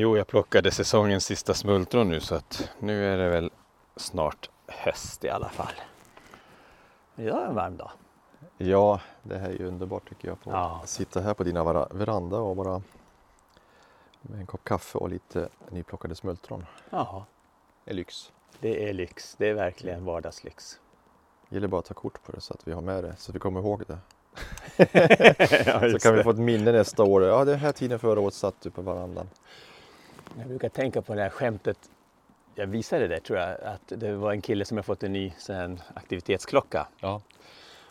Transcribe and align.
Jo, 0.00 0.16
jag 0.16 0.26
plockade 0.26 0.70
säsongens 0.70 1.24
sista 1.24 1.54
smultron 1.54 2.08
nu 2.08 2.20
så 2.20 2.34
att 2.34 2.70
nu 2.78 3.04
är 3.12 3.18
det 3.18 3.28
väl 3.28 3.50
snart 3.96 4.50
höst 4.66 5.24
i 5.24 5.28
alla 5.30 5.48
fall. 5.48 5.72
Idag 7.16 7.42
är 7.42 7.46
en 7.46 7.54
varm 7.54 7.76
dag. 7.76 7.90
Ja, 8.58 9.00
det 9.22 9.38
här 9.38 9.48
är 9.48 9.52
ju 9.58 9.66
underbart 9.66 10.08
tycker 10.08 10.28
jag. 10.28 10.40
På 10.40 10.50
Ja. 10.50 10.80
att 10.82 10.88
sitta 10.88 11.20
här 11.20 11.34
på 11.34 11.44
dina 11.44 11.64
vara- 11.64 11.88
veranda 11.90 12.36
och 12.38 12.56
bara 12.56 12.82
med 14.22 14.40
en 14.40 14.46
kopp 14.46 14.64
kaffe 14.64 14.98
och 14.98 15.08
lite 15.08 15.48
nyplockade 15.70 16.14
smultron. 16.14 16.66
Ja, 16.90 17.24
Det 17.84 17.90
är 17.90 17.94
lyx. 17.94 18.32
det 18.60 18.88
är 18.88 18.92
lyx. 18.92 19.34
Det 19.38 19.48
är 19.48 19.54
verkligen 19.54 20.04
vardagslyx. 20.04 20.80
Det 21.48 21.56
gäller 21.56 21.68
bara 21.68 21.78
att 21.78 21.84
ta 21.84 21.94
kort 21.94 22.22
på 22.22 22.32
det 22.32 22.40
så 22.40 22.54
att 22.54 22.68
vi 22.68 22.72
har 22.72 22.80
med 22.80 23.04
det, 23.04 23.14
så 23.18 23.30
att 23.30 23.34
vi 23.34 23.38
kommer 23.38 23.60
ihåg 23.60 23.82
det. 23.86 23.98
ja, 25.66 25.80
Så 25.92 25.98
kan 25.98 26.12
vi 26.12 26.18
det. 26.18 26.24
få 26.24 26.30
ett 26.30 26.38
minne 26.38 26.72
nästa 26.72 27.02
år. 27.02 27.22
Ja, 27.24 27.44
den 27.44 27.58
här 27.58 27.72
tiden 27.72 27.98
förra 27.98 28.20
året 28.20 28.34
satt 28.34 28.60
du 28.60 28.70
på 28.70 28.82
verandan. 28.82 29.28
Jag 30.38 30.48
brukar 30.48 30.68
tänka 30.68 31.02
på 31.02 31.14
det 31.14 31.22
här 31.22 31.30
skämtet. 31.30 31.78
Jag 32.54 32.66
visade 32.66 33.08
det 33.08 33.20
tror 33.20 33.38
jag. 33.38 33.60
Att 33.60 33.82
det 33.86 34.12
var 34.12 34.32
en 34.32 34.40
kille 34.40 34.64
som 34.64 34.76
har 34.76 34.82
fått 34.82 35.02
en 35.02 35.12
ny 35.12 35.32
här 35.38 35.80
aktivitetsklocka. 35.94 36.86
Ja. 37.00 37.20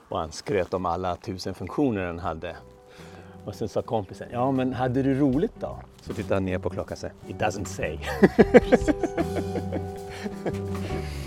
Och 0.10 0.20
han 0.20 0.32
skröt 0.32 0.74
om 0.74 0.86
alla 0.86 1.16
tusen 1.16 1.54
funktioner 1.54 2.06
den 2.06 2.20
hade. 2.20 2.56
Och 3.46 3.56
sen 3.56 3.70
sa 3.70 3.82
kompisen, 3.82 4.28
ja 4.32 4.52
men 4.52 4.74
hade 4.74 5.04
du 5.04 5.20
roligt 5.20 5.60
då? 5.60 5.80
Så 6.02 6.14
tittade 6.14 6.36
han 6.36 6.46
ner 6.46 6.60
på 6.60 6.70
klockan 6.70 6.94
och 6.94 6.98
sa, 6.98 7.08
it 7.28 7.36
doesn't 7.36 7.66
say. 7.66 8.00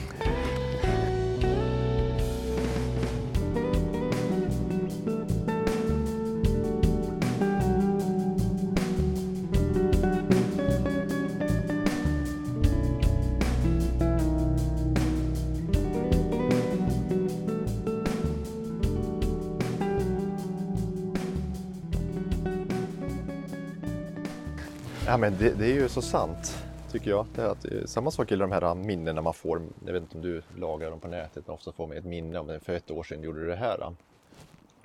Ja, 25.10 25.16
men 25.16 25.36
det, 25.38 25.58
det 25.58 25.66
är 25.66 25.74
ju 25.74 25.88
så 25.88 26.02
sant 26.02 26.64
tycker 26.90 27.10
jag. 27.10 27.26
Det 27.34 27.50
att, 27.50 27.64
eh, 27.64 27.84
samma 27.84 28.10
sak 28.10 28.30
gäller 28.30 28.46
de 28.46 28.52
här 28.52 28.74
minnena 28.74 29.22
man 29.22 29.34
får. 29.34 29.62
Jag 29.86 29.92
vet 29.92 30.02
inte 30.02 30.16
om 30.16 30.22
du 30.22 30.42
lagrar 30.56 30.90
dem 30.90 31.00
på 31.00 31.08
nätet, 31.08 31.46
men 31.46 31.54
ofta 31.54 31.72
får 31.72 31.86
man 31.86 31.96
ett 31.96 32.04
minne 32.04 32.38
om 32.38 32.46
det 32.46 32.60
för 32.60 32.72
ett 32.72 32.90
år 32.90 33.02
sedan 33.02 33.22
gjorde 33.22 33.40
du 33.40 33.46
det 33.46 33.56
här. 33.56 33.94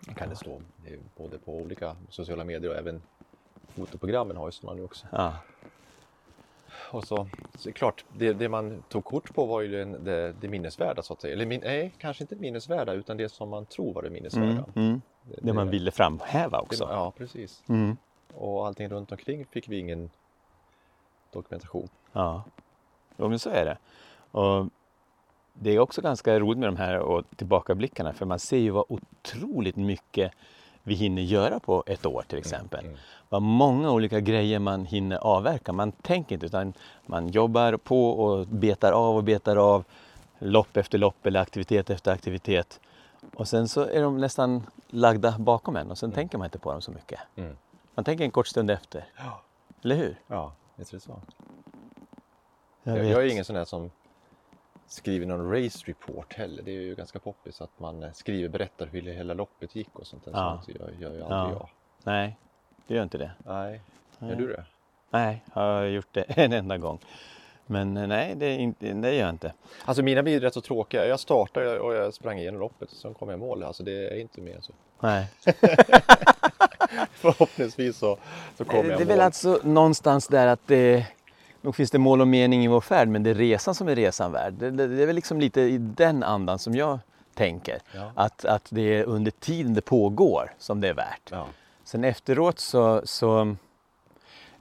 Då 0.07 0.13
kan 0.13 0.29
det 0.29 0.35
stå 0.35 0.61
eh, 0.85 0.99
både 1.17 1.37
på 1.37 1.55
olika 1.55 1.95
sociala 2.09 2.43
medier 2.43 2.71
och 2.71 2.77
även 2.77 3.01
fotoprogrammen 3.67 4.37
har 4.37 4.47
ju 4.47 4.51
sådana 4.51 4.77
nu 4.77 4.83
också. 4.83 5.07
Ja, 5.11 5.33
Och 6.91 7.03
så, 7.03 7.27
så 7.55 7.69
det 7.69 7.71
klart, 7.71 8.05
det, 8.17 8.33
det 8.33 8.49
man 8.49 8.83
tog 8.89 9.03
kort 9.05 9.33
på 9.33 9.45
var 9.45 9.61
ju 9.61 9.85
det, 9.85 10.33
det 10.41 10.47
minnesvärda 10.47 11.01
så 11.01 11.13
att 11.13 11.21
säga. 11.21 11.33
Eller 11.33 11.45
min, 11.45 11.61
nej, 11.63 11.93
kanske 11.97 12.23
inte 12.23 12.35
minnesvärda 12.35 12.93
utan 12.93 13.17
det 13.17 13.29
som 13.29 13.49
man 13.49 13.65
tror 13.65 13.93
var 13.93 14.01
det 14.01 14.09
minnesvärda. 14.09 14.65
mm, 14.75 14.87
mm. 14.89 15.01
Det 15.41 15.53
man 15.53 15.69
ville 15.69 15.91
framhäva 15.91 16.57
det, 16.57 16.63
också. 16.63 16.87
Ja, 16.89 17.13
precis. 17.17 17.63
Mm. 17.69 17.97
Och 18.37 18.67
allting 18.67 18.89
runt 18.89 19.11
omkring 19.11 19.45
fick 19.45 19.69
vi 19.69 19.79
ingen 19.79 20.09
dokumentation. 21.31 21.89
Ja, 22.11 22.43
jo, 23.17 23.29
men 23.29 23.39
så 23.39 23.49
är 23.49 23.65
det. 23.65 23.77
Och 24.31 24.67
det 25.53 25.71
är 25.71 25.79
också 25.79 26.01
ganska 26.01 26.39
roligt 26.39 26.57
med 26.57 26.67
de 26.67 26.77
här 26.77 26.99
och 26.99 27.23
tillbakablickarna 27.35 28.13
för 28.13 28.25
man 28.25 28.39
ser 28.39 28.57
ju 28.57 28.69
vad 28.69 28.85
otroligt 28.89 29.75
mycket 29.75 30.31
vi 30.83 30.93
hinner 30.95 31.21
göra 31.21 31.59
på 31.59 31.83
ett 31.87 32.05
år 32.05 32.25
till 32.27 32.37
exempel. 32.37 32.85
mm. 32.85 32.97
Vad 33.29 33.41
många 33.41 33.91
olika 33.91 34.19
grejer 34.19 34.59
man 34.59 34.85
hinner 34.85 35.17
avverka. 35.17 35.73
Man 35.73 35.91
tänker 35.91 36.35
inte 36.35 36.45
utan 36.45 36.73
man 37.05 37.27
jobbar 37.27 37.77
på 37.77 38.09
och 38.09 38.47
betar 38.47 38.91
av 38.91 39.15
och 39.15 39.23
betar 39.23 39.55
av 39.55 39.83
lopp 40.39 40.77
efter 40.77 40.97
lopp 40.97 41.25
eller 41.25 41.39
aktivitet 41.39 41.89
efter 41.89 42.11
aktivitet. 42.11 42.79
Och 43.35 43.47
sen 43.47 43.67
så 43.67 43.81
är 43.81 44.01
de 44.01 44.17
nästan 44.17 44.63
lagda 44.87 45.35
bakom 45.39 45.75
en 45.75 45.91
och 45.91 45.97
sen 45.97 46.11
tänker 46.11 46.37
man 46.37 46.45
inte 46.45 46.59
på 46.59 46.71
dem 46.71 46.81
så 46.81 46.91
mycket. 46.91 47.19
Mm. 47.35 47.57
Man 47.95 48.05
tänker 48.05 48.23
en 48.25 48.31
kort 48.31 48.47
stund 48.47 48.71
efter, 48.71 49.05
Ja. 49.17 49.41
eller 49.83 49.95
hur? 49.95 50.15
Ja, 50.27 50.53
visst 50.75 50.93
är 50.93 50.97
det 50.97 51.01
så. 51.01 51.21
Jag 52.83 52.97
Jag, 52.97 53.05
jag 53.05 53.23
är 53.25 53.31
ingen 53.31 53.45
sån 53.45 53.55
där 53.55 53.65
som 53.65 53.91
skriver 54.87 55.25
någon 55.25 55.51
race 55.63 55.83
report 55.85 56.33
heller. 56.33 56.63
Det 56.63 56.71
är 56.71 56.81
ju 56.81 56.95
ganska 56.95 57.19
poppis 57.19 57.61
att 57.61 57.79
man 57.79 58.03
eh, 58.03 58.11
skriver, 58.11 58.49
berättar 58.49 58.85
hur 58.87 59.01
hela 59.01 59.33
loppet 59.33 59.75
gick 59.75 59.99
och 59.99 60.07
sånt. 60.07 60.25
där. 60.25 60.31
Ja. 60.31 60.61
Sånt 60.65 60.77
gör, 60.79 60.91
gör 60.99 61.11
ju 61.13 61.19
Ja. 61.19 61.25
aldrig 61.35 61.57
jag. 61.57 61.69
Nej, 62.03 62.37
det 62.87 62.95
gör 62.95 63.03
inte 63.03 63.17
det. 63.17 63.31
Nej, 63.45 63.81
Nej. 64.19 64.29
gör 64.29 64.37
du 64.37 64.47
det? 64.47 64.65
Nej, 65.09 65.43
jag 65.53 65.61
har 65.61 65.83
gjort 65.83 66.07
det 66.13 66.21
en 66.27 66.53
enda 66.53 66.77
gång. 66.77 66.99
Men 67.65 67.97
eh, 67.97 68.07
nej, 68.07 68.35
det, 68.35 68.45
är 68.45 68.57
inte, 68.57 68.93
det 68.93 69.11
gör 69.13 69.21
jag 69.21 69.29
inte. 69.29 69.53
Alltså 69.85 70.03
mina 70.03 70.23
blir 70.23 70.39
rätt 70.39 70.53
så 70.53 70.61
tråkiga. 70.61 71.07
Jag 71.07 71.19
startade 71.19 71.79
och 71.79 71.93
jag 71.95 72.13
sprang 72.13 72.39
igenom 72.39 72.59
loppet 72.59 72.91
och 72.91 72.97
sen 72.97 73.13
kom 73.13 73.29
jag 73.29 73.37
i 73.37 73.39
mål. 73.39 73.63
Alltså 73.63 73.83
det 73.83 74.07
är 74.07 74.19
inte 74.19 74.41
mer 74.41 74.57
så. 74.61 74.73
Nej. 74.99 75.27
Förhoppningsvis 77.13 77.97
så, 77.97 78.17
så 78.57 78.65
kommer 78.65 78.83
Det 78.83 78.89
jag 78.89 78.97
är 78.97 79.01
i 79.01 79.07
väl 79.07 79.21
alltså 79.21 79.59
någonstans 79.63 80.27
där 80.27 80.47
att 80.47 80.67
det, 80.67 81.05
nog 81.61 81.75
finns 81.75 81.91
det 81.91 81.97
mål 81.97 82.21
och 82.21 82.27
mening 82.27 82.63
i 82.65 82.67
vår 82.67 82.81
färd, 82.81 83.07
men 83.07 83.23
det 83.23 83.29
är 83.29 83.35
resan 83.35 83.75
som 83.75 83.87
är 83.87 83.95
resan 83.95 84.31
värd. 84.31 84.53
Det, 84.53 84.71
det, 84.71 84.87
det 84.87 85.03
är 85.03 85.07
väl 85.07 85.15
liksom 85.15 85.39
lite 85.39 85.61
i 85.61 85.77
den 85.77 86.23
andan 86.23 86.59
som 86.59 86.75
jag 86.75 86.99
tänker. 87.33 87.79
Ja. 87.91 88.11
Att, 88.15 88.45
att 88.45 88.67
det 88.69 88.81
är 88.81 89.03
under 89.03 89.31
tiden 89.31 89.73
det 89.73 89.81
pågår 89.81 90.53
som 90.57 90.81
det 90.81 90.87
är 90.87 90.93
värt. 90.93 91.29
Ja. 91.31 91.47
Sen 91.83 92.03
efteråt 92.03 92.59
så, 92.59 93.01
så 93.05 93.55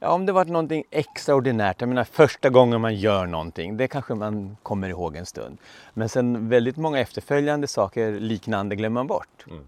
ja, 0.01 0.09
om 0.09 0.27
det 0.27 0.33
varit 0.33 0.49
någonting 0.49 0.85
extraordinärt, 0.91 1.81
jag 1.81 1.89
menar 1.89 2.05
första 2.05 2.51
gången 2.51 2.81
man 2.81 2.95
gör 2.95 3.27
någonting, 3.27 3.77
det 3.77 3.89
kanske 3.89 4.15
man 4.15 4.57
kommer 4.63 4.89
ihåg 4.89 5.17
en 5.17 5.27
stund. 5.27 5.59
Men 5.95 6.09
sen 6.09 6.49
väldigt 6.49 6.77
många 6.77 7.01
efterföljande 7.01 7.67
saker 7.67 8.13
liknande 8.13 8.77
glömmer 8.77 8.95
man 8.95 9.07
bort. 9.07 9.45
Mm. 9.51 9.65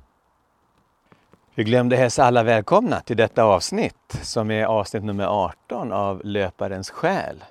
Vi 1.58 1.64
glömde 1.64 1.96
hälsa 1.96 2.24
alla 2.24 2.42
välkomna 2.42 3.00
till 3.00 3.16
detta 3.16 3.44
avsnitt 3.44 4.18
som 4.22 4.50
är 4.50 4.64
avsnitt 4.64 5.04
nummer 5.04 5.26
18 5.26 5.92
av 5.92 6.20
Löparens 6.24 6.90
själ. 6.90 7.44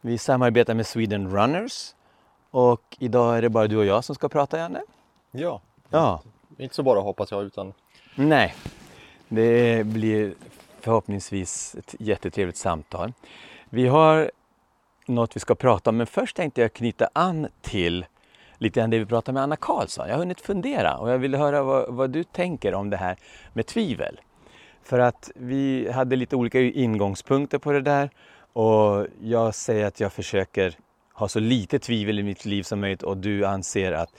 Vi 0.00 0.18
samarbetar 0.18 0.74
med 0.74 0.86
Sweden 0.86 1.30
Runners 1.30 1.94
och 2.50 2.96
idag 2.98 3.38
är 3.38 3.42
det 3.42 3.48
bara 3.48 3.66
du 3.66 3.76
och 3.76 3.84
jag 3.84 4.04
som 4.04 4.14
ska 4.14 4.28
prata, 4.28 4.58
Janne. 4.58 4.80
ja, 5.30 5.60
Ja. 5.90 6.22
inte 6.58 6.74
så 6.74 6.82
bara 6.82 7.00
hoppas 7.00 7.30
jag 7.30 7.42
utan 7.44 7.72
Nej, 8.14 8.54
det 9.28 9.86
blir 9.86 10.34
förhoppningsvis 10.80 11.74
ett 11.74 11.94
jättetrevligt 11.98 12.56
samtal. 12.56 13.12
Vi 13.70 13.86
har 13.86 14.30
något 15.06 15.36
vi 15.36 15.40
ska 15.40 15.54
prata 15.54 15.90
om, 15.90 15.96
men 15.96 16.06
först 16.06 16.36
tänkte 16.36 16.60
jag 16.60 16.72
knyta 16.72 17.08
an 17.12 17.48
till 17.60 18.06
lite 18.58 18.80
grann 18.80 18.90
det 18.90 18.98
vi 18.98 19.06
pratade 19.06 19.34
med 19.34 19.42
Anna 19.42 19.56
Karlsson. 19.56 20.08
Jag 20.08 20.14
har 20.14 20.18
hunnit 20.18 20.40
fundera 20.40 20.96
och 20.96 21.10
jag 21.10 21.18
ville 21.18 21.38
höra 21.38 21.62
vad, 21.62 21.94
vad 21.94 22.10
du 22.10 22.24
tänker 22.24 22.74
om 22.74 22.90
det 22.90 22.96
här 22.96 23.16
med 23.52 23.66
tvivel. 23.66 24.20
För 24.82 24.98
att 24.98 25.30
vi 25.34 25.90
hade 25.90 26.16
lite 26.16 26.36
olika 26.36 26.60
ingångspunkter 26.60 27.58
på 27.58 27.72
det 27.72 27.80
där 27.80 28.10
och 28.52 29.06
jag 29.20 29.54
säger 29.54 29.86
att 29.86 30.00
jag 30.00 30.12
försöker 30.12 30.74
ha 31.12 31.28
så 31.28 31.40
lite 31.40 31.78
tvivel 31.78 32.18
i 32.18 32.22
mitt 32.22 32.44
liv 32.44 32.62
som 32.62 32.80
möjligt 32.80 33.02
och 33.02 33.16
du 33.16 33.44
anser 33.44 33.92
att 33.92 34.10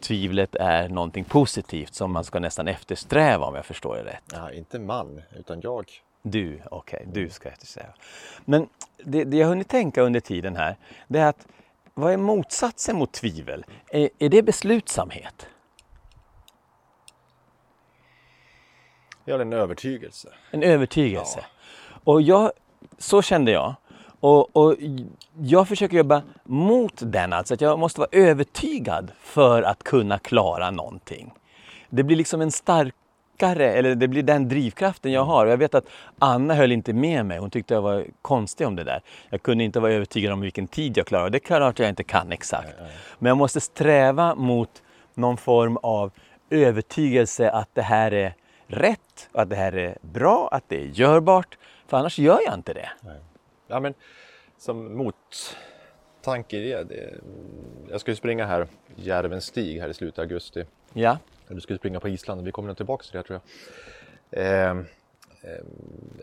tvivlet 0.00 0.54
är 0.54 0.88
någonting 0.88 1.24
positivt 1.24 1.94
som 1.94 2.12
man 2.12 2.24
ska 2.24 2.38
nästan 2.38 2.68
eftersträva 2.68 3.46
om 3.46 3.54
jag 3.54 3.66
förstår 3.66 3.96
det 3.96 4.04
rätt. 4.04 4.22
ja, 4.32 4.52
inte 4.52 4.78
man 4.78 5.22
utan 5.38 5.60
jag. 5.60 5.90
Du, 6.22 6.60
okej, 6.70 7.06
du 7.12 7.28
ska 7.28 7.48
eftersträva. 7.48 7.92
Men 8.44 8.68
det, 9.04 9.24
det 9.24 9.36
jag 9.36 9.46
hunnit 9.46 9.68
tänka 9.68 10.02
under 10.02 10.20
tiden 10.20 10.56
här, 10.56 10.76
det 11.08 11.18
är 11.18 11.26
att 11.26 11.46
vad 11.94 12.12
är 12.12 12.16
motsatsen 12.16 12.96
mot 12.96 13.12
tvivel? 13.12 13.64
Är, 13.90 14.10
är 14.18 14.28
det 14.28 14.42
beslutsamhet? 14.42 15.46
Har 19.26 19.38
en 19.38 19.52
övertygelse. 19.52 20.28
En 20.50 20.62
övertygelse? 20.62 21.44
Och 22.04 22.22
jag, 22.22 22.52
så 22.98 23.22
kände 23.22 23.52
jag. 23.52 23.74
Och, 24.20 24.56
och 24.56 24.76
jag 25.40 25.68
försöker 25.68 25.96
jobba 25.96 26.22
mot 26.44 26.94
den, 26.96 27.32
alltså 27.32 27.54
att 27.54 27.60
jag 27.60 27.78
måste 27.78 28.00
vara 28.00 28.08
övertygad 28.12 29.12
för 29.20 29.62
att 29.62 29.82
kunna 29.82 30.18
klara 30.18 30.70
någonting. 30.70 31.32
Det 31.88 32.02
blir 32.02 32.16
liksom 32.16 32.40
en 32.40 32.52
starkare, 33.40 33.72
eller 33.72 33.94
det 33.94 34.08
blir 34.08 34.22
den 34.22 34.48
drivkraften 34.48 35.12
jag 35.12 35.24
har. 35.24 35.46
Och 35.46 35.52
jag 35.52 35.56
vet 35.56 35.74
att 35.74 35.84
Anna 36.18 36.54
höll 36.54 36.72
inte 36.72 36.92
med 36.92 37.26
mig, 37.26 37.38
hon 37.38 37.50
tyckte 37.50 37.74
jag 37.74 37.82
var 37.82 38.06
konstig 38.22 38.66
om 38.66 38.76
det 38.76 38.84
där. 38.84 39.02
Jag 39.30 39.42
kunde 39.42 39.64
inte 39.64 39.80
vara 39.80 39.92
övertygad 39.92 40.32
om 40.32 40.40
vilken 40.40 40.68
tid 40.68 40.96
jag 40.96 41.06
klarar, 41.06 41.30
det 41.30 41.38
är 41.38 41.40
klart 41.40 41.78
jag 41.78 41.88
inte 41.88 42.04
kan 42.04 42.32
exakt. 42.32 42.72
Men 43.18 43.30
jag 43.30 43.36
måste 43.36 43.60
sträva 43.60 44.34
mot 44.34 44.82
någon 45.14 45.36
form 45.36 45.76
av 45.76 46.10
övertygelse 46.50 47.50
att 47.50 47.68
det 47.74 47.82
här 47.82 48.12
är 48.12 48.34
rätt, 48.66 49.28
att 49.32 49.50
det 49.50 49.56
här 49.56 49.76
är 49.76 49.98
bra, 50.00 50.48
att 50.52 50.64
det 50.68 50.76
är 50.76 50.86
görbart. 50.86 51.58
För 51.86 51.96
annars 51.96 52.18
gör 52.18 52.40
jag 52.46 52.54
inte 52.54 52.74
det. 52.74 52.88
Ja, 53.68 53.80
men 53.80 53.94
som 54.58 54.96
mottanke 56.20 56.56
i 56.56 56.70
det, 56.72 56.84
det. 56.84 57.14
Jag 57.90 58.00
ska 58.00 58.10
ju 58.10 58.16
springa 58.16 58.46
här, 58.46 58.66
Järvens 58.96 59.44
stig 59.44 59.80
här 59.80 59.88
i 59.88 59.94
slutet 59.94 60.18
av 60.18 60.22
augusti. 60.22 60.64
Ja, 60.92 61.18
Du 61.48 61.60
ska 61.60 61.72
ju 61.72 61.78
springa 61.78 62.00
på 62.00 62.08
Island 62.08 62.44
vi 62.44 62.52
kommer 62.52 62.66
nog 62.66 62.76
tillbaka 62.76 63.02
till 63.04 63.12
det 63.16 63.22
tror 63.22 63.40
jag. 64.30 64.68
Eh, 64.68 64.76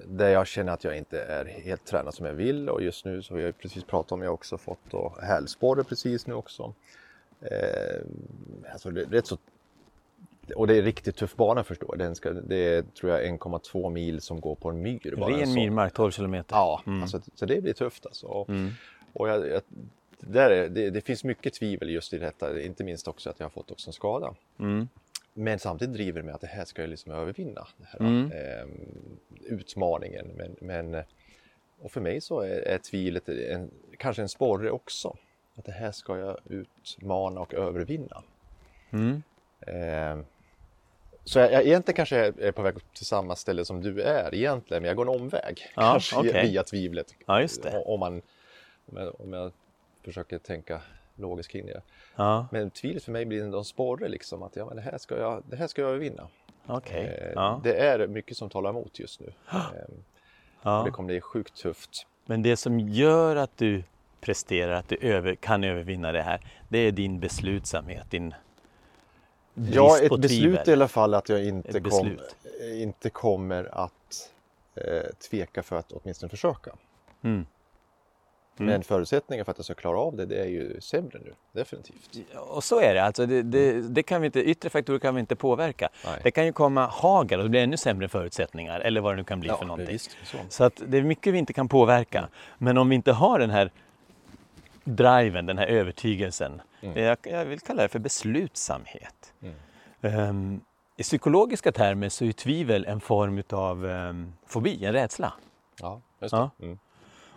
där 0.05 0.29
jag 0.29 0.47
känner 0.47 0.73
att 0.73 0.83
jag 0.83 0.97
inte 0.97 1.21
är 1.21 1.45
helt 1.45 1.85
tränad 1.85 2.13
som 2.13 2.25
jag 2.25 2.33
vill 2.33 2.69
och 2.69 2.81
just 2.83 3.05
nu 3.05 3.21
så 3.21 3.33
har 3.33 3.41
jag 3.41 3.57
precis 3.57 3.83
pratat 3.83 4.11
om, 4.11 4.21
jag 4.21 4.29
har 4.29 4.33
också 4.33 4.57
fått 4.57 4.93
hälsporre 5.21 5.83
precis 5.83 6.27
nu 6.27 6.33
också. 6.33 6.73
Eh, 7.41 8.01
alltså 8.73 8.91
det 8.91 9.01
är 9.01 9.05
rätt 9.05 9.27
så 9.27 9.37
och 10.55 10.67
det 10.67 10.75
är 10.77 10.81
riktigt 10.81 11.15
tuff 11.15 11.35
bana 11.35 11.63
förstår 11.63 11.89
jag. 11.89 11.99
Den 11.99 12.15
ska, 12.15 12.31
det 12.31 12.55
är 12.55 12.81
tror 12.81 13.11
jag 13.11 13.21
1,2 13.39 13.89
mil 13.89 14.21
som 14.21 14.41
går 14.41 14.55
på 14.55 14.69
en 14.69 14.81
myr. 14.81 15.15
bara 15.17 15.29
Ren 15.29 15.47
så. 15.47 15.53
myrmark, 15.53 15.93
12 15.93 16.11
kilometer. 16.11 16.55
Ja, 16.55 16.81
Mm. 16.87 17.01
alltså, 17.01 17.21
så 17.35 17.45
det 17.45 17.61
blir 17.61 17.73
tufft 17.73 18.05
alltså. 18.05 18.45
Mm. 18.49 18.69
Och 19.13 19.29
jag, 19.29 19.47
jag, 19.47 19.61
där 20.19 20.49
är, 20.51 20.69
det, 20.69 20.89
det 20.89 21.01
finns 21.01 21.23
mycket 21.23 21.53
tvivel 21.53 21.89
just 21.89 22.13
i 22.13 22.17
detta, 22.17 22.61
inte 22.61 22.83
minst 22.83 23.07
också 23.07 23.29
att 23.29 23.39
jag 23.39 23.45
har 23.45 23.49
fått 23.51 23.71
också 23.71 23.89
en 23.89 23.93
skada. 23.93 24.35
Mm. 24.59 24.87
Men 25.33 25.59
samtidigt 25.59 25.93
driver 25.93 26.19
det 26.21 26.25
mig 26.25 26.35
att 26.35 26.41
det 26.41 26.47
här 26.47 26.65
ska 26.65 26.81
jag 26.81 26.89
liksom 26.89 27.11
övervinna, 27.11 27.67
den 27.77 27.87
här 27.87 27.99
Mm. 27.99 28.31
eh, 28.31 28.67
utmaningen. 29.45 30.27
Men, 30.35 30.55
men, 30.59 31.03
och 31.81 31.91
för 31.91 32.01
mig 32.01 32.21
så 32.21 32.39
är, 32.39 32.59
är 32.59 32.77
tvivlet 32.77 33.29
en, 33.29 33.71
kanske 33.97 34.21
en 34.21 34.29
sporre 34.29 34.71
också. 34.71 35.17
Att 35.55 35.65
det 35.65 35.71
här 35.71 35.91
ska 35.91 36.17
jag 36.17 36.37
utmana 36.49 37.41
och 37.41 37.53
övervinna. 37.53 38.23
Mm. 38.91 39.23
Eh, 39.59 40.25
så 41.23 41.39
jag, 41.39 41.51
jag 41.51 41.65
egentligen 41.65 41.95
kanske 41.95 42.17
är, 42.17 42.51
på 42.51 42.61
väg 42.61 42.75
till 42.93 43.05
samma 43.05 43.35
ställe 43.35 43.65
som 43.65 43.81
du 43.81 44.01
är 44.01 44.35
egentligen, 44.35 44.83
men 44.83 44.87
jag 44.87 44.97
går 44.97 45.03
en 45.15 45.21
omväg. 45.21 45.67
Ja, 45.75 45.81
kanske 45.91 46.17
okej. 46.17 46.49
via 46.49 46.63
tvivlet. 46.63 47.15
Ja. 47.25 47.47
Om, 47.85 47.99
man, 47.99 48.21
om, 48.91 48.97
jag, 48.97 49.21
om 49.21 49.33
jag 49.33 49.51
försöker 50.05 50.37
tänka 50.37 50.81
logiskt 51.15 51.49
kring 51.51 51.65
det. 51.65 51.81
Ja, 52.15 52.47
Men 52.51 52.71
tvivlet 52.71 53.03
för 53.03 53.11
mig 53.11 53.25
blir 53.25 53.43
ändå 53.43 53.57
en 53.57 53.63
sporre 53.65 54.07
liksom 54.07 54.43
att 54.43 54.55
ja, 54.55 54.65
men 54.65 54.75
det, 54.75 54.81
här 54.81 54.97
ska 54.97 55.17
jag, 55.17 55.43
det 55.49 55.55
här 55.55 55.67
ska 55.67 55.81
jag 55.81 55.89
övervinna. 55.89 56.27
okej. 56.65 57.05
Eh, 57.21 57.31
Ja. 57.35 57.61
Det 57.63 57.77
är 57.79 58.07
mycket 58.07 58.37
som 58.37 58.49
talar 58.49 58.69
emot 58.69 58.99
just 58.99 59.19
nu. 59.19 59.33
Eh, 60.63 60.83
Det 60.83 60.91
kommer 60.91 61.07
bli 61.07 61.21
sjukt 61.21 61.55
tufft. 61.55 62.07
Men 62.25 62.41
det 62.41 62.57
som 62.57 62.79
gör 62.79 63.35
att 63.35 63.57
du 63.57 63.83
presterar, 64.19 64.71
att 64.71 64.89
du 64.89 64.97
över, 64.97 65.35
kan 65.35 65.63
övervinna 65.63 66.11
det 66.11 66.21
här, 66.21 66.39
det 66.69 66.77
är 66.77 66.91
din 66.91 67.19
beslutsamhet, 67.19 68.11
din 68.11 68.33
Ja, 69.53 69.99
ett 69.99 70.21
beslut 70.21 70.67
i 70.67 70.73
alla 70.73 70.87
fall 70.87 71.13
att 71.13 71.29
jag 71.29 71.45
inte, 71.45 71.79
kom, 71.79 72.19
eh, 72.61 72.81
inte 72.81 73.09
kommer 73.09 73.69
att 73.85 74.31
eh, 74.75 75.01
tveka 75.29 75.63
för 75.63 75.75
att 75.75 75.91
åtminstone 75.91 76.29
försöka. 76.29 76.71
Mm. 77.21 77.45
Men 78.57 78.83
förutsättningen 78.83 79.45
för 79.45 79.51
att 79.51 79.57
jag 79.57 79.65
ska 79.65 79.73
klara 79.73 79.99
av 79.99 80.15
det, 80.15 80.25
det 80.25 80.41
är 80.41 80.45
ju 80.45 80.81
sämre 80.81 81.19
nu, 81.25 81.33
definitivt. 81.51 82.09
Och 82.35 82.63
så 82.63 82.81
är 82.81 82.93
det, 82.93 83.03
alltså 83.03 83.25
det, 83.25 83.41
det, 83.41 83.81
det 83.81 84.03
kan 84.03 84.21
vi 84.21 84.25
inte, 84.25 84.39
yttre 84.39 84.69
faktorer 84.69 84.99
kan 84.99 85.15
vi 85.15 85.19
inte 85.19 85.35
påverka. 85.35 85.89
Nej. 86.05 86.19
Det 86.23 86.31
kan 86.31 86.45
ju 86.45 86.51
komma 86.51 86.85
hagel 86.85 87.39
och 87.39 87.45
det 87.45 87.49
blir 87.49 87.63
ännu 87.63 87.77
sämre 87.77 88.07
förutsättningar 88.07 88.79
eller 88.79 89.01
vad 89.01 89.13
det 89.13 89.17
nu 89.17 89.23
kan 89.23 89.39
bli 89.39 89.49
för 89.49 89.65
någonting. 89.65 89.87
visst, 89.87 90.17
så. 90.23 90.37
Så 90.49 90.63
att 90.63 90.81
det 90.87 90.97
är 90.97 91.03
mycket 91.03 91.33
vi 91.33 91.37
inte 91.37 91.53
kan 91.53 91.67
påverka. 91.67 92.29
Men 92.57 92.77
om 92.77 92.89
vi 92.89 92.95
inte 92.95 93.11
har 93.11 93.39
den 93.39 93.49
här 93.49 93.71
driven, 94.83 95.45
den 95.45 95.57
här 95.57 95.67
övertygelsen. 95.67 96.61
Jag, 96.79 97.17
jag 97.23 97.45
vill 97.45 97.59
kalla 97.59 97.81
det 97.81 97.89
för 97.89 97.99
beslutsamhet. 97.99 99.33
Ehm, 100.01 100.61
I 100.97 101.03
psykologiska 101.03 101.71
termer 101.71 102.09
så 102.09 102.25
är 102.25 102.31
tvivel 102.31 102.85
en 102.85 102.99
form 102.99 103.43
av 103.49 103.85
um, 103.85 104.33
fobi, 104.45 104.85
en 104.85 104.93
rädsla. 104.93 105.33
Ja, 105.81 106.01
just 106.19 106.31
det. 106.31 106.37
Ja. 106.37 106.51
Mm. 106.61 106.79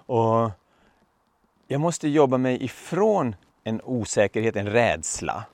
Och 0.06 0.50
jag 1.70 1.80
måste 1.80 2.08
jobba 2.08 2.38
mig 2.38 2.64
ifrån 2.64 3.36
en 3.64 3.80
osäkerhet, 3.84 4.56
en 4.56 4.70
rädsla 4.70 5.44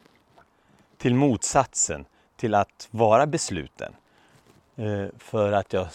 till 0.99 1.15
motsatsen, 1.15 2.07
till 2.37 2.55
att 2.55 2.89
vara 2.91 3.27
besluten. 3.27 3.93
Eh, 4.77 5.07
För 5.19 5.53
att 5.53 5.73
jag 5.73 5.89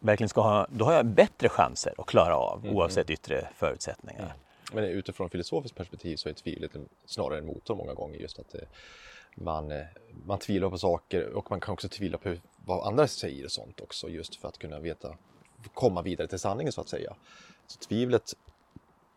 verkligen 0.00 0.28
ska 0.28 0.40
ha, 0.40 0.66
då 0.70 0.84
har 0.84 0.92
jag 0.92 1.06
bättre 1.06 1.48
chanser 1.48 1.94
att 1.98 2.06
klara 2.06 2.36
av 2.36 2.66
oavsett 2.66 3.10
yttre 3.10 3.48
förutsättningar. 3.56 4.34
Men 4.72 4.84
utifrån 4.84 5.30
filosofiskt 5.30 5.76
perspektiv 5.76 6.16
så 6.16 6.28
är 6.28 6.32
tvivlet 6.32 6.70
snarare 7.06 7.38
en 7.38 7.46
motor 7.46 7.74
många 7.76 7.94
gånger. 7.94 8.18
Just 8.18 8.38
att 8.38 8.54
eh, 8.54 8.60
man, 9.34 9.70
eh, 9.72 9.84
man 10.26 10.38
tvivlar 10.38 10.70
på 10.70 10.78
saker 10.78 11.32
och 11.32 11.50
man 11.50 11.60
kan 11.60 11.72
också 11.72 11.88
tvivla 11.88 12.18
på 12.18 12.36
vad 12.56 12.86
andra 12.86 13.06
säger 13.06 13.44
och 13.44 13.52
sånt 13.52 13.80
också. 13.80 14.08
Just 14.08 14.36
för 14.36 14.48
att 14.48 14.58
kunna 14.58 14.78
veta, 14.78 15.16
komma 15.74 16.02
vidare 16.02 16.28
till 16.28 16.38
sanningen 16.38 16.72
så 16.72 16.80
att 16.80 16.88
säga. 16.88 17.16
Så 17.66 17.78
tvivlet, 17.78 18.34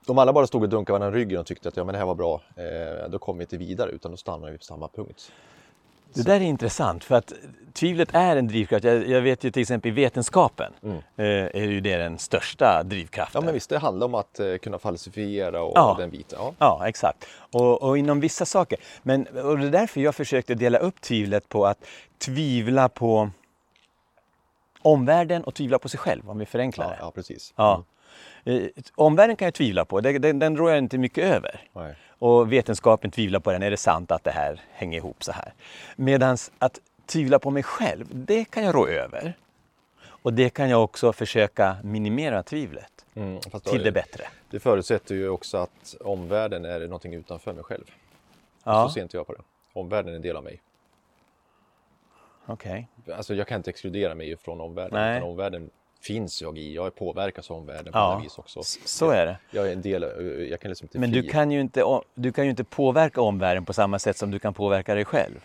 om 0.09 0.17
alla 0.17 0.33
bara 0.33 0.47
stod 0.47 0.63
och 0.63 0.69
dunkade 0.69 1.00
varandra 1.00 1.19
i 1.19 1.21
ryggen 1.21 1.39
och 1.39 1.45
tyckte 1.45 1.69
att 1.69 1.77
ja, 1.77 1.83
men 1.83 1.94
det 1.94 2.00
här 2.00 2.06
var 2.06 2.15
bra, 2.15 2.41
eh, 2.56 3.09
då 3.09 3.19
kommer 3.19 3.38
vi 3.38 3.44
inte 3.44 3.57
vidare 3.57 3.91
utan 3.91 4.11
då 4.11 4.17
stannar 4.17 4.50
vi 4.51 4.57
på 4.57 4.63
samma 4.63 4.88
punkt. 4.88 5.31
Det 6.13 6.21
där 6.23 6.35
är 6.35 6.39
intressant 6.41 7.03
för 7.03 7.15
att 7.15 7.33
tvivlet 7.73 8.09
är 8.13 8.35
en 8.35 8.47
drivkraft. 8.47 8.83
Jag, 8.83 9.07
jag 9.07 9.21
vet 9.21 9.44
ju 9.44 9.51
till 9.51 9.61
exempel 9.61 9.91
i 9.91 9.94
vetenskapen 9.94 10.73
eh, 11.15 11.25
är 11.25 11.63
ju 11.63 11.81
det 11.81 11.97
den 11.97 12.17
största 12.17 12.83
drivkraften. 12.83 13.41
Ja 13.41 13.45
men 13.45 13.53
visst, 13.53 13.69
det 13.69 13.77
handlar 13.79 14.06
om 14.07 14.15
att 14.15 14.39
eh, 14.39 14.56
kunna 14.57 14.79
falsifiera 14.79 15.61
och 15.63 15.71
Ja. 15.75 15.95
den 16.00 16.09
biten. 16.09 16.39
Ja. 16.41 16.53
Ja, 16.59 16.88
exakt. 16.88 17.25
Och, 17.53 17.81
och 17.83 17.97
inom 17.97 18.19
vissa 18.19 18.45
saker. 18.45 18.79
Men, 19.03 19.27
och 19.27 19.57
det 19.59 19.67
är 19.67 19.71
därför 19.71 20.01
jag 20.01 20.15
försökte 20.15 20.56
dela 20.56 20.77
upp 20.77 21.01
tvivlet 21.01 21.50
på 21.50 21.65
att 21.65 21.77
tvivla 22.17 22.89
på 22.89 23.29
omvärlden 24.81 25.44
och 25.44 25.56
tvivla 25.56 25.79
på 25.79 25.89
sig 25.89 26.00
själv, 26.00 26.29
om 26.29 26.38
vi 26.39 26.45
förenklar 26.45 26.85
Ja, 26.85 26.91
det. 26.91 26.97
ja, 27.01 27.11
precis. 27.11 27.53
Ja. 27.56 27.83
Eh, 28.44 28.63
Omvärlden 28.95 29.36
kan 29.36 29.45
jag 29.45 29.53
tvivla 29.53 29.86
på, 29.86 30.01
den, 30.01 30.21
den, 30.21 30.39
den 30.39 30.57
rår 30.57 30.69
jag 30.69 30.77
inte 30.77 30.97
mycket 30.97 31.24
över. 31.24 31.62
Nej. 31.74 31.95
Och 32.19 32.53
vetenskapen 32.53 33.12
tvivlar 33.12 33.39
på 33.39 33.51
den, 33.51 33.63
är 33.63 33.71
det 33.71 33.77
sant 33.77 34.12
att 34.12 34.24
det 34.24 34.31
här 34.31 34.62
hänger 34.71 34.97
ihop 34.97 35.24
så 35.24 35.31
här? 35.31 35.53
Medan 35.95 36.38
att 36.59 36.80
tvivla 37.06 37.39
på 37.39 37.51
mig 37.51 37.63
själv, 37.63 38.06
det 38.12 38.45
kan 38.45 38.63
jag 38.63 38.75
rå 38.75 38.88
över. 38.88 39.33
Och 40.21 40.33
det 40.33 40.50
kan 40.50 40.69
jag 40.69 40.83
också 40.83 41.13
försöka 41.13 41.77
minimera 41.83 42.44
tvivlet 42.44 43.06
Mm, 43.15 43.39
till 43.63 43.83
det 43.83 43.91
bättre. 43.91 44.24
Det 44.50 44.59
förutsätter 44.59 45.15
ju 45.15 45.30
också 45.30 45.57
att 45.57 45.95
omvärlden 46.01 46.65
är 46.65 46.80
någonting 46.80 47.13
utanför 47.13 47.53
mig 47.53 47.63
själv. 47.63 47.83
Ja, 48.63 48.88
Så 48.88 48.94
ser 48.94 49.01
inte 49.01 49.18
jag 49.18 49.27
på 49.27 49.33
det. 49.33 49.42
Omvärlden 49.74 50.12
är 50.12 50.15
en 50.15 50.21
del 50.21 50.35
av 50.38 50.44
mig. 50.44 50.62
okej. 52.45 52.88
Alltså 53.15 53.33
jag 53.35 53.47
kan 53.47 53.57
inte 53.57 53.69
exkludera 53.69 54.15
mig 54.15 54.38
från 54.38 54.62
omvärlden. 54.62 55.00
Nej. 55.00 55.18
Utan 55.18 55.30
omvärlden 55.30 55.69
finns 56.01 56.42
jag 56.42 56.57
i. 56.57 56.75
Jag 56.75 56.86
är 56.86 56.90
påverkas 56.92 57.51
av 57.51 57.57
omvärlden 57.57 57.94
på 57.94 58.00
Ja, 58.00 58.16
något 58.16 58.25
vis 58.25 58.38
också. 58.38 58.63
Så 58.86 59.10
är 59.12 59.25
det. 59.25 59.38
Jag 59.51 59.68
är 59.68 59.74
en 59.74 59.81
del, 59.81 60.01
jag 60.51 60.60
kan 60.60 60.69
liksom 60.69 60.86
inte 60.86 61.00
Men 61.00 61.12
du 61.12 61.22
fri- 61.22 61.30
kan, 61.31 61.51
ju 61.51 61.62
inte, 61.62 62.00
du 62.16 62.31
kan 62.31 62.44
ju 62.44 62.50
inte 62.50 62.63
påverka 62.63 63.22
omvärlden 63.22 63.66
på 63.66 63.74
samma 63.74 64.00
sätt 64.00 64.18
som 64.18 64.31
du 64.31 64.40
kan 64.40 64.54
påverka 64.54 64.96
dig 64.96 65.06
själv. 65.06 65.44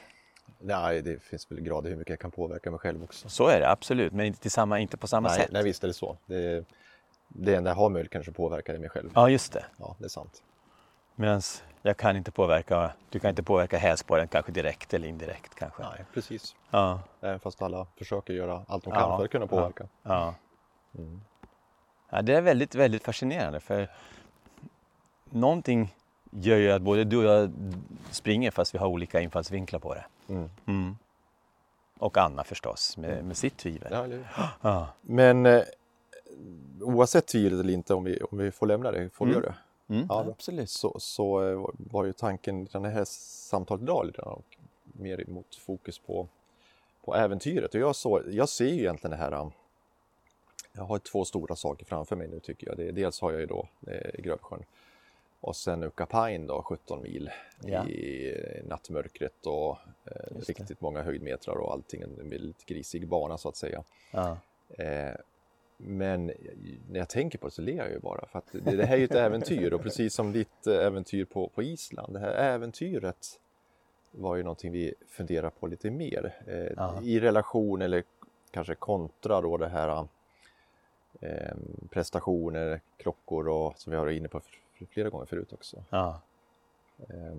Nej, 0.59 1.03
det 1.03 1.23
finns 1.23 1.51
väl 1.51 1.61
grader 1.61 1.91
hur 1.91 1.97
mycket 1.97 2.11
jag 2.11 2.19
kan 2.21 2.31
påverka 2.31 2.71
mig 2.71 2.81
själv 2.81 3.03
också. 3.05 3.29
Så 3.29 3.47
är 3.49 3.61
det 3.61 3.71
absolut, 3.71 4.12
men 4.12 4.27
inte, 4.27 4.51
samma, 4.51 4.79
inte 4.81 4.97
på 4.97 5.06
samma 5.06 5.29
Nej, 5.29 5.37
sätt. 5.39 5.49
nej, 5.53 5.65
visst 5.65 5.85
är 5.85 5.89
det 5.89 5.95
så. 5.95 6.17
Det, 6.27 6.65
det 7.29 7.55
enda 7.55 7.71
jag 7.71 7.75
har 7.77 7.89
möjlighet 7.91 8.12
kanske 8.12 8.33
påverka 8.33 8.75
är 8.75 8.79
mig 8.79 8.89
själv. 8.89 9.11
Ja, 9.15 9.29
just 9.31 9.53
det. 9.53 9.65
Ja, 9.78 9.97
det 9.99 10.05
är 10.05 10.09
sant. 10.09 10.43
Medan 11.17 11.40
jag 11.83 11.97
kan 11.97 12.17
inte 12.17 12.31
påverka, 12.31 12.93
du 13.11 13.19
kan 13.21 13.31
inte 13.31 13.43
påverka 13.43 13.78
hälsporren 13.78 14.28
kanske 14.28 14.52
direkt 14.52 14.95
eller 14.95 15.09
indirekt 15.09 15.55
kanske. 15.55 15.83
Nej, 15.83 16.05
precis. 16.14 16.57
Ja, 16.71 17.00
Även 17.21 17.40
fast 17.40 17.62
alla 17.62 17.87
försöker 17.99 18.35
göra 18.35 18.64
allt 18.69 18.85
de 18.85 18.93
Ja, 18.93 19.00
kan 19.00 19.19
för 19.19 19.25
att 19.25 19.31
kunna 19.31 19.47
påverka. 19.47 19.88
ja. 20.02 20.35
Mm. 20.99 21.21
ja, 22.11 22.23
det 22.23 22.35
är 22.35 22.41
väldigt, 22.41 22.75
väldigt 22.75 23.05
fascinerande 23.05 23.61
för 23.61 23.89
någonting 25.31 25.95
gör 26.31 26.57
ju 26.57 26.71
att 26.73 26.83
både 26.83 27.05
du 27.05 27.17
och 27.17 27.25
jag 27.25 27.53
springer 28.11 28.51
fast 28.51 28.75
vi 28.75 28.79
har 28.79 28.87
olika 28.87 29.21
infallsvinklar 29.21 29.81
på 29.81 29.95
det. 29.95 30.05
Mm. 30.29 30.51
Mm. 30.67 30.97
Och 31.99 32.19
Anna 32.19 32.45
förstås 32.45 32.97
med, 32.97 33.25
med 33.25 33.37
sitt 33.37 33.57
tvivel. 33.57 33.93
Ja? 33.93 34.51
Ja. 34.61 34.89
Men 35.01 35.47
eh, 35.47 35.63
oavsett 36.81 37.27
tvivlet 37.27 37.61
eller 37.61 37.73
inte, 37.73 37.95
om 37.95 38.05
vi, 38.05 38.19
om 38.31 38.39
vi 38.39 38.51
får 38.51 38.67
lämna 38.67 38.91
det, 38.93 39.11
får 39.11 39.27
vi 39.27 39.33
Mm. 39.33 39.43
göra 39.45 39.55
det? 39.87 39.95
Mm, 39.95 40.07
Ja, 40.09 40.27
absolut. 40.31 40.71
Så, 40.71 40.97
så 41.01 41.49
eh, 41.51 41.67
var 41.77 42.05
ju 42.05 42.13
tanken 42.13 42.63
i 42.63 42.69
det 42.73 42.89
här 42.89 43.05
samtalet 43.05 43.83
idag 43.83 44.07
lite 44.07 44.23
mer 44.83 45.25
mot 45.29 45.57
fokus 45.57 45.99
på, 45.99 46.29
på 47.05 47.15
äventyret. 47.15 47.75
Och 47.75 47.81
jag, 47.81 47.97
så, 47.97 48.23
jag 48.31 48.49
ser 48.49 48.67
ju 48.69 48.79
egentligen 48.81 49.11
det 49.11 49.17
här, 49.25 49.33
um, 49.33 49.51
jag 50.76 50.85
har 50.85 50.99
två 50.99 51.25
stora 51.25 51.57
saker 51.57 51.85
framför 51.87 52.16
mig 52.16 52.28
nu 52.28 52.40
tycker 52.40 52.66
jag. 52.66 52.76
Det, 52.76 52.93
dels 52.93 53.21
har 53.21 53.33
jag 53.33 53.40
ju 53.40 53.47
då 53.47 53.69
eh, 53.87 54.21
Grövsjön 54.23 54.64
och 55.40 55.57
sen 55.57 55.83
Ukapain 55.83 56.47
då, 56.47 56.62
17 56.62 57.02
mil 57.02 57.31
Ja. 57.62 57.87
i 57.88 58.37
nattmörkret 58.69 59.47
och 59.47 59.78
eh, 60.04 60.37
riktigt 60.47 60.81
många 60.81 61.02
höjdmetrar 61.02 61.54
och 61.54 61.73
allting. 61.73 62.02
En 62.02 62.31
väldigt 62.31 62.66
grisig 62.66 63.09
bana 63.09 63.38
så 63.38 63.49
att 63.49 63.57
säga. 63.57 63.85
Ja. 64.11 64.37
Eh, 64.78 65.14
men 65.76 66.26
när 66.90 66.99
jag 66.99 67.09
tänker 67.09 67.38
på 67.38 67.47
det 67.47 67.50
så 67.52 67.62
ler 67.62 67.76
jag 67.76 67.90
ju 67.90 67.99
bara 67.99 68.26
för 68.26 68.38
att 68.38 68.52
det, 68.52 68.76
det 68.76 68.87
här 68.87 68.95
är 68.95 68.99
ju 68.99 69.04
ett 69.04 69.14
äventyr 69.14 69.73
och 69.73 69.83
precis 69.83 70.14
som 70.14 70.33
ditt 70.33 70.66
eh, 70.66 70.87
äventyr 70.87 71.25
på, 71.25 71.49
på 71.49 71.62
Island, 71.62 72.12
det 72.12 72.21
här 72.21 72.33
äventyret 72.35 73.40
var 74.11 74.37
ju 74.37 74.43
någonting 74.43 74.73
vi 74.73 74.95
funderar 75.09 75.50
på 75.50 75.66
lite 75.66 75.90
mer 75.90 76.35
eh, 76.47 76.99
i 77.02 77.21
relation 77.21 77.83
eller 77.83 78.02
kanske 78.50 78.75
kontra 78.75 79.40
då 79.40 79.57
det 79.57 79.69
här 79.69 80.07
eh, 81.21 81.54
prestationer, 81.90 82.80
klockor 82.97 83.49
och 83.49 83.78
som 83.78 83.90
vi 83.90 83.97
har 83.97 84.04
varit 84.04 84.18
inne 84.18 84.28
på 84.28 84.40
flera 84.90 85.09
gånger 85.09 85.26
förut 85.26 85.52
också. 85.52 85.85
Ja. 85.90 86.21
Eh, 87.09 87.37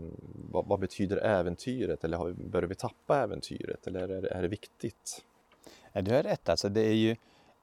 vad, 0.52 0.66
vad 0.66 0.80
betyder 0.80 1.18
äventyret 1.18 2.04
eller 2.04 2.18
har, 2.18 2.32
börjar 2.32 2.68
vi 2.68 2.76
tappa 2.76 3.18
äventyret 3.18 3.88
eller 3.88 4.08
är 4.08 4.22
det, 4.22 4.30
är 4.30 4.42
det 4.42 4.48
viktigt? 4.48 5.26
Ja, 5.92 6.02
du 6.02 6.14
har 6.14 6.24
rätt. 6.24 6.50
Alltså, 6.50 6.70
det 6.70 6.82
är 6.82 6.94
ju 6.94 7.16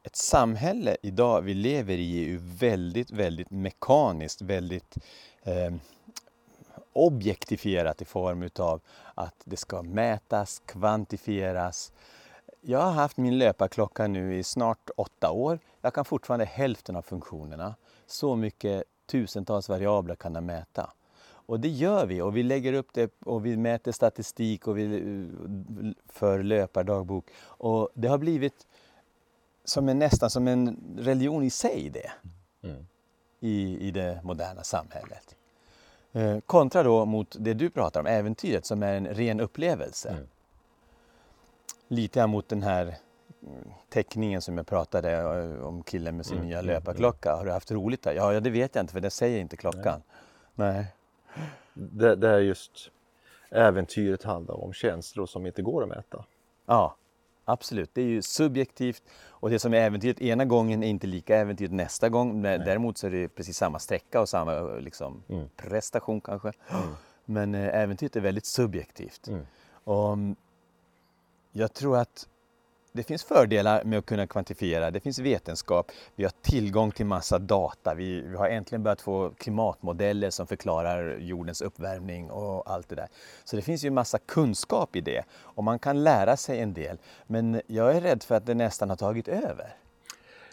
ett 0.03 0.17
samhälle 0.17 0.97
idag 1.03 1.43
vi 1.43 1.55
lever 1.55 1.99
i 1.99 2.25
är 2.25 2.29
ju 2.29 2.39
väldigt, 2.43 3.11
väldigt 3.11 3.51
mekaniskt, 3.51 4.43
väldigt 4.43 4.97
eh, 5.43 5.75
objektifierat 6.93 8.03
i 8.03 8.05
form 8.05 8.43
utav 8.43 8.81
att 9.15 9.35
det 9.45 9.57
ska 9.57 9.83
mätas, 9.83 10.63
kvantifieras. 10.67 11.93
Jag 12.65 12.79
har 12.79 12.93
haft 12.93 13.17
min 13.17 13.39
löparklocka 13.39 14.07
nu 14.07 14.39
i 14.39 14.43
snart 14.43 14.91
åtta 14.97 15.31
år. 15.31 15.59
Jag 15.81 15.95
kan 15.95 16.05
fortfarande 16.05 16.45
hälften 16.45 16.97
av 16.97 17.03
funktionerna. 17.03 17.75
Så 18.07 18.37
mycket 18.37 18.85
tusentals 19.07 19.69
variabler 19.69 20.15
kan 20.15 20.33
den 20.33 20.47
mäta. 20.47 20.91
Och 21.25 21.61
det 21.61 21.69
gör 21.69 22.07
vi 22.07 22.21
och 22.21 22.37
vi 22.37 22.43
lägger 22.43 22.73
upp 22.73 22.89
det 22.93 23.13
och 23.25 23.47
vi 23.47 23.57
mäter 23.57 23.93
statistik 23.93 24.69
och 24.69 24.79
vi, 24.79 25.29
för 26.07 26.43
löpardagbok. 26.43 27.31
Och 27.45 27.89
det 27.95 28.09
har 28.09 28.19
blivit 28.19 28.67
som 29.65 29.89
en, 29.89 29.99
nästan 29.99 30.31
som 30.31 30.49
en 30.49 30.77
religion 30.99 31.43
i 31.43 31.51
sig 31.51 31.91
det. 31.91 32.13
Mm. 32.69 32.87
I, 33.41 33.89
I 33.89 33.91
det 33.91 34.21
moderna 34.23 34.63
samhället. 34.63 35.37
Eh, 36.13 36.41
kontra 36.41 36.83
då 36.83 37.05
mot 37.05 37.37
det 37.41 37.55
du 37.55 37.71
pratar 37.71 38.01
om, 38.01 38.07
äventyret 38.07 38.67
som 38.67 38.83
är 38.83 38.95
en 38.95 39.07
ren 39.07 39.41
upplevelse. 39.41 40.09
Mm. 40.09 40.27
Lite 41.93 42.27
mot 42.27 42.49
den 42.49 42.63
här 42.63 42.83
mm, 42.83 43.69
teckningen 43.89 44.43
som 44.43 44.57
jag 44.57 44.67
pratade 44.67 45.13
eh, 45.13 45.67
om 45.67 45.83
killen 45.83 46.17
med 46.17 46.27
sin 46.27 46.37
mm. 46.37 46.49
nya 46.49 46.59
mm, 46.59 46.67
löparklocka. 46.67 47.37
Har 47.37 47.45
du 47.45 47.53
haft 47.53 47.71
roligt 47.71 48.03
där? 48.03 48.13
Ja, 48.13 48.41
det 48.41 48.51
vet 48.51 48.75
jag 48.75 48.83
inte 48.83 48.93
för 48.93 49.01
det 49.01 49.11
säger 49.11 49.41
inte 49.41 49.57
klockan. 49.57 50.03
Nej. 50.55 50.75
Nej. 50.75 50.87
Det, 51.75 52.17
det 52.17 52.29
är 52.29 52.39
just 52.39 52.91
äventyret 53.51 54.23
handlar 54.23 54.65
om 54.65 54.73
känslor 54.73 55.27
som 55.27 55.47
inte 55.47 55.63
går 55.63 55.83
att 55.83 55.89
mäta. 55.89 56.25
Ja, 56.67 56.97
absolut. 57.45 57.91
Det 57.93 58.03
är 58.03 58.07
ju 58.07 58.23
subjektivt 58.23 59.03
och 59.29 59.51
det 59.51 59.59
som 59.59 59.75
är 59.75 59.79
äventyret 59.79 60.21
ena 60.21 60.45
gången 60.45 60.83
är 60.83 60.89
inte 60.89 61.07
lika 61.07 61.37
äventyret 61.37 61.73
nästa 61.73 62.09
gång. 62.09 62.43
Nej. 62.43 62.59
Däremot 62.59 62.99
så 62.99 63.07
är 63.07 63.11
det 63.11 63.29
precis 63.29 63.57
samma 63.57 63.79
sträcka 63.79 64.21
och 64.21 64.29
samma 64.29 64.61
liksom, 64.63 65.23
mm. 65.29 65.49
prestation 65.57 66.21
kanske. 66.21 66.53
Mm. 66.71 66.95
Men 67.25 67.55
äh, 67.55 67.83
äventyret 67.83 68.17
är 68.17 68.21
väldigt 68.21 68.47
subjektivt. 68.47 69.29
Mm. 69.29 69.47
Och, 69.85 70.13
mm, 70.13 70.37
jag 71.53 71.73
tror 71.73 71.99
att 71.99 72.29
det 72.93 73.03
finns 73.03 73.25
fördelar 73.25 73.85
med 73.85 73.99
att 73.99 74.07
kunna 74.07 74.27
kvantifiera. 74.27 74.91
Det 74.91 75.01
finns 75.01 75.19
vetenskap. 75.19 75.93
Vi 76.17 76.25
har 76.25 76.33
tillgång 76.43 76.91
till 76.91 77.07
massa 77.07 77.39
data. 77.39 77.95
Vi, 77.95 78.21
vi, 78.21 78.37
har 78.37 78.49
äntligen 78.49 78.83
börjat 78.83 79.01
få 79.01 79.31
klimatmodeller 79.31 80.31
som 80.31 80.47
förklarar 80.47 81.19
jordens 81.19 81.63
uppvärmning 81.63 82.31
och 82.31 82.71
allt 82.71 82.89
det 82.89 82.95
där. 82.95 83.09
Så 83.45 83.57
det 83.57 83.63
finns 83.63 83.85
ju 83.85 83.91
massa 83.91 84.19
kunskap 84.19 84.97
i 84.97 85.01
det 85.01 85.25
och 85.33 85.65
man 85.65 85.79
kan 85.79 86.05
lära 86.05 86.37
sig 86.37 86.61
en 86.61 86.75
del. 86.75 86.99
Men 87.27 87.61
jag 87.67 87.97
är 87.97 88.01
rädd 88.01 88.23
för 88.23 88.35
att 88.35 88.47
det 88.47 88.55
nästan 88.55 88.91
har 88.91 88.97
tagit 88.97 89.29
över. 89.29 89.77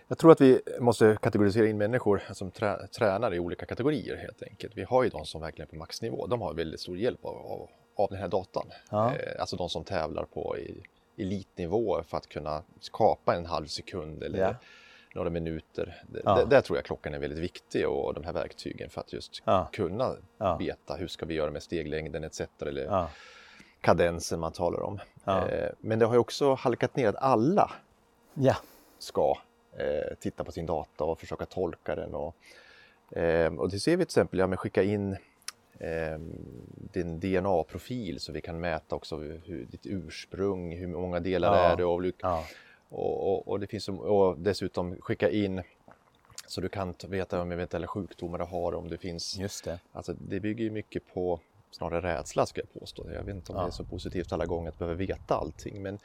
Jag 0.08 0.18
tror 0.18 0.32
att 0.32 0.42
vi 0.42 0.62
måste 0.80 1.18
kategorisera 1.22 1.68
in 1.68 1.78
människor 1.78 2.22
som 2.34 2.52
trä, 2.52 2.88
tränar 2.88 3.34
i 3.34 3.40
olika 3.40 3.66
kategorier 3.66 4.16
helt 4.16 4.44
enkelt. 4.44 4.78
Vi 4.78 4.84
har 4.84 5.04
ju 5.04 5.10
de 5.10 5.26
som 5.26 5.42
verkligen 5.42 5.68
är 5.68 5.72
på 5.72 5.76
maxnivå. 5.76 6.28
De 6.28 6.42
har 6.42 6.54
väldigt 6.54 6.80
stor 6.80 6.98
hjälp 6.98 7.26
av, 7.26 7.38
av, 7.38 7.70
av 8.00 8.10
den 8.10 8.20
här 8.20 8.28
datan. 8.28 8.72
Ja. 8.92 9.16
Eh, 9.16 9.42
alltså 9.42 9.56
de 9.56 9.70
som 9.70 9.84
tävlar 9.84 10.24
på 10.24 10.58
i 10.58 10.84
elitnivå 11.18 12.04
för 12.04 12.18
att 12.18 12.28
kunna 12.28 12.64
skapa 12.80 13.36
en 13.36 13.46
halv 13.46 13.66
sekund 13.66 14.24
eller 14.24 14.40
ja. 14.40 14.56
några 15.16 15.30
minuter. 15.30 16.04
Ja. 16.24 16.46
Där, 16.46 16.62
tror 16.62 16.78
jag 16.78 16.86
klockan 16.86 17.14
är 17.14 17.20
väldigt 17.20 17.40
viktig 17.40 17.88
och 17.88 18.14
de 18.14 18.24
här 18.24 18.34
verktygen 18.34 18.90
för 18.90 19.02
att 19.02 19.14
just 19.14 19.44
kunna 19.72 20.16
veta 20.60 20.96
hur 20.96 21.08
ska 21.08 21.26
vi 21.26 21.34
göra 21.34 21.52
med 21.52 21.64
steglängden 21.64 22.24
etc. 22.24 22.42
Eller 22.62 23.08
kadensen 23.82 24.40
man 24.40 24.52
talar 24.52 24.82
om. 24.82 25.00
Eh, 25.26 25.70
men 25.80 26.00
det 26.00 26.06
har 26.06 26.14
ju 26.14 26.20
också 26.20 26.54
halkat 26.54 26.96
ner 26.96 27.08
att 27.08 27.16
alla 27.16 27.72
ska 29.00 29.38
eh, 29.78 30.16
titta 30.20 30.44
på 30.44 30.52
sin 30.52 30.66
data 30.66 31.04
och 31.04 31.20
försöka 31.20 31.46
tolka 31.46 31.96
den. 31.96 32.16
Och, 32.16 32.36
och 33.58 33.70
det 33.70 33.80
ser 33.80 33.92
vi 33.92 33.98
till 33.98 34.02
exempel, 34.02 34.40
ja, 34.40 34.48
med 34.48 34.60
skicka 34.60 34.84
in 34.84 35.18
eh, 35.80 36.20
din 36.92 37.20
DNA-profil 37.20 38.20
så 38.20 38.32
vi 38.32 38.42
kan 38.42 38.60
mäta 38.60 38.96
också 38.96 39.18
hur, 39.18 39.68
ditt 39.72 39.86
ursprung, 39.86 40.78
hur 40.78 40.88
många 40.88 41.20
delar 41.20 41.58
ja. 41.58 41.64
är 41.64 41.76
det 41.76 41.86
och, 41.86 42.06
ja. 42.22 42.46
och, 42.90 43.34
och, 43.34 43.48
och, 43.48 43.60
det 43.60 43.68
finns, 43.68 43.90
och 43.90 44.38
dessutom 44.40 44.96
skicka 45.02 45.30
in 45.30 45.62
så 46.48 46.62
du 46.62 46.70
kan 46.70 46.94
veta 47.08 47.42
om 47.42 47.52
eventuella 47.52 47.88
sjukdomar 47.88 48.38
du 48.38 48.46
har 48.46 48.76
om 48.76 48.90
det 48.90 48.98
finns. 48.98 49.38
Just 49.38 49.64
det. 49.64 49.80
Alltså, 49.92 50.14
det 50.14 50.40
bygger 50.40 50.64
ju 50.64 50.72
mycket 50.72 51.14
på 51.14 51.40
snarare 51.72 52.02
rädsla 52.02 52.46
ska 52.46 52.62
jag 52.62 52.80
påstå. 52.80 53.12
Jag 53.14 53.24
vet 53.24 53.36
inte 53.36 53.52
om 53.52 53.58
ja. 53.58 53.64
det 53.64 53.70
är 53.70 53.72
så 53.72 53.84
positivt 53.84 54.34
alla 54.34 54.46
gånger 54.46 54.70
att 54.70 54.80
behöva 54.80 54.98
veta 54.98 55.36
allting 55.36 55.82
men 55.82 56.00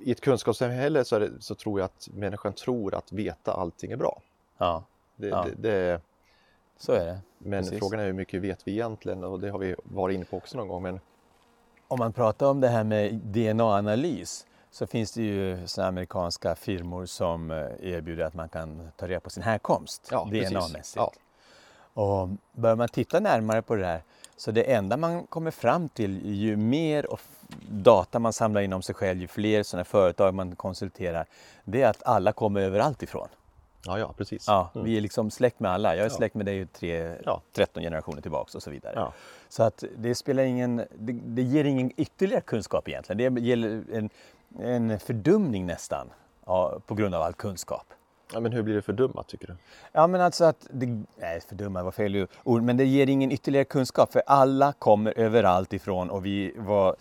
i 0.00 0.10
ett 0.10 0.20
kunskapssamhälle 0.20 1.04
så, 1.04 1.18
det, 1.18 1.30
så 1.40 1.54
tror 1.54 1.80
jag 1.80 1.84
att 1.84 2.08
människan 2.14 2.52
tror 2.52 2.94
att 2.94 3.12
veta 3.12 3.52
allting 3.52 3.92
är 3.92 3.96
bra. 3.96 4.22
Ja. 4.58 4.84
Det, 5.16 5.28
ja. 5.28 5.46
det, 5.56 5.68
det 5.68 6.00
så 6.78 6.92
är 6.92 7.06
det. 7.06 7.18
Men 7.38 7.62
Precis. 7.62 7.78
frågan 7.78 8.00
är 8.00 8.04
hur 8.04 8.12
mycket 8.12 8.42
vet 8.42 8.68
vi 8.68 8.72
egentligen 8.72 9.24
och 9.24 9.40
det 9.40 9.50
har 9.50 9.58
vi 9.58 9.74
varit 9.82 10.14
inne 10.14 10.24
på 10.24 10.36
också 10.36 10.56
någon 10.56 10.68
gång. 10.68 10.82
Men... 10.82 11.00
Om 11.88 11.98
man 11.98 12.12
pratar 12.12 12.46
om 12.46 12.60
det 12.60 12.68
här 12.68 12.84
med 12.84 13.14
DNA-analys 13.14 14.46
så 14.70 14.86
finns 14.86 15.12
det 15.12 15.22
ju 15.22 15.66
såna 15.66 15.86
amerikanska 15.86 16.54
firmor 16.54 17.06
som 17.06 17.50
eh, 17.50 17.56
erbjuder 17.80 18.24
att 18.24 18.34
man 18.34 18.48
kan 18.48 18.88
ta 18.96 19.08
reda 19.08 19.20
på 19.20 19.30
sin 19.30 19.42
härkomst 19.42 20.08
ja, 20.10 20.28
DNA-mässigt. 20.30 20.96
Ja. 20.96 21.12
Och 22.02 22.28
börjar 22.52 22.76
man 22.76 22.88
titta 22.88 23.20
närmare 23.20 23.62
på 23.62 23.74
det 23.74 23.86
här 23.86 24.02
så 24.36 24.50
det 24.50 24.72
enda 24.72 24.96
man 24.96 25.26
kommer 25.26 25.50
fram 25.50 25.88
till 25.88 26.34
ju 26.34 26.56
mer 26.56 27.06
data 27.68 28.18
man 28.18 28.32
samlar 28.32 28.60
in 28.60 28.72
om 28.72 28.82
sig 28.82 28.94
själv, 28.94 29.20
ju 29.20 29.28
fler 29.28 29.62
sådana 29.62 29.84
företag 29.84 30.34
man 30.34 30.56
konsulterar, 30.56 31.26
det 31.64 31.82
är 31.82 31.90
att 31.90 32.02
alla 32.02 32.32
kommer 32.32 32.60
överallt 32.60 33.02
ifrån. 33.02 33.28
Ja, 33.88 33.98
ja 33.98 34.14
precis. 34.16 34.44
Ja, 34.46 34.70
mm. 34.74 34.84
Vi 34.84 34.96
är 34.96 35.00
liksom 35.00 35.30
släkt 35.30 35.60
med 35.60 35.70
alla. 35.70 35.96
Jag 35.96 36.06
är 36.06 36.10
släkt 36.10 36.34
med 36.34 36.46
dig 36.46 36.66
tre, 36.66 37.16
ja. 37.24 37.42
13 37.52 37.82
generationer 37.82 38.22
tillbaks 38.22 38.54
och 38.54 38.62
så 38.62 38.70
vidare. 38.70 38.92
Ja. 38.96 39.12
Så 39.48 39.62
att 39.62 39.84
det 39.96 40.14
spelar 40.14 40.42
ingen, 40.42 40.76
det, 40.76 41.12
det, 41.12 41.42
ger 41.42 41.64
ingen 41.64 41.92
ytterligare 41.96 42.40
kunskap 42.40 42.88
egentligen. 42.88 43.34
Det 43.34 43.40
ger 43.40 43.82
en, 43.92 44.10
en 44.58 45.00
fördumning 45.00 45.66
nästan 45.66 46.10
ja, 46.46 46.80
på 46.86 46.94
grund 46.94 47.14
av 47.14 47.22
all 47.22 47.34
kunskap. 47.34 47.86
Ja, 48.32 48.40
men 48.40 48.52
hur 48.52 48.62
blir 48.62 48.74
det 48.74 48.82
fördummat 48.82 49.28
tycker 49.28 49.46
du? 49.46 49.56
Ja, 49.92 50.06
men 50.06 50.20
alltså 50.20 50.44
att, 50.44 50.66
det, 50.70 50.86
nej 51.16 51.40
fördummat 51.48 51.84
var 51.84 51.92
fel 51.92 52.26
ord, 52.44 52.62
men 52.62 52.76
det 52.76 52.84
ger 52.84 53.06
ingen 53.06 53.32
ytterligare 53.32 53.64
kunskap 53.64 54.12
för 54.12 54.22
alla 54.26 54.72
kommer 54.72 55.18
överallt 55.18 55.72
ifrån 55.72 56.10
och 56.10 56.26
vi 56.26 56.54
var 56.56 56.96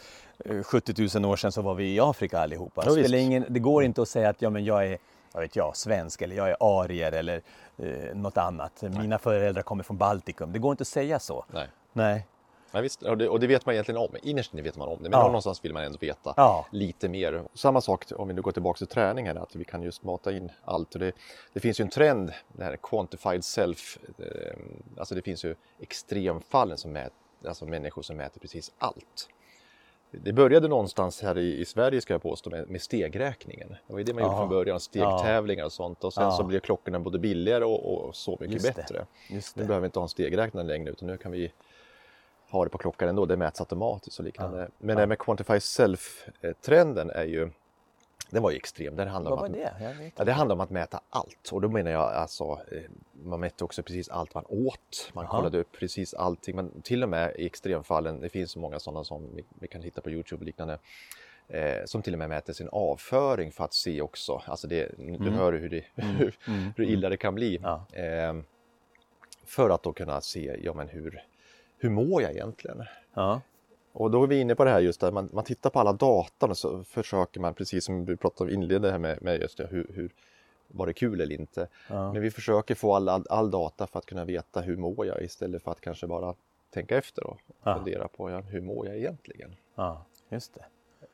70 0.64 1.04
eh, 1.04 1.22
000 1.22 1.32
år 1.32 1.36
sedan 1.36 1.52
så 1.52 1.62
var 1.62 1.74
vi 1.74 1.96
i 1.96 2.00
Afrika 2.00 2.40
allihopa. 2.40 2.84
Ja, 2.86 2.94
det, 2.94 3.20
ingen, 3.20 3.46
det 3.50 3.60
går 3.60 3.84
inte 3.84 4.02
att 4.02 4.10
säga 4.10 4.30
att 4.30 4.42
ja, 4.42 4.50
men 4.50 4.66
jag 4.66 4.88
är 4.88 4.98
vad 5.38 5.44
vet 5.44 5.56
jag, 5.56 5.78
svensk 5.78 6.22
eller 6.22 6.36
jag 6.36 6.50
är 6.50 6.58
arier 6.60 7.12
eller 7.12 7.42
eh, 7.78 8.16
något 8.16 8.38
annat. 8.38 8.82
Nej. 8.82 9.00
Mina 9.00 9.20
föräldrar 9.20 9.62
kommer 9.62 9.84
från 9.84 9.98
Baltikum. 9.98 10.54
Det 10.54 10.60
går 10.60 10.72
inte 10.72 10.82
att 10.82 10.88
säga 10.88 11.20
så. 11.20 11.46
Nej. 11.52 11.68
Nej. 11.94 12.28
Ja, 12.72 12.82
visst, 12.82 13.04
och 13.04 13.18
det, 13.18 13.30
och 13.30 13.40
det 13.40 13.48
vet 13.48 13.66
man 13.66 13.76
egentligen 13.76 14.02
om. 14.02 14.16
Innerst 14.24 14.54
inne 14.54 14.62
vet 14.62 14.78
man 14.78 14.88
om 14.88 15.04
det, 15.04 15.10
men 15.10 15.20
ja. 15.20 15.26
någonstans 15.26 15.66
vill 15.66 15.74
man 15.74 15.84
ändå 15.84 15.98
veta 16.02 16.34
ja. 16.38 16.66
lite 16.72 17.10
mer. 17.10 17.44
Samma 17.54 17.82
sak 17.82 18.06
om 18.16 18.28
vi 18.28 18.34
nu 18.34 18.42
går 18.42 18.52
tillbaka 18.52 18.78
till 18.78 18.88
träningen, 18.88 19.38
att 19.38 19.56
vi 19.56 19.64
kan 19.64 19.82
just 19.82 20.04
mata 20.04 20.32
in 20.32 20.52
allt. 20.66 20.92
Det, 20.92 21.12
det 21.54 21.60
finns 21.60 21.80
ju 21.80 21.84
en 21.84 21.90
trend, 21.90 22.34
det 22.48 22.64
här 22.64 22.78
quantified 22.82 23.44
self, 23.44 23.98
eh, 24.20 24.26
alltså 24.98 25.16
det 25.16 25.22
finns 25.22 25.46
ju 25.46 25.56
extremfallen 25.80 26.78
som 26.78 26.92
mäter, 26.92 27.14
alltså 27.48 27.66
människor 27.66 28.02
som 28.02 28.18
mäter 28.18 28.40
precis 28.40 28.72
allt. 28.78 29.30
Det 30.12 30.34
började 30.34 30.68
någonstans 30.68 31.22
här 31.22 31.38
i, 31.38 31.60
i 31.60 31.66
Sverige 31.66 32.02
ska 32.02 32.14
jag 32.14 32.22
påstå 32.22 32.50
med, 32.50 32.70
med 32.70 32.82
stegräkningen. 32.82 33.70
Det 33.88 33.94
var 33.94 33.98
ju 33.98 34.04
det 34.04 34.14
man 34.14 34.24
Aha. 34.24 34.32
gjorde 34.32 34.42
från 34.42 34.50
början, 34.50 34.80
stegtävlingar 34.80 35.66
och 35.66 35.72
sånt 35.72 36.04
och 36.04 36.14
sen 36.14 36.24
ja. 36.24 36.32
så 36.32 36.44
blev 36.44 36.60
klockorna 36.60 37.00
både 37.00 37.20
billigare 37.20 37.66
och, 37.66 38.08
och 38.08 38.16
så 38.16 38.38
mycket 38.40 38.54
Just 38.54 38.76
bättre. 38.76 39.06
Nu 39.30 39.42
behöver 39.66 39.80
vi 39.80 39.86
inte 39.86 40.00
ha 40.00 40.04
en 40.04 40.10
stegräknare 40.10 40.66
längre 40.66 40.90
utan 40.92 41.08
nu 41.08 41.18
kan 41.18 41.32
vi 41.32 41.52
ha 42.50 42.64
det 42.64 42.70
på 42.70 42.78
klockan 42.78 43.10
ändå, 43.10 43.26
det 43.26 43.38
mäts 43.38 43.60
automatiskt 43.60 44.20
och 44.20 44.26
liknande. 44.26 44.70
Men 44.78 44.96
det 44.96 45.02
här 45.02 45.08
med 45.08 45.20
Quantify 45.20 45.60
Self-trenden 45.60 47.12
är 47.12 47.26
ju 47.26 47.50
den 48.30 48.44
var 48.44 48.52
ju 48.52 48.58
extrem. 48.58 48.96
Den 48.96 49.08
handlar 49.08 49.32
Vad 49.32 49.46
om 49.46 49.54
var 49.54 49.62
att, 49.62 49.80
det? 49.80 50.12
Ja, 50.16 50.24
det 50.24 50.32
handlar 50.32 50.56
om 50.56 50.62
att 50.62 50.70
mäta 50.70 51.00
allt 51.10 51.50
och 51.52 51.62
då 51.62 51.70
menar 51.70 51.92
jag 51.92 52.02
alltså 52.02 52.44
eh, 52.44 52.82
man 53.24 53.40
mätte 53.40 53.64
också 53.64 53.84
precis 53.84 54.10
allt 54.10 54.34
man 54.34 54.46
åt. 54.48 55.12
Man 55.14 55.26
Aha. 55.26 55.38
kollade 55.38 55.60
upp 55.60 55.72
precis 55.72 56.14
allting. 56.14 56.56
Men 56.56 56.82
till 56.82 57.04
och 57.04 57.10
med 57.10 57.36
i 57.36 57.46
extremfallen, 57.46 58.20
det 58.20 58.30
finns 58.30 58.52
så 58.52 58.60
många 58.60 58.80
sådana 58.80 59.04
som 59.04 59.36
vi, 59.36 59.44
vi 59.60 59.68
kan 59.68 59.82
hitta 59.82 60.02
på 60.02 60.10
Youtube 60.10 60.42
och 60.42 60.46
liknande, 60.46 60.80
eh, 61.48 61.86
som 61.86 62.02
till 62.02 62.14
och 62.14 62.20
med 62.20 62.30
mäter 62.30 62.54
sin 62.54 62.70
avföring 62.72 63.52
för 63.52 63.64
att 63.64 63.74
se 63.74 64.02
också, 64.02 64.42
alltså 64.46 64.68
det, 64.68 65.00
mm. 65.00 65.24
du 65.24 65.32
hör 65.32 65.54
hur, 65.54 65.70
det, 65.70 65.84
mm. 65.96 66.16
hur, 66.16 66.38
mm. 66.48 66.74
hur 66.76 66.86
illa 66.86 67.10
det 67.10 67.18
kan 67.18 67.36
bli. 67.36 67.60
Ja. 67.64 67.86
Eh, 67.92 68.34
för 69.46 69.70
att 69.70 69.84
då 69.84 69.94
kunna 69.94 70.22
se, 70.22 70.60
ja 70.64 70.74
men 70.74 70.88
hur, 70.88 71.24
hur 71.78 71.90
mår 71.90 72.22
jag 72.22 72.32
egentligen? 72.32 72.84
Ja. 73.14 73.42
Och 73.98 74.12
då 74.12 74.24
är 74.24 74.28
vi 74.28 74.40
inne 74.40 74.56
på 74.56 74.64
det 74.64 74.72
här 74.72 74.80
just 74.80 75.04
att 75.04 75.14
man, 75.14 75.30
man 75.34 75.44
tittar 75.44 75.70
på 75.70 75.80
alla 75.80 75.94
data 75.94 76.46
och 76.46 76.58
så 76.58 76.84
försöker 76.84 77.40
man, 77.40 77.54
precis 77.54 77.86
som 77.86 78.06
du 78.06 78.18
pratade 78.18 78.50
om 78.50 78.54
inledde 78.54 78.92
här 78.92 78.98
med, 78.98 79.22
med 79.22 79.42
just 79.42 79.58
det, 79.58 79.68
hur, 79.68 79.88
hur 79.94 80.14
var 80.68 80.88
det 80.88 80.94
kul 80.94 81.22
eller 81.22 81.36
inte. 81.36 81.68
Ja. 81.90 82.14
Men 82.14 82.22
vi 82.22 82.32
försöker 82.32 82.76
få 82.76 82.96
all, 82.96 83.10
all, 83.10 83.26
all, 83.30 83.52
data 83.52 83.88
för 83.88 84.00
att 84.00 84.06
kunna 84.06 84.26
veta 84.26 84.62
hur 84.62 84.78
mår 84.78 85.06
jag 85.06 85.24
istället 85.24 85.64
för 85.64 85.72
att 85.72 85.82
kanske 85.82 86.08
bara 86.08 86.36
tänka 86.70 86.98
efter 86.98 87.28
och 87.28 87.40
ja. 87.64 87.76
fundera 87.76 88.08
på 88.08 88.32
ja, 88.32 88.40
hur 88.40 88.62
mår 88.62 88.88
jag 88.88 88.98
egentligen. 88.98 89.56
Ja, 89.76 90.06
just 90.30 90.58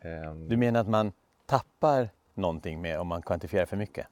det. 0.01 0.27
Um, 0.27 0.49
du 0.49 0.57
menar 0.57 0.79
att 0.79 0.89
man 0.89 1.11
tappar 1.45 2.09
någonting 2.33 2.81
med 2.81 2.99
om 2.99 3.07
man 3.07 3.21
kvantifierar 3.21 3.65
för 3.65 3.77
mycket? 3.77 4.07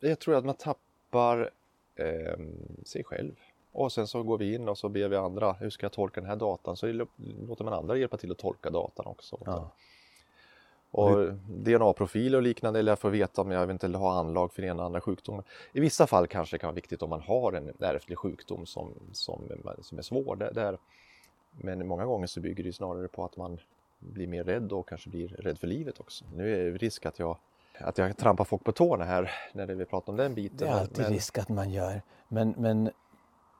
Jag 0.00 0.18
tror 0.18 0.34
att 0.34 0.44
man 0.44 0.54
tappar 0.54 1.50
eh, 1.94 2.38
sig 2.84 3.04
själv. 3.04 3.34
Och 3.72 3.92
sen 3.92 4.06
så 4.06 4.22
går 4.22 4.38
vi 4.38 4.54
in 4.54 4.68
och 4.68 4.78
så 4.78 4.88
ber 4.88 5.08
vi 5.08 5.16
andra, 5.16 5.52
hur 5.52 5.70
ska 5.70 5.84
jag 5.84 5.92
tolka 5.92 6.20
den 6.20 6.30
här 6.30 6.36
datan? 6.36 6.76
Så 6.76 6.86
låter 7.48 7.64
man 7.64 7.74
andra 7.74 7.96
hjälpa 7.96 8.16
till 8.16 8.30
att 8.30 8.38
tolka 8.38 8.70
datan 8.70 9.06
också. 9.06 9.38
Ja. 9.44 9.70
Och 10.90 11.32
DNA-profiler 11.48 12.38
och 12.38 12.42
liknande, 12.42 12.78
eller 12.78 12.92
jag 12.92 12.98
får 12.98 13.10
veta 13.10 13.42
om 13.42 13.50
jag 13.50 13.62
eventuellt 13.62 13.96
har 13.96 14.10
anlag 14.10 14.52
för 14.52 14.62
en 14.62 14.70
eller 14.70 14.82
andra 14.82 15.00
sjukdomar. 15.00 15.44
I 15.72 15.80
vissa 15.80 16.06
fall 16.06 16.26
kanske 16.26 16.54
det 16.56 16.58
kan 16.58 16.68
vara 16.68 16.74
viktigt 16.74 17.02
om 17.02 17.10
man 17.10 17.20
har 17.20 17.52
en 17.52 17.72
ärftlig 17.80 18.18
sjukdom 18.18 18.66
som, 18.66 18.94
som, 19.12 19.42
som 19.82 19.98
är 19.98 20.02
svår. 20.02 20.36
Där, 20.36 20.78
men 21.50 21.86
många 21.86 22.04
gånger 22.04 22.26
så 22.26 22.40
bygger 22.40 22.64
det 22.64 22.72
snarare 22.72 23.08
på 23.08 23.24
att 23.24 23.36
man 23.36 23.58
blir 23.98 24.26
mer 24.26 24.44
rädd 24.44 24.72
och 24.72 24.88
kanske 24.88 25.10
blir 25.10 25.28
rädd 25.28 25.58
för 25.58 25.66
livet 25.66 26.00
också. 26.00 26.24
Nu 26.34 26.54
är 26.54 26.70
det 26.70 26.78
risk 26.78 27.06
att 27.06 27.18
jag, 27.18 27.36
att 27.78 27.98
jag 27.98 28.16
trampar 28.16 28.44
folk 28.44 28.64
på 28.64 28.72
tårna 28.72 29.04
här 29.04 29.30
när 29.52 29.66
vi 29.66 29.84
pratar 29.84 30.12
om 30.12 30.16
den 30.16 30.34
biten. 30.34 30.58
Det 30.58 30.66
är 30.66 30.80
alltid 30.80 31.04
men... 31.04 31.12
risk 31.12 31.38
att 31.38 31.48
man 31.48 31.70
gör. 31.70 32.02
Men, 32.28 32.54
men 32.58 32.90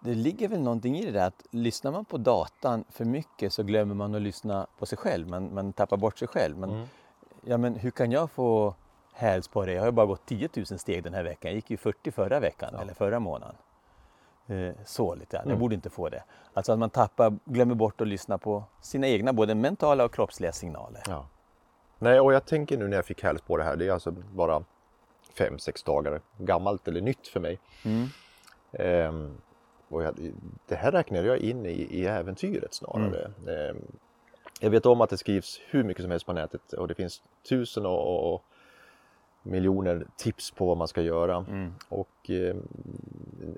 det 0.00 0.14
ligger 0.14 0.48
väl 0.48 0.60
någonting 0.60 0.96
i 0.96 1.04
det 1.04 1.12
där 1.12 1.26
att 1.26 1.46
lyssnar 1.50 1.92
man 1.92 2.04
på 2.04 2.18
datan 2.18 2.84
för 2.90 3.04
mycket 3.04 3.52
så 3.52 3.62
glömmer 3.62 3.94
man 3.94 4.14
att 4.14 4.22
lyssna 4.22 4.66
på 4.78 4.86
sig 4.86 4.98
själv. 4.98 5.28
Man, 5.28 5.54
man 5.54 5.72
tappar 5.72 5.96
bort 5.96 6.18
sig 6.18 6.28
själv. 6.28 6.58
Men, 6.58 6.70
mm. 6.70 6.86
ja, 7.44 7.58
men 7.58 7.74
hur 7.74 7.90
kan 7.90 8.12
jag 8.12 8.30
få 8.30 8.74
häls 9.12 9.48
på 9.48 9.64
det? 9.64 9.72
Jag 9.72 9.80
har 9.80 9.86
ju 9.86 9.92
bara 9.92 10.06
gått 10.06 10.26
10 10.26 10.48
000 10.56 10.66
steg 10.66 11.02
den 11.04 11.14
här 11.14 11.22
veckan. 11.22 11.50
Jag 11.50 11.54
gick 11.54 11.70
ju 11.70 11.76
40 11.76 12.10
förra 12.10 12.40
veckan 12.40 12.70
ja. 12.72 12.80
eller 12.82 12.94
förra 12.94 13.20
månaden. 13.20 13.56
Eh, 14.46 14.74
så 14.84 15.14
lite 15.14 15.36
grann. 15.36 15.44
Mm. 15.44 15.50
Jag 15.50 15.60
borde 15.60 15.74
inte 15.74 15.90
få 15.90 16.08
det. 16.08 16.22
Alltså 16.54 16.72
att 16.72 16.78
man 16.78 16.90
tappar, 16.90 17.38
glömmer 17.44 17.74
bort 17.74 18.00
att 18.00 18.08
lyssna 18.08 18.38
på 18.38 18.64
sina 18.80 19.08
egna 19.08 19.32
både 19.32 19.54
mentala 19.54 20.04
och 20.04 20.14
kroppsliga 20.14 20.52
signaler. 20.52 21.02
Ja. 21.06 21.26
Nej, 21.98 22.20
och 22.20 22.32
jag 22.32 22.44
tänker 22.44 22.78
nu 22.78 22.88
när 22.88 22.96
jag 22.96 23.04
fick 23.04 23.22
häls 23.22 23.42
på 23.42 23.56
det 23.56 23.64
här, 23.64 23.76
det 23.76 23.86
är 23.86 23.92
alltså 23.92 24.10
bara 24.10 24.64
fem, 25.38 25.58
sex 25.58 25.82
dagar 25.82 26.20
gammalt 26.38 26.88
eller 26.88 27.00
nytt 27.00 27.28
för 27.28 27.40
mig. 27.40 27.58
Mm. 27.84 28.08
Och 28.70 29.47
jag, 29.90 30.32
det 30.66 30.74
här 30.74 30.92
räknar 30.92 31.22
jag 31.22 31.38
in 31.38 31.66
i, 31.66 31.88
i 31.90 32.06
äventyret 32.06 32.74
snarare. 32.74 33.30
Mm. 33.42 33.70
Ehm, 33.70 33.82
jag 34.60 34.70
vet 34.70 34.86
om 34.86 35.00
att 35.00 35.10
det 35.10 35.18
skrivs 35.18 35.60
hur 35.70 35.84
mycket 35.84 36.02
som 36.02 36.10
helst 36.10 36.26
på 36.26 36.32
nätet 36.32 36.72
och 36.72 36.88
det 36.88 36.94
finns 36.94 37.22
tusen 37.48 37.86
och, 37.86 38.34
och 38.34 38.44
miljoner 39.42 40.06
tips 40.16 40.50
på 40.50 40.66
vad 40.66 40.76
man 40.76 40.88
ska 40.88 41.02
göra. 41.02 41.36
Mm. 41.36 41.74
Och 41.88 42.30
eh, 42.30 42.56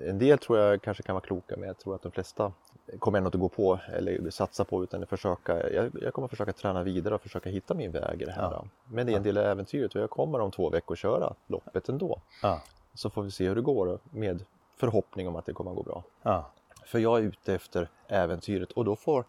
en 0.05 0.19
del 0.19 0.37
tror 0.37 0.59
jag 0.59 0.81
kanske 0.81 1.03
kan 1.03 1.15
vara 1.15 1.25
kloka 1.25 1.55
men 1.57 1.67
jag 1.67 1.77
tror 1.77 1.95
att 1.95 2.01
de 2.01 2.11
flesta 2.11 2.51
kommer 2.99 3.17
ändå 3.17 3.27
inte 3.27 3.37
gå 3.37 3.49
på 3.49 3.79
eller 3.93 4.29
satsa 4.29 4.63
på 4.63 4.83
utan 4.83 5.05
försöka, 5.07 5.69
jag, 5.69 5.91
jag 6.01 6.13
kommer 6.13 6.27
försöka 6.27 6.53
träna 6.53 6.83
vidare 6.83 7.15
och 7.15 7.21
försöka 7.21 7.49
hitta 7.49 7.73
min 7.73 7.91
väg 7.91 8.21
i 8.21 8.25
det 8.25 8.31
här. 8.31 8.51
Ja. 8.51 8.65
Men 8.85 9.05
det 9.05 9.13
är 9.13 9.17
en 9.17 9.23
del 9.23 9.37
av 9.37 9.45
äventyret 9.45 9.95
och 9.95 10.01
jag 10.01 10.09
kommer 10.09 10.39
om 10.39 10.51
två 10.51 10.69
veckor 10.69 10.95
köra 10.95 11.33
loppet 11.47 11.89
ändå. 11.89 12.21
Ja. 12.41 12.61
Så 12.93 13.09
får 13.09 13.23
vi 13.23 13.31
se 13.31 13.47
hur 13.47 13.55
det 13.55 13.61
går 13.61 13.99
med 14.09 14.45
förhoppning 14.81 15.27
om 15.27 15.35
att 15.35 15.45
det 15.45 15.53
kommer 15.53 15.71
att 15.71 15.77
gå 15.77 15.83
bra. 15.83 16.03
Ja. 16.21 16.51
För 16.85 16.99
jag 16.99 17.17
är 17.17 17.21
ute 17.21 17.53
efter 17.53 17.89
äventyret 18.07 18.71
och 18.71 18.85
då 18.85 18.95
får 18.95 19.25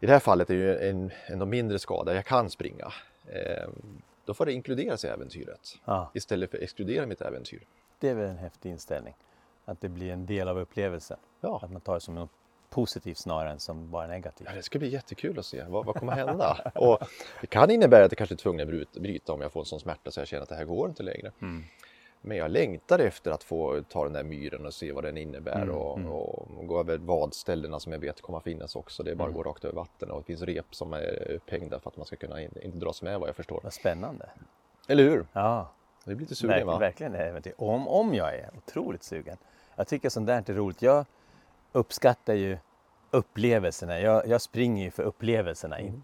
i 0.00 0.06
det 0.06 0.12
här 0.12 0.20
fallet 0.20 0.50
är 0.50 0.54
det 0.54 0.60
ju 0.60 0.90
en, 0.90 1.10
en 1.26 1.48
mindre 1.48 1.78
skada, 1.78 2.14
jag 2.14 2.24
kan 2.24 2.50
springa. 2.50 2.92
Eh, 3.26 3.68
då 4.24 4.34
får 4.34 4.46
det 4.46 4.52
inkluderas 4.52 5.04
i 5.04 5.08
äventyret 5.08 5.78
ja. 5.84 6.10
istället 6.14 6.50
för 6.50 6.58
att 6.58 6.62
exkludera 6.62 7.06
mitt 7.06 7.20
äventyr. 7.20 7.66
Det 7.98 8.08
är 8.08 8.14
väl 8.14 8.30
en 8.30 8.38
häftig 8.38 8.70
inställning. 8.70 9.14
Att 9.64 9.80
det 9.80 9.88
blir 9.88 10.12
en 10.12 10.26
del 10.26 10.48
av 10.48 10.58
upplevelsen. 10.58 11.18
Ja. 11.40 11.60
Att 11.62 11.70
man 11.70 11.80
tar 11.80 11.94
det 11.94 12.00
som 12.00 12.14
något 12.14 12.30
positivt 12.70 13.18
snarare 13.18 13.50
än 13.50 13.60
som 13.60 13.90
bara 13.90 14.06
negativt. 14.06 14.48
Ja, 14.50 14.54
det 14.54 14.62
ska 14.62 14.78
bli 14.78 14.88
jättekul 14.88 15.38
att 15.38 15.46
se. 15.46 15.64
Vad, 15.64 15.86
vad 15.86 15.96
kommer 15.96 16.12
hända? 16.12 16.72
och 16.74 16.98
det 17.40 17.46
kan 17.46 17.70
innebära 17.70 18.04
att 18.04 18.12
jag 18.12 18.18
kanske 18.18 18.34
är 18.34 18.36
tvungen 18.36 18.82
att 18.82 18.92
bryta 18.92 19.32
om 19.32 19.40
jag 19.40 19.52
får 19.52 19.60
en 19.60 19.66
sån 19.66 19.80
smärta 19.80 20.10
så 20.10 20.20
jag 20.20 20.28
känner 20.28 20.42
att 20.42 20.48
det 20.48 20.54
här 20.54 20.64
går 20.64 20.88
inte 20.88 21.02
längre. 21.02 21.32
Mm. 21.42 21.64
Men 22.20 22.36
jag 22.36 22.50
längtar 22.50 22.98
efter 22.98 23.30
att 23.30 23.44
få 23.44 23.82
ta 23.88 24.04
den 24.04 24.12
där 24.12 24.22
myren 24.22 24.66
och 24.66 24.74
se 24.74 24.92
vad 24.92 25.04
den 25.04 25.16
innebär 25.16 25.62
mm, 25.62 25.74
och, 25.74 25.98
mm. 25.98 26.10
och, 26.12 26.66
gå 26.66 26.80
över 26.80 26.98
vadställena 26.98 27.80
som 27.80 27.92
jag 27.92 27.98
vet 27.98 28.20
kommer 28.20 28.38
att 28.38 28.44
finnas 28.44 28.76
också. 28.76 29.02
Det 29.02 29.10
är 29.10 29.14
bara 29.14 29.24
att 29.24 29.34
mm. 29.34 29.42
gå 29.42 29.50
rakt 29.50 29.64
över 29.64 29.74
vatten 29.74 30.10
och 30.10 30.20
det 30.20 30.24
finns 30.24 30.42
rep 30.42 30.74
som 30.74 30.92
är 30.92 31.30
upphängda 31.30 31.80
för 31.80 31.90
att 31.90 31.96
man 31.96 32.06
ska 32.06 32.16
kunna 32.16 32.42
in, 32.42 32.50
inte 32.62 32.78
dras 32.78 33.02
med 33.02 33.20
vad 33.20 33.28
jag 33.28 33.36
förstår. 33.36 33.60
Vad 33.62 33.72
spännande! 33.72 34.30
Eller 34.88 35.04
hur? 35.04 35.26
Ja. 35.32 35.70
Det 36.04 36.14
blir 36.14 36.24
lite 36.24 36.34
sugen 36.34 36.56
Verk, 36.56 36.66
va? 36.66 36.78
Verkligen 36.78 37.14
äventyr. 37.14 37.54
Om, 37.58 37.88
om 37.88 38.14
jag 38.14 38.34
är 38.34 38.50
otroligt 38.56 39.02
sugen. 39.02 39.36
Jag 39.76 39.88
tycker 39.88 40.08
sånt 40.08 40.26
där 40.26 40.50
är 40.50 40.54
roligt. 40.54 40.82
Jag 40.82 41.04
uppskattar 41.72 42.34
ju 42.34 42.58
upplevelserna. 43.10 44.00
Jag, 44.00 44.26
jag 44.26 44.42
springer 44.42 44.84
ju 44.84 44.90
för 44.90 45.02
upplevelserna 45.02 45.78
mm. 45.78 46.02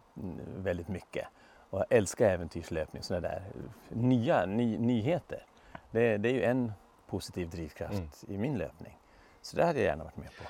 väldigt 0.56 0.88
mycket. 0.88 1.26
Och 1.70 1.78
jag 1.78 1.86
älskar 1.90 2.30
äventyrslöpning, 2.30 3.02
sådana 3.02 3.28
där 3.28 3.42
nya 3.88 4.46
ny, 4.46 4.78
nyheter. 4.78 5.46
Det, 5.92 6.16
det 6.16 6.28
är 6.28 6.32
ju 6.32 6.42
en 6.42 6.72
positiv 7.06 7.50
drivkraft 7.50 7.92
mm. 7.92 8.10
i 8.28 8.38
min 8.38 8.58
löpning. 8.58 8.98
Så 9.42 9.56
det 9.56 9.64
hade 9.64 9.78
jag 9.78 9.86
gärna 9.86 10.04
varit 10.04 10.16
med 10.16 10.28
på. 10.38 10.44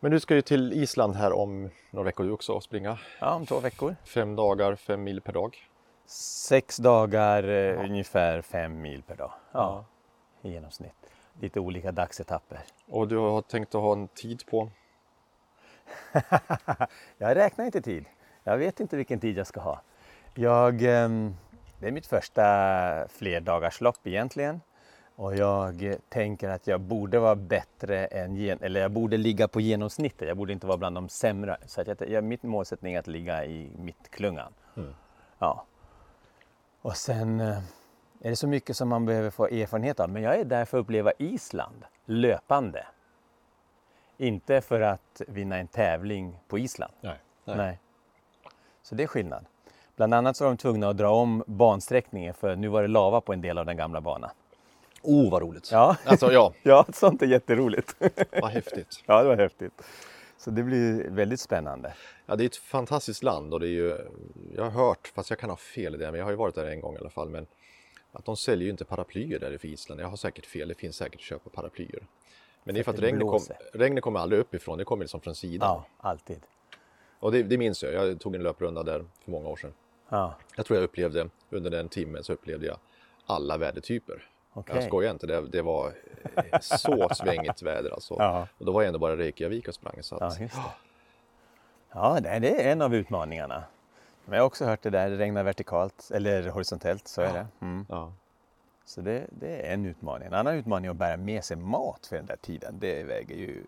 Men 0.00 0.10
du 0.10 0.20
ska 0.20 0.34
ju 0.34 0.42
till 0.42 0.72
Island 0.72 1.16
här 1.16 1.32
om 1.32 1.70
några 1.90 2.04
veckor 2.04 2.24
du 2.24 2.30
också 2.30 2.52
och 2.52 2.62
springa. 2.62 2.98
Ja, 3.20 3.34
om 3.34 3.46
två 3.46 3.60
veckor. 3.60 3.96
Fem 4.04 4.36
dagar, 4.36 4.76
fem 4.76 5.04
mil 5.04 5.20
per 5.20 5.32
dag. 5.32 5.56
Sex 6.06 6.76
dagar, 6.76 7.42
eh, 7.42 7.50
ja. 7.50 7.84
ungefär 7.84 8.42
fem 8.42 8.80
mil 8.80 9.02
per 9.02 9.16
dag. 9.16 9.32
Ja, 9.52 9.84
ja, 10.42 10.48
i 10.48 10.52
genomsnitt. 10.52 10.92
Lite 11.40 11.60
olika 11.60 11.92
dagsetapper. 11.92 12.60
Och 12.86 13.08
du 13.08 13.16
har 13.16 13.42
tänkt 13.42 13.74
att 13.74 13.80
ha 13.80 13.92
en 13.92 14.08
tid 14.08 14.46
på? 14.46 14.70
jag 17.18 17.36
räknar 17.36 17.64
inte 17.64 17.80
tid. 17.80 18.04
Jag 18.44 18.58
vet 18.58 18.80
inte 18.80 18.96
vilken 18.96 19.20
tid 19.20 19.38
jag 19.38 19.46
ska 19.46 19.60
ha. 19.60 19.80
Jag, 20.34 20.82
ehm, 20.82 21.36
det 21.80 21.88
är 21.88 21.92
mitt 21.92 22.06
första 22.06 23.08
flerdagarslopp 23.08 24.06
egentligen. 24.06 24.60
Och 25.18 25.36
jag 25.36 25.96
tänker 26.08 26.48
att 26.48 26.66
jag 26.66 26.80
borde 26.80 27.18
vara 27.18 27.36
bättre 27.36 28.06
än, 28.06 28.36
eller 28.60 28.80
jag 28.80 28.90
borde 28.90 29.16
ligga 29.16 29.48
på 29.48 29.60
genomsnittet. 29.60 30.28
Jag 30.28 30.36
borde 30.36 30.52
inte 30.52 30.66
vara 30.66 30.76
bland 30.76 30.96
de 30.96 31.08
sämre. 31.08 31.56
Så 31.66 31.80
att 31.80 32.00
jag, 32.08 32.24
mitt 32.24 32.42
målsättning 32.42 32.94
är 32.94 32.98
att 32.98 33.06
ligga 33.06 33.44
i 33.44 33.70
mittklungan. 33.76 34.52
Mm. 34.76 34.94
Ja. 35.38 35.64
Och 36.82 36.96
sen 36.96 37.40
eh, 37.40 37.58
är 38.20 38.30
det 38.30 38.36
så 38.36 38.46
mycket 38.46 38.76
som 38.76 38.88
man 38.88 39.06
behöver 39.06 39.30
få 39.30 39.46
erfarenhet 39.46 40.00
av. 40.00 40.10
Men 40.10 40.22
jag 40.22 40.38
är 40.38 40.44
där 40.44 40.64
för 40.64 40.78
att 40.78 40.82
uppleva 40.82 41.12
Island 41.18 41.84
löpande. 42.04 42.86
Inte 44.16 44.60
för 44.60 44.80
att 44.80 45.22
vinna 45.28 45.58
en 45.58 45.68
tävling 45.68 46.40
på 46.48 46.58
Island. 46.58 46.92
Nej. 47.00 47.18
Nej. 47.44 47.56
Nej. 47.56 47.78
Så 48.82 48.94
det 48.94 49.02
är 49.02 49.06
skillnad. 49.06 49.46
Bland 49.96 50.14
annat 50.14 50.36
så 50.36 50.44
var 50.44 50.50
de 50.50 50.56
tvungna 50.56 50.88
att 50.88 50.96
dra 50.96 51.08
om 51.08 51.44
bansträckningen 51.46 52.34
för 52.34 52.56
nu 52.56 52.68
var 52.68 52.82
det 52.82 52.88
lava 52.88 53.20
på 53.20 53.32
en 53.32 53.40
del 53.40 53.58
av 53.58 53.66
den 53.66 53.76
gamla 53.76 54.00
banan. 54.00 54.30
Oh, 55.02 55.30
vad 55.30 55.42
roligt! 55.42 55.68
Ja, 55.72 55.96
alltså, 56.04 56.32
ja. 56.32 56.52
ja 56.62 56.86
sånt 56.92 57.22
är 57.22 57.26
jätteroligt. 57.26 57.96
Vad 58.40 58.50
häftigt! 58.50 59.02
Ja, 59.06 59.22
det 59.22 59.28
var 59.28 59.36
häftigt. 59.36 59.72
Så 60.38 60.50
det 60.50 60.62
blir 60.62 61.10
väldigt 61.10 61.40
spännande. 61.40 61.94
Ja, 62.26 62.36
det 62.36 62.44
är 62.44 62.46
ett 62.46 62.56
fantastiskt 62.56 63.22
land 63.22 63.54
och 63.54 63.60
det 63.60 63.66
är 63.66 63.70
ju, 63.70 63.96
jag 64.56 64.62
har 64.62 64.70
hört, 64.70 65.12
fast 65.14 65.30
jag 65.30 65.38
kan 65.38 65.50
ha 65.50 65.56
fel 65.56 65.94
i 65.94 65.98
det, 65.98 66.10
men 66.10 66.18
jag 66.18 66.26
har 66.26 66.30
ju 66.30 66.36
varit 66.36 66.54
där 66.54 66.66
en 66.66 66.80
gång 66.80 66.94
i 66.94 66.98
alla 66.98 67.10
fall, 67.10 67.28
men 67.28 67.46
att 68.12 68.24
de 68.24 68.36
säljer 68.36 68.64
ju 68.64 68.70
inte 68.70 68.84
paraplyer 68.84 69.38
där 69.38 69.66
i 69.66 69.72
Island. 69.72 70.00
Jag 70.00 70.08
har 70.08 70.16
säkert 70.16 70.46
fel, 70.46 70.68
det 70.68 70.74
finns 70.74 70.96
säkert 70.96 71.20
köpa 71.20 71.50
paraplyer. 71.50 72.06
Men 72.64 72.74
det 72.74 72.80
är 72.80 72.84
för 72.84 72.92
att 72.92 72.98
regnet, 72.98 73.28
kom, 73.28 73.40
regnet 73.72 74.04
kommer 74.04 74.20
aldrig 74.20 74.40
uppifrån, 74.40 74.78
det 74.78 74.84
kommer 74.84 75.04
liksom 75.04 75.20
från 75.20 75.34
sidan. 75.34 75.68
Ja, 75.68 75.86
alltid. 76.10 76.40
Och 77.20 77.32
det, 77.32 77.42
det 77.42 77.58
minns 77.58 77.82
jag, 77.82 77.92
jag 77.92 78.20
tog 78.20 78.34
en 78.34 78.42
löprunda 78.42 78.82
där 78.82 79.04
för 79.24 79.30
många 79.30 79.48
år 79.48 79.56
sedan. 79.56 79.72
Ja. 80.08 80.34
Jag 80.56 80.66
tror 80.66 80.76
jag 80.76 80.84
upplevde, 80.84 81.28
under 81.50 81.70
den 81.70 81.88
timmen 81.88 82.24
så 82.24 82.32
upplevde 82.32 82.66
jag 82.66 82.78
alla 83.26 83.56
vädertyper. 83.56 84.28
Okay. 84.58 84.76
Jag 84.76 84.84
skojar 84.84 85.10
inte, 85.10 85.26
det, 85.26 85.48
det 85.48 85.62
var 85.62 85.92
eh, 86.34 86.58
så 86.60 87.08
svängigt 87.14 87.62
väder 87.62 87.90
alltså. 87.90 88.14
Ja. 88.18 88.46
Och 88.58 88.64
då 88.64 88.72
var 88.72 88.82
jag 88.82 88.86
ändå 88.86 88.98
bara 88.98 89.16
Reykjavik 89.16 89.68
och 89.68 89.74
sprang. 89.74 90.02
Så 90.02 90.16
att... 90.16 90.40
Ja, 90.40 90.74
ja, 91.92 92.20
det 92.20 92.64
är 92.64 92.72
en 92.72 92.82
av 92.82 92.94
utmaningarna. 92.94 93.64
Men 94.24 94.36
jag 94.36 94.42
har 94.42 94.46
också 94.46 94.64
hört 94.64 94.82
det 94.82 94.90
där, 94.90 95.10
det 95.10 95.16
regnar 95.16 95.42
vertikalt 95.42 96.10
eller 96.14 96.48
horisontellt, 96.48 97.08
så 97.08 97.22
är 97.22 97.32
det. 97.32 97.46
Mm. 97.60 97.86
Ja. 97.88 98.12
Så 98.84 99.00
det, 99.00 99.26
det, 99.30 99.68
är 99.68 99.74
en 99.74 99.86
utmaning. 99.86 100.26
En 100.26 100.34
annan 100.34 100.54
utmaning 100.54 100.86
är 100.86 100.90
att 100.90 100.96
bära 100.96 101.16
med 101.16 101.44
sig 101.44 101.56
mat 101.56 102.06
för 102.06 102.16
den 102.16 102.26
där 102.26 102.36
tiden. 102.36 102.78
Det 102.78 103.04
väger 103.04 103.36
ju 103.36 103.64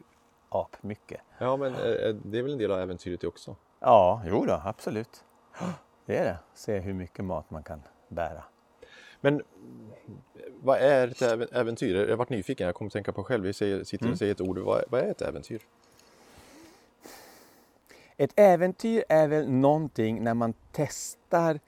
ap 0.49 0.77
mycket. 0.81 1.21
Ja, 1.39 1.57
men 1.57 1.75
eh, 1.75 2.15
det 2.25 2.39
är 2.39 2.43
väl 2.43 2.53
en 2.53 2.59
del 2.59 2.73
av 2.73 2.81
äventyret 2.81 3.25
också? 3.25 3.57
Ja, 3.81 4.23
jo 4.27 4.45
då, 4.45 4.63
absolut. 4.65 5.25
Det 6.07 6.17
är 6.17 6.25
det. 6.25 6.39
Se 6.55 6.79
hur 6.79 6.93
mycket 6.93 7.25
mat 7.25 7.51
man 7.51 7.63
kan 7.63 7.83
bära. 8.09 8.43
Men 9.21 9.43
vad 10.63 10.79
är 10.79 11.09
ett 11.09 11.53
äventyr? 11.53 12.09
Jag 12.09 12.17
varit 12.17 12.31
nyfiken, 12.31 12.67
jag 12.67 12.75
kommer 12.75 12.89
att 12.89 12.93
tänka 12.93 13.13
på 13.13 13.25
själv. 13.25 13.45
Vi 13.45 13.53
säger, 13.53 13.85
sitter 13.85 14.05
och 14.05 14.09
mm. 14.09 14.19
säger 14.19 14.33
ett 14.33 14.41
ord. 14.41 14.59
Vad, 14.59 14.85
vad 14.89 15.01
är 15.01 15.11
ett 15.11 15.23
äventyr? 15.23 15.61
Ett 18.17 18.33
äventyr 18.37 19.05
är 19.09 19.29
väl 19.29 19.51
någonting 19.51 20.25
när 20.25 20.35
man 20.35 20.55
testar 20.73 21.61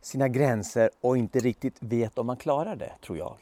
sina 0.00 0.28
gränser 0.28 0.90
och 1.00 1.16
inte 1.16 1.38
riktigt 1.38 1.76
vet 1.80 2.18
om 2.18 2.26
man 2.26 2.36
klarar 2.36 2.76
det, 2.76 2.92
tror 3.00 3.18
jag. 3.18 3.36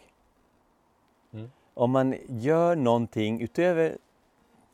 Mm. 1.32 1.50
Om 1.74 1.90
man 1.90 2.14
gör 2.28 2.76
någonting 2.76 3.40
utöver 3.40 3.98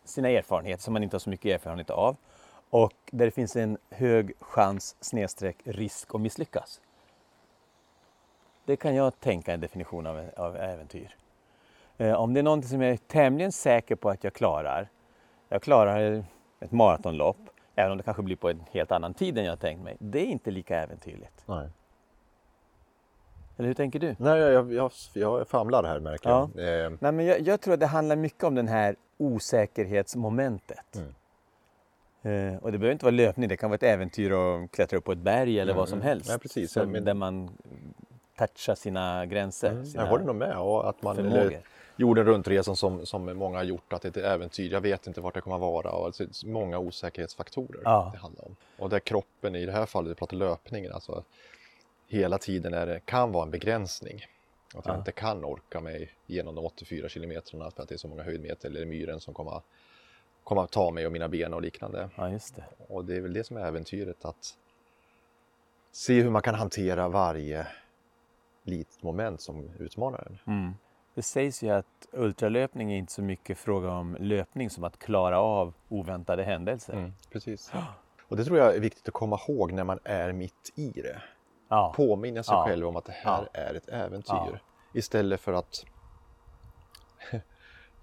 sina 0.05 0.29
erfarenheter 0.29 0.83
som 0.83 0.93
man 0.93 1.03
inte 1.03 1.15
har 1.15 1.21
så 1.21 1.31
mycket 1.31 1.55
erfarenhet 1.55 1.91
av 1.91 2.17
och 2.71 2.93
där 3.11 3.25
det 3.25 3.31
finns 3.31 3.57
en 3.57 3.79
hög 3.91 4.33
chans 4.41 4.97
snedstreck 5.01 5.57
risk 5.65 6.15
att 6.15 6.21
misslyckas. 6.21 6.81
Det 8.69 8.77
kan 8.77 8.95
jag 8.95 9.21
tänka 9.21 9.53
en 9.53 9.61
definition 9.61 10.07
av, 10.07 10.31
av 10.37 10.57
äventyr. 10.57 11.17
Eh, 11.99 12.13
om 12.13 12.35
det 12.35 12.41
är 12.41 12.43
någonting 12.43 12.69
som 12.71 12.81
jag 12.83 12.93
är 12.93 12.97
tämligen 12.97 13.53
säker 13.53 13.97
på 13.97 14.11
att 14.11 14.25
jag 14.25 14.33
klarar. 14.33 14.89
Jag 15.49 15.63
klarar 15.63 16.25
ett 16.61 16.73
maratonlopp, 16.73 17.37
även 17.75 17.93
om 17.93 17.99
det 17.99 18.05
kanske 18.05 18.23
blir 18.23 18.37
på 18.37 18.51
en 18.51 18.63
helt 18.71 18.93
annan 18.93 19.15
tid 19.15 19.39
än 19.39 19.45
jag 19.45 19.61
tänkt 19.61 19.83
mig. 19.85 19.97
Det 20.01 20.19
är 20.21 20.25
inte 20.27 20.51
lika 20.51 20.83
äventyrligt. 20.83 21.43
Nej. 21.47 21.69
Eller 23.57 23.67
hur 23.67 23.75
tänker 23.75 23.99
du? 23.99 24.17
Nej, 24.19 24.39
jag, 24.41 24.53
jag, 24.53 24.73
jag, 24.73 24.93
jag 25.39 25.49
famlar 25.49 25.85
här 25.85 26.01
märker 26.01 26.31
Ja. 26.31 26.51
jag. 26.55 26.85
Eh, 26.85 26.91
Nej, 27.01 27.13
men 27.13 27.27
jag, 27.27 27.41
jag 27.41 27.61
tror 27.61 27.75
att 27.75 27.81
det 27.81 27.87
handlar 27.87 28.17
mycket 28.17 28.45
om 28.45 28.55
den 28.55 28.69
här 28.69 28.97
osäkerhetsmomentet. 29.19 30.97
Mm. 30.97 32.55
Eh, 32.55 32.57
och 32.63 32.73
det 32.73 32.79
behöver 32.79 32.93
inte 32.93 33.05
vara 33.05 33.15
löpning, 33.15 33.49
det 33.49 33.57
kan 33.57 33.71
vara 33.71 33.77
ett 33.77 33.83
äventyr 33.83 34.31
att 34.33 34.71
klättra 34.71 34.99
upp 34.99 35.05
på 35.05 35.13
ett 35.13 35.19
berg 35.19 35.59
eller 35.61 35.73
Mm, 35.73 35.77
vad 35.81 35.89
som 35.89 35.99
mm. 35.99 36.09
helst. 36.09 36.31
Ja, 36.31 36.39
precis. 36.39 36.73
Som, 36.73 36.91
Men- 36.93 37.05
där 37.05 37.15
man 37.15 37.51
touchar 38.39 38.75
sina 38.75 39.27
gränser, 39.27 39.71
Mm, 39.71 39.87
sina 39.87 40.03
jag 40.03 40.11
håller 40.11 40.25
nog 40.25 40.37
med. 40.37 40.59
Och 40.59 40.89
att 40.89 41.03
man, 41.03 41.17
förmågor. 41.17 41.39
eller, 41.39 41.61
jorden 41.97 42.25
runt-resan 42.25 42.77
som, 42.77 43.07
som 43.07 43.37
många 43.39 43.57
har 43.59 43.65
gjort, 43.65 43.93
att 43.93 44.03
det 44.03 44.09
är 44.17 44.21
ett 44.21 44.27
äventyr. 44.27 44.73
Jag 44.73 44.81
vet 44.81 45.07
inte 45.07 45.21
vart 45.21 45.35
det 45.35 45.41
kommer 45.41 45.57
att 45.57 45.61
vara. 45.63 45.91
Och 45.91 46.07
alltså, 46.07 46.25
många 46.47 46.79
osäkerhetsfaktorer 46.79 47.81
Ja. 47.85 48.11
det 48.13 48.19
handlar 48.19 48.45
om. 48.45 48.57
Och 48.79 48.89
där 48.91 49.01
kroppen, 49.01 49.55
i 49.57 49.67
det 49.67 49.73
här 49.73 49.87
fallet, 49.87 50.11
vi 50.11 50.15
pratar 50.15 50.37
löpningen, 50.37 50.93
alltså 50.93 51.25
hela 52.09 52.39
tiden 52.39 52.75
är 52.75 52.87
det, 52.87 53.01
kan 53.05 53.33
vara 53.33 53.43
en 53.45 53.51
begränsning. 53.51 54.25
Att 54.75 54.87
jag 54.87 54.95
Ja. 54.95 54.99
inte 54.99 55.13
kan 55.13 55.45
orka 55.45 55.81
mig 55.81 56.11
genom 56.27 56.55
de 56.55 56.65
84 56.65 57.09
kilometrarna 57.09 57.71
för 57.71 57.83
att 57.83 57.89
det 57.89 57.95
är 57.95 57.99
så 57.99 58.09
många 58.09 58.23
höjdmeter 58.23 58.69
eller 58.69 58.85
myren 58.87 59.21
som 59.21 59.35
kommer, 59.35 59.61
kommer 60.45 60.63
att 60.63 60.71
ta 60.71 60.91
mig 60.91 61.07
och 61.07 61.13
mina 61.13 61.29
ben 61.29 61.55
och 61.55 61.63
liknande. 61.63 62.09
Ja, 62.17 62.31
just 62.31 62.57
det. 62.57 62.65
Och 62.89 63.05
det 63.05 63.17
är 63.17 63.21
väl 63.21 63.33
det 63.33 63.45
som 63.45 63.57
är 63.57 63.61
äventyret, 63.67 64.25
att 64.25 64.57
se 65.93 66.23
hur 66.23 66.31
man 66.31 66.43
kan 66.43 66.55
hantera 66.55 67.09
varje 67.09 67.67
moment 69.01 69.41
som 69.41 69.71
utmanar 69.79 70.27
en. 70.27 70.55
Mm. 70.55 70.75
Det 71.15 71.23
sägs 71.23 71.63
ju 71.63 71.71
att 71.71 72.07
ultralöpning 72.13 72.93
är 72.93 72.97
inte 72.97 73.13
så 73.13 73.23
mycket 73.23 73.59
fråga 73.59 73.91
om 73.91 74.17
löpning 74.21 74.71
som 74.71 74.85
att 74.85 74.99
klara 74.99 75.41
av 75.41 75.75
oväntade 75.89 76.43
händelser. 76.43 76.93
Mm, 76.93 77.13
precis. 77.33 77.73
Och 78.29 78.37
det 78.37 78.45
tror 78.45 78.59
jag 78.59 78.77
är 78.77 78.81
viktigt 78.81 79.09
att 79.09 79.15
komma 79.15 79.41
ihåg 79.49 79.73
när 79.73 79.85
man 79.85 79.99
är 80.05 80.33
mitt 80.33 80.73
i 80.75 80.91
det. 80.91 81.23
Ja. 81.69 81.93
Påminna 81.97 82.43
sig 82.43 82.55
Ja. 82.55 82.65
själv 82.67 82.87
om 82.87 82.97
att 82.97 83.05
det 83.05 83.13
här 83.13 83.49
är 83.53 83.75
ett 83.75 83.89
äventyr. 83.89 84.33
Ja. 84.35 84.59
Istället 84.95 85.41
för 85.41 85.53
att 85.53 85.85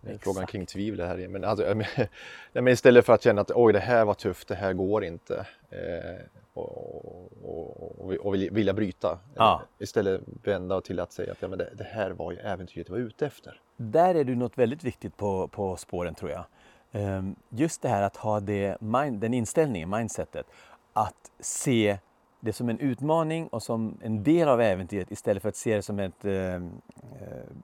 Exakt. 0.06 0.24
Frågan 0.24 0.46
kring 0.46 0.66
tvivel 0.66 1.08
här. 1.08 1.28
Men, 1.28 1.44
alltså, 1.44 1.76
men 2.54 2.68
istället 2.68 3.06
för 3.06 3.14
att 3.14 3.24
känna 3.24 3.42
att 3.42 3.52
oj 3.52 3.74
det 3.74 3.80
här 3.80 4.06
var 4.06 4.14
tufft, 4.14 4.48
det 4.48 4.56
här 4.56 4.74
går 4.74 5.04
inte. 5.04 5.48
Eh, 5.70 6.26
och, 6.54 7.42
och, 7.44 8.00
och, 8.00 8.14
och 8.14 8.36
vilja 8.36 8.74
bryta. 8.74 9.20
Ja. 9.36 9.62
Istället 9.80 10.22
vända 10.44 10.82
till 10.82 11.00
att 11.00 11.12
säga 11.12 11.32
att 11.32 11.42
ja, 11.42 11.48
men 11.48 11.58
det, 11.58 11.70
det 11.78 11.84
här 11.84 12.12
var 12.12 12.32
ju 12.32 12.38
äventyret 12.38 12.90
jag 12.90 12.96
var 12.96 13.02
ute 13.02 13.26
efter. 13.26 13.62
Där 13.78 14.16
är 14.16 14.24
du 14.24 14.36
något 14.36 14.58
väldigt 14.58 14.84
viktigt 14.84 15.18
på, 15.18 15.48
på 15.48 15.76
spåren 15.76 16.16
tror 16.16 16.32
jag. 16.32 16.46
Ehm, 16.92 17.36
Just 17.50 17.82
det 17.82 17.90
här 17.90 18.02
att 18.02 18.18
ha 18.18 18.40
det, 18.40 18.78
den 19.12 19.34
inställningen, 19.34 19.90
mindsetet, 19.90 20.46
att 20.94 21.32
se 21.40 21.98
det 22.40 22.54
som 22.54 22.70
en 22.70 22.80
utmaning 22.80 23.48
och 23.48 23.64
som 23.64 23.98
en 24.02 24.24
del 24.24 24.48
av 24.48 24.62
äventyret 24.62 25.12
istället 25.12 25.42
för 25.42 25.50
att 25.50 25.56
se 25.56 25.76
det 25.76 25.82
som 25.82 26.00
ett 26.00 26.26
eh, 26.26 26.34
eh, 26.34 26.62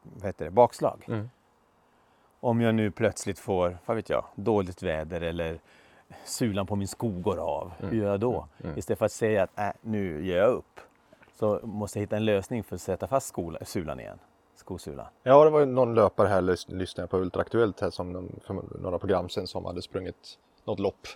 vad 0.04 0.26
heter 0.26 0.46
det, 0.46 0.52
bakslag. 0.52 1.06
Mm. 1.08 1.30
Om 2.44 2.62
jag 2.62 2.76
nu 2.76 2.92
plötsligt 2.92 3.40
får, 3.40 3.78
vad 3.86 3.96
vet 3.96 4.10
jag, 4.10 4.26
dåligt 4.36 4.84
väder 4.84 5.22
eller 5.22 5.60
sulan 6.26 6.68
på 6.68 6.76
min 6.76 6.88
sko 6.88 7.10
går 7.10 7.38
av, 7.38 7.72
hur 7.80 7.92
gör 7.98 8.12
jag 8.12 8.20
då? 8.20 8.48
mm. 8.64 8.78
Istället 8.78 9.00
för 9.00 9.06
att 9.06 9.12
säga 9.12 9.44
att 9.44 9.60
äh, 9.60 9.70
nu 9.82 10.26
ger 10.26 10.38
jag 10.38 10.50
upp, 10.50 10.80
så 11.40 11.60
måste 11.64 12.00
jag 12.00 12.02
hitta 12.04 12.16
en 12.18 12.26
lösning 12.26 12.64
för 12.64 12.76
att 12.76 12.82
sätta 12.82 13.08
fast 13.08 13.28
skola, 13.28 13.60
sulan 13.66 14.00
igen, 14.00 14.20
skosulan. 14.56 15.06
Ja, 15.24 15.44
det 15.44 15.50
var 15.50 15.60
ju 15.60 15.66
någon 15.66 15.96
löpare 15.96 16.28
här, 16.28 16.42
lys- 16.42 16.72
lyssnade 16.76 17.08
på 17.08 17.18
Ultraaktuellt 17.18 17.80
här 17.80 17.90
som 17.90 18.14
de- 18.14 18.30
några 18.82 19.00
program 19.00 19.30
sedan 19.30 19.48
som 19.48 19.66
hade 19.66 19.82
sprungit 19.82 20.38
något 20.66 20.80
lopp. 20.80 21.08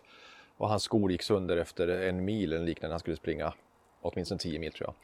Och 0.57 0.69
hans 0.69 0.83
skor 0.83 1.11
gick 1.11 1.23
sönder 1.23 1.57
efter 1.57 1.87
en 1.87 2.25
mil 2.25 2.53
eller 2.53 2.65
liknande 2.65 2.93
han 2.93 2.99
skulle 2.99 3.15
springa. 3.15 3.53
Åtminstone 4.01 4.39
10 4.39 4.59
mil 4.59 4.71
tror 4.73 4.87
jag. 4.89 4.95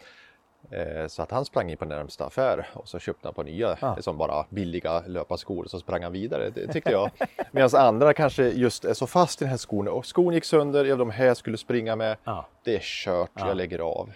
Eh, 0.70 1.08
Så 1.08 1.22
att 1.22 1.32
han 1.32 1.46
sprang 1.46 1.70
in 1.72 1.78
på 1.78 1.86
närmsta 1.86 2.26
affär 2.26 2.68
och 2.74 2.88
så 2.88 3.00
köpte 3.00 3.28
han 3.28 3.34
på 3.34 3.44
nya 3.44 3.78
Ja. 3.82 3.98
som 4.02 4.18
bara 4.18 4.46
billiga 4.50 5.00
löparskor 5.08 5.66
så 5.66 5.80
sprang 5.80 6.04
han 6.04 6.12
vidare. 6.12 6.50
Det 6.50 6.68
tyckte 6.74 6.92
jag. 6.92 7.12
Medan 7.52 7.70
andra 7.76 8.14
kanske 8.14 8.44
just 8.50 8.86
är 8.86 8.94
så 8.94 9.08
fast 9.08 9.42
i 9.42 9.46
den 9.46 9.50
här 9.50 9.58
skon 9.58 9.88
och 9.88 10.06
skon 10.06 10.34
gick 10.34 10.46
sönder, 10.46 10.86
ja, 10.86 10.96
de 10.96 11.10
här 11.10 11.34
skulle 11.34 11.58
springa 11.58 11.96
med. 11.96 12.18
Ja. 12.24 12.46
Det 12.64 12.76
är 12.76 12.80
kört, 12.80 13.32
Ja. 13.34 13.48
jag 13.48 13.58
lägger 13.58 13.80
av. 13.80 14.12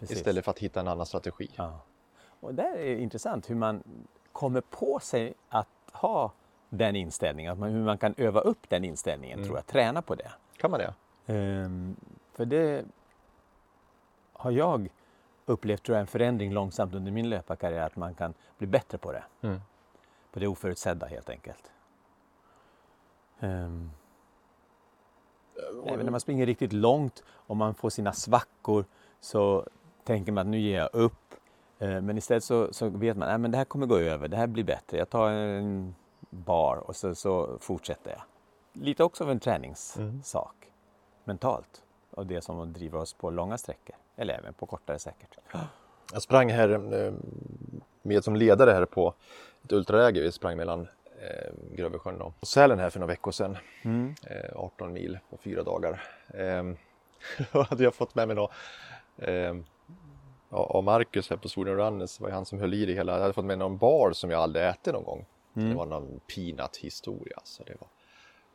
Istället 0.00 0.44
för 0.44 0.50
att 0.50 0.58
hitta 0.58 0.80
en 0.80 0.88
annan 0.88 1.06
strategi. 1.06 1.50
Och 2.40 2.54
det 2.54 2.62
är 2.62 2.96
intressant 2.96 3.50
hur 3.50 3.54
man 3.54 3.82
kommer 4.32 4.60
på 4.60 4.98
sig 5.02 5.34
att 5.48 5.68
ha 5.92 6.32
den 6.68 6.96
inställningen, 6.96 7.52
att 7.52 7.58
man, 7.58 7.70
hur 7.70 7.84
man 7.84 7.98
kan 7.98 8.14
öva 8.16 8.40
upp 8.40 8.68
den 8.68 8.84
inställningen, 8.84 9.44
tror 9.44 9.56
jag, 9.56 9.66
träna 9.66 10.02
på 10.02 10.14
det. 10.14 10.30
Kan 10.56 10.70
man 10.70 10.80
det? 10.80 10.94
Ehm, 11.34 11.96
för 12.32 12.44
det 12.44 12.84
har 14.32 14.50
jag 14.50 14.88
upplevt, 15.46 15.82
tror 15.82 15.96
jag, 15.96 16.00
en 16.00 16.06
förändring 16.06 16.52
långsamt 16.52 16.94
under 16.94 17.12
min 17.12 17.28
löparkarriär, 17.28 17.86
att 17.86 17.96
man 17.96 18.14
kan 18.14 18.34
bli 18.58 18.66
bättre 18.66 18.98
på 18.98 19.12
det. 19.12 19.24
Mm. 19.40 19.60
På 20.32 20.38
det 20.40 20.46
oförutsedda 20.46 21.06
helt 21.06 21.30
enkelt. 21.30 21.70
Ehm, 23.40 23.90
Även 25.86 26.04
när 26.04 26.10
man 26.10 26.20
springer 26.20 26.46
riktigt 26.46 26.72
långt 26.72 27.22
och 27.28 27.56
man 27.56 27.74
får 27.74 27.90
sina 27.90 28.12
svackor 28.12 28.84
så 29.20 29.66
tänker 30.04 30.32
man 30.32 30.40
att 30.40 30.50
nu 30.50 30.58
ger 30.58 30.78
jag 30.78 30.90
upp. 30.92 31.34
Eh, 31.78 32.00
Men 32.00 32.18
istället 32.18 32.44
så, 32.44 32.72
så 32.72 32.88
vet 32.88 33.16
man 33.16 33.44
att 33.44 33.52
det 33.52 33.58
här 33.58 33.64
kommer 33.64 33.86
gå 33.86 33.98
över, 33.98 34.28
det 34.28 34.36
här 34.36 34.46
blir 34.46 34.64
bättre. 34.64 34.98
Jag 34.98 35.10
tar 35.10 35.30
en 35.30 35.94
bar 36.30 36.76
och 36.76 36.96
så, 36.96 37.14
så 37.14 37.58
fortsätter 37.60 38.10
jag. 38.10 38.22
Lite 38.82 39.04
också 39.04 39.24
av 39.24 39.30
en 39.30 39.40
träningssak 39.40 40.72
mentalt 41.24 41.82
och 42.10 42.26
det 42.26 42.40
som 42.40 42.72
driver 42.72 42.98
oss 42.98 43.12
på 43.12 43.30
långa 43.30 43.58
sträckor 43.58 43.96
eller 44.16 44.34
även 44.34 44.54
på 44.54 44.66
kortare 44.66 44.98
säkert. 44.98 45.38
Jag 46.12 46.22
sprang 46.22 46.50
här 46.50 46.94
eh, 46.94 47.12
med 48.02 48.24
som 48.24 48.36
ledare 48.36 48.70
här 48.70 48.84
på 48.84 49.14
ett 49.64 49.72
ultraläger. 49.72 50.22
Vi 50.22 50.32
sprang 50.32 50.56
mellan 50.56 50.80
eh, 51.20 51.52
Grövelsjön 51.76 52.20
och 52.20 52.46
Sälen 52.46 52.78
här 52.78 52.90
för 52.90 53.00
några 53.00 53.12
veckor 53.12 53.30
sedan. 53.32 53.56
Mm. 53.82 54.14
Eh, 54.26 54.56
18 54.56 54.92
mil 54.92 55.18
på 55.30 55.36
fyra 55.36 55.62
dagar. 55.62 56.02
Eh, 56.28 56.62
Då 57.52 57.62
hade 57.62 57.84
jag 57.84 57.94
fått 57.94 58.14
med 58.14 58.28
mig 58.28 58.36
då, 58.36 58.50
eh, 59.18 59.56
av 60.50 60.84
Marcus 60.84 61.30
här 61.30 61.36
på 61.36 61.48
Sweden 61.48 61.76
Runners, 61.76 62.20
var 62.20 62.30
han 62.30 62.46
som 62.46 62.60
höll 62.60 62.74
i 62.74 62.86
det 62.86 62.92
hela. 62.92 63.12
Jag 63.12 63.20
hade 63.20 63.32
fått 63.32 63.44
med 63.44 63.58
någon 63.58 63.78
bar 63.78 64.12
som 64.12 64.30
jag 64.30 64.40
aldrig 64.40 64.64
ätit 64.66 64.92
någon 64.94 65.04
gång. 65.04 65.26
Så 65.54 65.60
Det 65.60 65.74
var 65.74 65.86
någon 65.86 66.20
peanut 66.34 66.76
historia. 66.76 67.38
Så 67.44 67.64
det 67.64 67.74
var. 67.80 67.88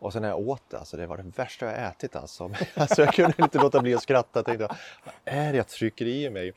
Och 0.02 0.14
sen 0.14 0.22
när 0.22 0.30
jag 0.30 0.40
åt 0.40 0.70
det, 0.70 0.78
alltså 0.78 0.98
det 0.98 1.08
var 1.08 1.18
det 1.18 1.38
värsta 1.38 1.66
jag 1.66 1.88
ätit 1.90 2.16
alltså. 2.16 2.52
Alltså 2.76 3.02
jag 3.02 3.14
kunde 3.14 3.44
inte 3.44 3.58
låta 3.58 3.82
bli 3.82 3.96
att 3.96 4.04
skratta. 4.04 4.40
Jag 4.40 4.46
tänkte, 4.46 4.68
vad 5.04 5.14
är 5.26 5.52
det 5.52 5.58
jag 5.58 5.68
trycker 5.68 6.06
i 6.06 6.30
mig? 6.30 6.54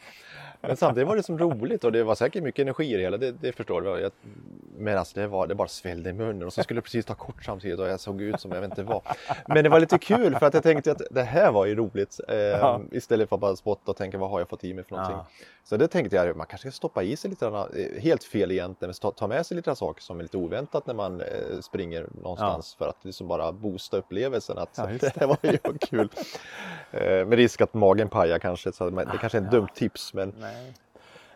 Men 0.67 0.77
samtidigt 0.77 1.09
var 1.09 1.17
det 1.17 1.23
som 1.23 1.39
roligt 1.39 1.85
och 1.85 1.93
det 1.93 2.05
var 2.05 2.15
säkert 2.15 2.43
mycket 2.43 2.63
energi 2.63 2.85
i 2.93 2.97
det 2.97 3.03
hela, 3.03 3.17
det, 3.17 3.31
det 3.33 3.53
förstår 3.53 3.83
du. 3.83 3.89
Jag, 4.01 4.13
men 4.79 4.99
alltså 4.99 5.21
det, 5.21 5.27
var, 5.27 5.47
det 5.47 5.55
bara 5.55 5.69
svällde 5.69 6.11
i 6.11 6.13
munnen 6.13 6.43
och 6.43 6.53
så 6.53 6.63
skulle 6.63 6.79
jag 6.79 6.85
precis 6.85 7.05
ta 7.07 7.15
kort 7.15 7.45
samtidigt 7.45 7.79
och 7.79 7.89
jag 7.89 8.01
såg 8.01 8.23
ut 8.23 8.41
som 8.41 8.53
jag 8.53 8.61
vet 8.61 8.71
inte 8.71 8.83
vad. 8.83 9.03
Men 9.49 9.65
det 9.65 9.71
var 9.71 9.81
lite 9.81 9.99
kul 9.99 10.37
för 10.37 10.47
att 10.47 10.55
jag 10.55 10.63
tänkte 10.63 10.93
att 10.93 11.03
det 11.11 11.23
här 11.23 11.53
var 11.53 11.67
ju 11.67 11.75
roligt. 11.75 12.21
Eh, 12.29 12.37
Ja. 12.37 12.81
Istället 12.93 13.29
för 13.29 13.37
att 13.37 13.41
bara 13.41 13.57
spotta 13.57 13.91
och 13.91 13.97
tänka 13.97 14.19
vad 14.19 14.31
har 14.31 14.39
jag 14.39 14.49
fått 14.49 14.65
i 14.65 14.75
mig 14.75 14.85
för 14.85 14.93
någonting. 14.97 15.17
Ja. 15.17 15.27
Så 15.65 15.77
det 15.77 15.89
tänkte 15.89 16.17
jag, 16.17 16.37
man 16.37 16.47
kanske 16.47 16.71
ska 16.71 16.77
stoppa 16.77 17.03
i 17.03 17.17
sig 17.17 17.31
lite, 17.31 17.47
eh, 17.47 18.03
helt 18.03 18.25
fel 18.25 18.51
egentligen, 18.53 18.95
men 19.03 19.13
ta- 19.13 19.27
med 19.27 19.47
sig 19.47 19.57
lite 19.57 19.75
saker 19.75 20.03
som 20.03 20.19
är 20.19 20.23
lite 20.23 20.37
oväntat 20.37 20.87
när 20.87 20.95
man 20.95 21.21
eh, 21.21 21.27
springer 21.63 22.07
någonstans 22.23 22.75
för 22.79 22.89
att 22.89 23.05
liksom 23.05 23.29
bara 23.29 23.53
boosta 23.53 23.97
upplevelsen. 23.97 24.59
Att 24.59 24.71
Ja, 24.77 24.87
det 25.01 25.17
här 25.17 25.27
var 25.27 25.37
ju 25.43 25.59
kul. 25.81 26.09
Eh, 26.91 27.01
med 27.27 27.33
risk 27.33 27.61
att 27.61 27.75
magen 27.75 28.09
pajar 28.09 28.39
kanske, 28.39 28.73
så 28.73 28.91
det 28.91 29.07
kanske 29.21 29.39
är 29.39 29.43
ett 29.43 29.51
dumt 29.51 29.69
tips. 29.75 30.15
Men 30.15 30.33
Nej. 30.41 30.54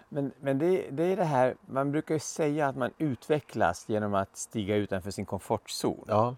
Men, 0.09 0.33
men 0.41 0.59
det, 0.59 0.91
det 0.91 1.03
är 1.05 1.17
det 1.17 1.25
här, 1.25 1.55
man 1.67 1.93
brukar 1.93 2.15
ju 2.15 2.19
säga 2.21 2.67
att 2.69 2.77
man 2.77 2.91
utvecklas 2.99 3.85
genom 3.89 4.15
att 4.15 4.37
stiga 4.37 4.77
utanför 4.77 5.11
sin 5.11 5.25
komfortzon. 5.27 6.05
ja, 6.09 6.35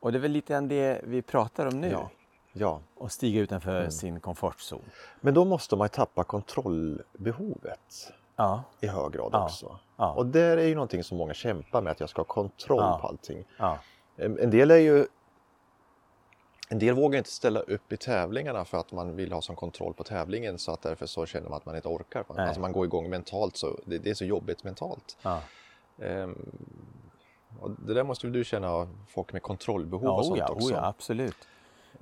Och 0.00 0.12
det 0.12 0.18
är 0.18 0.20
väl 0.20 0.30
lite 0.30 0.52
grann 0.52 0.68
det 0.68 1.00
vi 1.04 1.22
pratar 1.22 1.66
om 1.66 1.80
nu. 1.80 1.88
ja, 1.90 2.10
ja. 2.52 2.80
Och 2.96 3.12
stiga 3.12 3.40
utanför 3.40 3.88
sin 3.90 4.20
komfortzon. 4.20 4.82
Men 5.20 5.34
då 5.34 5.44
måste 5.44 5.76
man 5.76 5.84
ju 5.84 5.88
tappa 5.88 6.24
kontrollbehovet 6.24 8.12
Ja, 8.36 8.62
i 8.80 8.86
hög 8.86 9.12
grad 9.12 9.30
Ja. 9.32 9.44
också. 9.44 9.78
Ja. 9.96 10.12
Och 10.12 10.26
där 10.26 10.56
är 10.56 10.66
ju 10.66 10.74
någonting 10.74 11.04
som 11.04 11.18
många 11.18 11.34
kämpar 11.34 11.82
med, 11.82 11.90
att 11.90 12.00
jag 12.00 12.08
ska 12.08 12.20
ha 12.20 12.24
kontroll 12.26 13.00
på 13.00 13.06
allting. 13.08 13.44
en 14.16 14.50
del 14.50 14.70
är 14.70 14.76
ju 14.76 15.06
en 16.72 16.78
del 16.78 16.94
vågar 16.94 17.18
inte 17.18 17.30
ställa 17.30 17.60
upp 17.60 17.92
i 17.92 17.96
tävlingarna 17.96 18.64
för 18.64 18.78
att 18.78 18.92
man 18.92 19.16
vill 19.16 19.32
ha 19.32 19.40
sån 19.40 19.56
kontroll 19.56 19.94
på 19.94 20.04
tävlingen 20.04 20.58
så 20.58 20.72
att 20.72 20.82
därför 20.82 21.06
så 21.06 21.26
känner 21.26 21.48
man 21.48 21.56
att 21.56 21.66
man 21.66 21.76
inte 21.76 21.88
orkar. 21.88 22.24
Nej. 22.36 22.46
Alltså 22.46 22.60
man 22.60 22.72
går 22.72 22.84
igång 22.84 23.10
mentalt 23.10 23.56
så 23.56 23.78
det, 23.84 23.98
det 23.98 24.10
är 24.10 24.14
så 24.14 24.24
jobbigt 24.24 24.64
mentalt. 24.64 25.16
ja. 25.22 25.40
Ehm, 25.98 26.38
och 27.60 27.70
det 27.70 27.94
där 27.94 28.02
måste 28.04 28.26
väl 28.26 28.32
du 28.32 28.44
känna 28.44 28.88
folk 29.08 29.32
med 29.32 29.42
kontrollbehov 29.42 30.04
Ja, 30.04 30.18
och 30.18 30.26
sånt 30.26 30.38
ja, 30.38 30.48
också. 30.48 30.68
oh 30.68 30.72
ja, 30.72 30.86
absolut. 30.86 31.36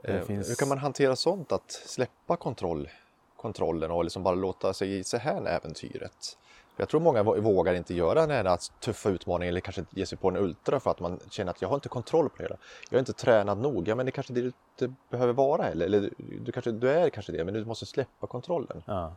Ehm, 0.04 0.26
finns- 0.26 0.50
Hur 0.50 0.54
kan 0.54 0.68
man 0.68 0.78
hantera 0.78 1.16
sånt 1.16 1.52
att 1.52 1.70
släppa 1.70 2.36
kontroll 2.36 2.88
kontrollen 3.36 3.90
och 3.90 4.04
liksom 4.04 4.22
bara 4.22 4.34
låta 4.34 4.74
sig 4.74 4.96
ge 4.96 5.04
sig 5.04 5.20
här 5.20 5.46
äventyret. 5.46 6.38
Jag 6.78 6.88
tror 6.88 7.00
många 7.00 7.22
vågar 7.22 7.74
inte 7.74 7.94
göra 7.94 8.26
den 8.26 8.30
här 8.30 8.58
tuffa 8.80 9.08
utmaningen 9.08 9.52
eller 9.52 9.60
kanske 9.60 9.84
ge 9.90 10.06
sig 10.06 10.18
på 10.18 10.28
en 10.28 10.36
ultra 10.36 10.80
för 10.80 10.90
att 10.90 11.00
man 11.00 11.20
känner 11.30 11.50
att 11.50 11.62
jag 11.62 11.68
har 11.68 11.74
inte 11.74 11.88
kontroll 11.88 12.28
på 12.28 12.36
det 12.36 12.42
hela. 12.42 12.56
Jag 12.90 12.96
är 12.96 12.98
inte 12.98 13.12
tränad 13.12 13.58
nog. 13.58 13.88
Ja, 13.88 13.94
men 13.94 14.06
det 14.06 14.12
kanske 14.12 14.32
det 14.32 14.52
du 14.78 14.94
behöver 15.10 15.32
vara 15.32 15.68
eller, 15.68 15.86
eller 15.86 16.10
du, 16.40 16.52
kanske, 16.52 16.70
du 16.70 16.90
är 16.90 17.10
kanske 17.10 17.32
det, 17.32 17.44
men 17.44 17.54
du 17.54 17.64
måste 17.64 17.86
släppa 17.86 18.26
kontrollen. 18.26 18.82
Ja. 18.86 19.14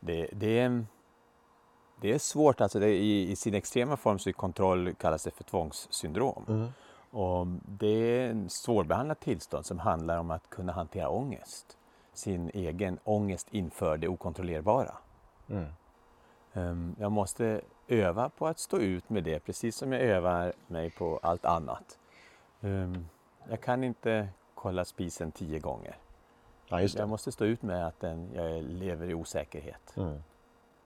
Det, 0.00 0.28
det, 0.32 0.58
är, 0.58 0.84
det 2.00 2.12
är 2.12 2.18
svårt, 2.18 2.60
alltså 2.60 2.78
det, 2.78 2.88
i, 2.88 3.30
i, 3.30 3.36
sin 3.36 3.54
extrema 3.54 3.96
form 3.96 4.18
så 4.18 4.28
är 4.28 4.32
kontroll 4.32 4.94
kallas 4.94 5.24
det 5.24 5.30
för 5.30 5.44
tvångssyndrom. 5.44 6.44
Mm. 6.48 6.68
Och 7.10 7.46
det 7.68 7.86
är 7.88 8.30
en 8.30 8.50
svårbehandlat 8.50 9.20
tillstånd 9.20 9.66
som 9.66 9.78
handlar 9.78 10.18
om 10.18 10.30
att 10.30 10.50
kunna 10.50 10.72
hantera 10.72 11.08
ångest. 11.08 11.76
Sin 12.12 12.50
egen 12.54 12.98
ångest 13.04 13.46
inför 13.50 13.96
det 13.96 14.08
okontrollerbara. 14.08 14.94
Mm. 15.48 15.66
Ehm, 16.54 16.96
jag 16.98 17.12
måste 17.12 17.60
öva 17.88 18.28
på 18.28 18.46
att 18.46 18.58
stå 18.58 18.78
ut 18.78 19.10
med 19.10 19.24
det 19.24 19.40
precis 19.40 19.76
som 19.76 19.92
jag 19.92 20.02
övar 20.02 20.52
mig 20.66 20.90
på 20.90 21.20
allt 21.22 21.44
annat. 21.44 21.98
Ehm, 22.60 23.08
jag 23.48 23.60
kan 23.60 23.84
inte 23.84 24.28
kolla 24.54 24.84
spisen 24.84 25.32
tio 25.32 25.58
gånger. 25.58 25.96
Ja, 26.68 26.80
jag 26.80 27.08
måste 27.08 27.32
stå 27.32 27.44
ut 27.44 27.62
med 27.62 27.86
att 27.86 28.00
den, 28.00 28.30
jag 28.34 28.62
lever 28.62 29.10
i 29.10 29.14
osäkerhet. 29.14 29.96
Mm. 29.96 30.22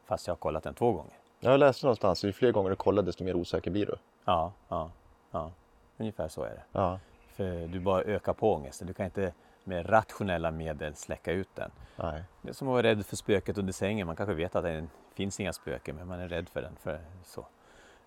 Fast 0.04 0.26
jag 0.26 0.34
har 0.34 0.38
kollat 0.38 0.62
den 0.62 0.74
två 0.74 0.92
gånger. 0.92 1.18
Jag 1.40 1.60
läste 1.60 1.86
någonstans, 1.86 2.24
ju 2.24 2.32
fler 2.32 2.52
gånger 2.52 2.70
du 2.70 2.76
kollar 2.76 3.02
desto 3.02 3.24
mer 3.24 3.36
osäker 3.36 3.70
blir 3.70 3.86
du. 3.86 3.96
Ja, 4.24 4.52
ja, 4.68 4.90
ja. 5.30 5.50
ungefär 5.96 6.28
så 6.28 6.42
är 6.42 6.50
det. 6.50 6.62
Ja. 6.72 6.98
För 7.28 7.66
du 7.66 7.80
bara 7.80 8.02
ökar 8.02 8.32
på 8.32 8.54
ångesten. 8.54 8.86
Du 8.86 8.94
kan 8.94 9.04
inte 9.04 9.32
med 9.64 9.88
rationella 9.88 10.50
medel 10.50 10.94
släcka 10.94 11.32
ut 11.32 11.48
den. 11.54 11.70
Nej. 11.96 12.24
Det 12.42 12.48
är 12.48 12.52
som 12.52 12.68
att 12.68 12.72
vara 12.72 12.82
rädd 12.82 13.06
för 13.06 13.16
spöket 13.16 13.58
under 13.58 13.72
sängen. 13.72 14.06
Man 14.06 14.16
kanske 14.16 14.34
vet 14.34 14.56
att 14.56 14.64
det 14.64 14.86
finns 15.14 15.40
inga 15.40 15.52
spöken 15.52 15.96
men 15.96 16.06
man 16.08 16.20
är 16.20 16.28
rädd 16.28 16.48
för 16.48 16.62
den. 16.62 16.76
För 16.76 17.00
så. 17.24 17.46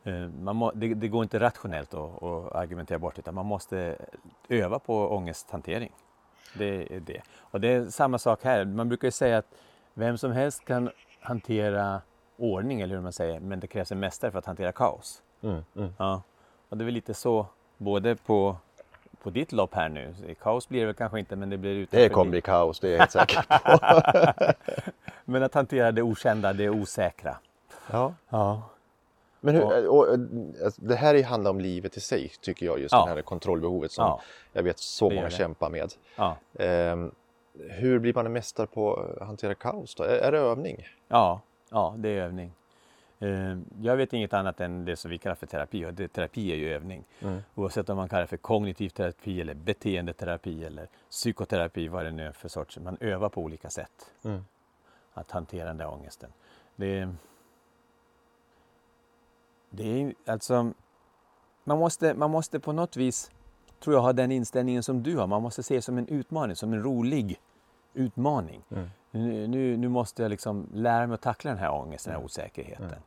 Eh, 0.04 0.28
man 0.28 0.56
må, 0.56 0.72
det, 0.72 0.94
det, 0.94 1.08
går 1.08 1.24
inte 1.24 1.40
rationellt 1.40 1.94
att, 1.94 2.24
att 2.24 2.56
argumentera 2.56 3.00
bort 3.00 3.20
utan 3.20 3.36
man 3.36 3.46
måste 3.46 3.98
öva 4.50 4.80
på 4.80 5.10
ångesthantering. 5.10 5.92
Det 6.58 6.96
är 6.96 7.00
det. 7.00 7.22
Och 7.38 7.62
det 7.62 7.68
är 7.68 7.90
samma 7.90 8.18
sak 8.18 8.44
här. 8.44 8.66
Man 8.66 8.88
brukar 8.90 9.08
ju 9.08 9.12
säga 9.12 9.38
att 9.38 9.48
vem 9.94 10.18
som 10.18 10.32
helst 10.32 10.66
kan 10.66 10.90
hantera 11.20 12.02
ordning, 12.38 12.82
eller 12.82 12.96
hur 12.96 13.02
man 13.02 13.14
säger, 13.14 13.40
men 13.40 13.60
det 13.60 13.68
krävs 13.68 13.92
en 13.92 14.00
mästare 14.00 14.32
för 14.32 14.40
att 14.40 14.46
hantera 14.46 14.72
kaos. 14.72 15.24
Mm, 15.42 15.64
mm. 15.76 15.94
Ja. 15.98 16.22
Och 16.70 16.78
det 16.78 16.84
är 16.84 16.86
väl 16.86 16.94
lite 16.94 17.14
så 17.14 17.48
både 17.78 18.16
på 18.16 18.58
på 19.26 19.32
ditt 19.32 19.52
lopp 19.52 19.74
här 19.74 19.90
nu. 19.90 20.14
Kaos 20.42 20.70
blir 20.70 20.80
det 20.80 20.86
väl 20.86 20.96
kanske 20.96 21.20
inte 21.20 21.36
men 21.36 21.50
det 21.50 21.58
blir 21.58 21.76
utanför 21.76 22.04
Det 22.04 22.10
kommer 22.10 22.32
bli 22.32 22.42
kaos, 22.42 22.80
det 22.80 22.88
är 22.88 22.92
jag 22.92 23.00
helt 23.00 23.12
säker 23.12 23.42
på. 23.42 24.54
men 25.26 25.44
att 25.44 25.54
hantera 25.54 25.92
det 25.92 26.02
okända, 26.02 26.54
det 26.54 26.70
osäkra. 26.70 27.38
Ja. 27.92 28.14
ja. 28.30 28.62
Men 29.40 29.56
hur, 29.56 29.88
och, 29.88 29.98
och, 29.98 30.18
alltså, 30.64 30.82
det 30.82 30.96
här 30.96 31.24
handlar 31.24 31.52
om 31.52 31.60
livet 31.60 31.98
i 31.98 32.00
sig 32.00 32.32
tycker 32.42 32.66
jag, 32.66 32.80
just 32.80 32.92
ja. 32.92 33.06
det 33.06 33.12
här 33.12 33.22
kontrollbehovet 33.22 33.92
som 33.92 34.06
ja. 34.06 34.22
jag 34.54 34.64
vet 34.64 34.80
så 34.80 35.10
många 35.10 35.30
kämpar 35.30 35.70
med. 35.70 35.94
Ja. 36.16 36.38
Um, 36.92 37.12
hur 37.70 38.00
blir 38.00 38.14
man 38.14 38.26
en 38.26 38.34
mästare 38.34 38.68
på 38.68 38.94
att 38.94 39.28
hantera 39.28 39.56
kaos 39.56 39.96
då? 39.96 40.04
Är, 40.04 40.18
är 40.18 40.32
det 40.32 40.38
övning? 40.38 40.88
Ja, 41.08 41.42
ja 41.72 41.96
det 41.98 42.10
är 42.10 42.22
övning. 42.22 42.52
Eh, 43.20 43.58
jag 43.82 43.98
vet 43.98 44.14
inget 44.14 44.34
annat 44.34 44.62
än 44.62 44.86
det 44.86 44.96
som 44.96 45.12
vi 45.12 45.18
kallar 45.18 45.36
för 45.36 45.48
terapi 45.48 45.86
och 45.86 45.94
det, 45.94 46.08
terapi 46.08 46.52
är 46.52 46.56
ju 46.56 46.74
övning. 46.74 47.04
Mm. 47.22 47.42
Oavsett 47.56 47.90
om 47.90 47.98
man 47.98 48.10
kallar 48.10 48.22
det 48.22 48.28
för 48.28 48.38
kognitiv 48.38 48.90
terapi 48.90 49.42
eller 49.42 49.54
beteendeterapi 49.54 50.64
eller 50.64 50.90
psykoterapi, 51.10 51.88
vad 51.88 52.06
det 52.06 52.12
nu 52.12 52.28
är 52.28 52.32
för 52.32 52.50
sorts. 52.50 52.80
Man 52.80 52.98
övar 53.00 53.30
på 53.30 53.42
olika 53.42 53.70
sätt 53.70 54.12
mm. 54.24 54.46
att 55.14 55.32
hantera 55.32 55.68
den 55.68 55.78
där 55.78 55.88
ångesten. 55.88 56.30
Det, 56.76 57.10
det 59.70 60.02
är 60.02 60.14
alltså, 60.26 60.74
man 61.64 61.78
måste, 61.78 62.14
man 62.14 62.32
måste 62.32 62.60
på 62.60 62.72
något 62.72 62.98
vis, 62.98 63.32
tror 63.80 63.96
jag, 63.96 64.02
ha 64.02 64.14
den 64.14 64.32
inställningen 64.32 64.84
som 64.84 65.04
du 65.04 65.18
har. 65.18 65.28
Man 65.28 65.42
måste 65.42 65.64
se 65.64 65.76
det 65.76 65.82
som 65.82 65.98
en 65.98 66.08
utmaning, 66.08 66.56
som 66.56 66.74
en 66.74 66.84
rolig 66.84 67.40
utmaning. 67.94 68.64
Mm. 68.72 68.90
Nu, 69.16 69.48
nu, 69.48 69.78
nu, 69.78 69.90
måste 69.90 70.22
jag 70.22 70.30
liksom 70.30 70.70
lära 70.74 71.08
mig 71.08 71.16
att 71.16 71.22
tackla 71.22 71.52
den 71.52 71.60
här 71.60 71.72
ångesten, 71.72 72.12
den 72.12 72.20
här 72.20 72.26
osäkerheten. 72.26 72.86
Mm. 72.86 73.00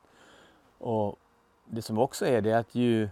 Och 0.78 1.18
det 1.64 1.82
som 1.82 1.98
också 1.98 2.26
är 2.26 2.40
det 2.40 2.52
att 2.52 2.74
ju 2.74 3.08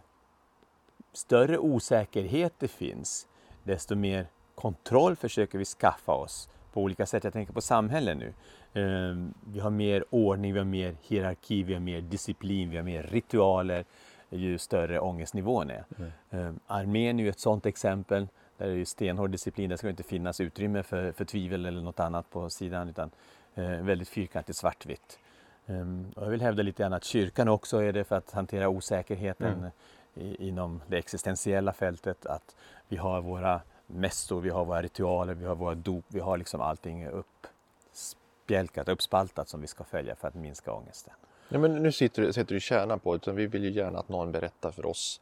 större 1.12 1.58
osäkerhet 1.58 2.54
det 2.58 2.68
finns, 2.68 3.26
desto 3.62 3.94
mer 3.94 4.26
kontroll 4.54 5.16
försöker 5.16 5.58
vi 5.58 5.64
skaffa 5.64 6.12
oss 6.12 6.48
på 6.72 6.82
olika 6.82 7.06
sätt. 7.06 7.24
Jag 7.24 7.32
tänker 7.32 7.52
på 7.52 7.60
samhället 7.60 8.16
nu. 8.16 8.34
Ehm, 8.80 9.34
vi 9.46 9.60
har 9.60 9.70
mer 9.70 10.04
ordning, 10.10 10.52
vi 10.52 10.58
har 10.58 10.66
mer 10.66 10.96
hierarki, 11.02 11.62
vi 11.62 11.72
har 11.72 11.80
mer 11.80 12.00
disciplin, 12.00 12.70
vi 12.70 12.76
har 12.76 12.84
mer 12.84 13.02
ritualer 13.02 13.84
ju 14.30 14.58
större 14.58 15.00
ångestnivån 15.00 15.70
är. 15.70 15.84
Mm. 15.98 16.12
Ehm, 16.30 16.60
armén 16.66 17.18
är 17.18 17.24
ju 17.24 17.30
ett 17.30 17.40
sådant 17.40 17.66
exempel. 17.66 18.28
Där 18.58 18.68
är 18.68 18.76
det 18.76 18.86
stenhård 18.86 19.30
disciplin, 19.30 19.70
där 19.70 19.76
ska 19.76 19.86
det 19.86 19.90
inte 19.90 20.02
finnas 20.02 20.40
utrymme 20.40 20.82
för, 20.82 21.12
för 21.12 21.24
tvivel 21.24 21.66
eller 21.66 21.82
något 21.82 22.00
annat 22.00 22.30
på 22.30 22.50
sidan 22.50 22.88
utan 22.88 23.10
eh, 23.54 23.70
väldigt 23.70 24.08
fyrkantigt 24.08 24.58
svartvitt. 24.58 25.18
Um, 25.66 26.12
och 26.16 26.22
jag 26.24 26.30
vill 26.30 26.40
hävda 26.40 26.62
lite 26.62 26.82
grann 26.82 26.92
att 26.92 27.04
kyrkan 27.04 27.48
också 27.48 27.78
är 27.78 27.92
det 27.92 28.04
för 28.04 28.16
att 28.16 28.30
hantera 28.30 28.68
osäkerheten 28.68 29.58
mm. 29.58 29.70
i, 30.14 30.48
inom 30.48 30.82
det 30.86 30.96
existentiella 30.96 31.72
fältet. 31.72 32.26
Att 32.26 32.56
vi 32.88 32.96
har 32.96 33.20
våra 33.20 33.60
mässor, 33.86 34.40
vi 34.40 34.50
har 34.50 34.64
våra 34.64 34.82
ritualer, 34.82 35.34
vi 35.34 35.44
har 35.44 35.54
våra 35.54 35.74
dop, 35.74 36.04
vi 36.08 36.20
har 36.20 36.36
liksom 36.36 36.60
allting 36.60 37.08
uppspjälkat, 37.08 38.88
uppspaltat 38.88 39.48
som 39.48 39.60
vi 39.60 39.66
ska 39.66 39.84
följa 39.84 40.16
för 40.16 40.28
att 40.28 40.34
minska 40.34 40.72
ångesten. 40.72 41.14
Ja, 41.48 41.58
men 41.58 41.82
nu 41.82 41.92
sitter, 41.92 42.32
sätter 42.32 42.54
du 42.54 42.60
kärnan 42.60 43.00
på 43.00 43.16
det, 43.16 43.32
vi 43.32 43.46
vill 43.46 43.64
ju 43.64 43.70
gärna 43.70 43.98
att 43.98 44.08
någon 44.08 44.32
berättar 44.32 44.70
för 44.70 44.86
oss 44.86 45.20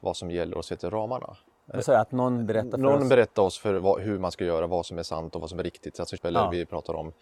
vad 0.00 0.16
som 0.16 0.30
gäller 0.30 0.58
och 0.58 0.64
sätter 0.64 0.90
ramarna. 0.90 1.36
Sa 1.80 1.96
att 1.96 2.12
någon 2.12 2.46
berättar 2.46 2.70
för 2.70 2.78
någon 2.78 3.02
oss? 3.02 3.08
berättar 3.08 3.42
oss 3.42 3.58
för 3.58 3.74
vad, 3.74 4.00
hur 4.00 4.18
man 4.18 4.32
ska 4.32 4.44
göra, 4.44 4.66
vad 4.66 4.86
som 4.86 4.98
är 4.98 5.02
sant 5.02 5.34
och 5.34 5.40
vad 5.40 5.50
som 5.50 5.58
är 5.58 5.62
riktigt. 5.62 6.00
Alltså, 6.00 6.16
ja. 6.22 6.48
Vi 6.50 6.66
pratar 6.66 6.94
om 6.94 7.12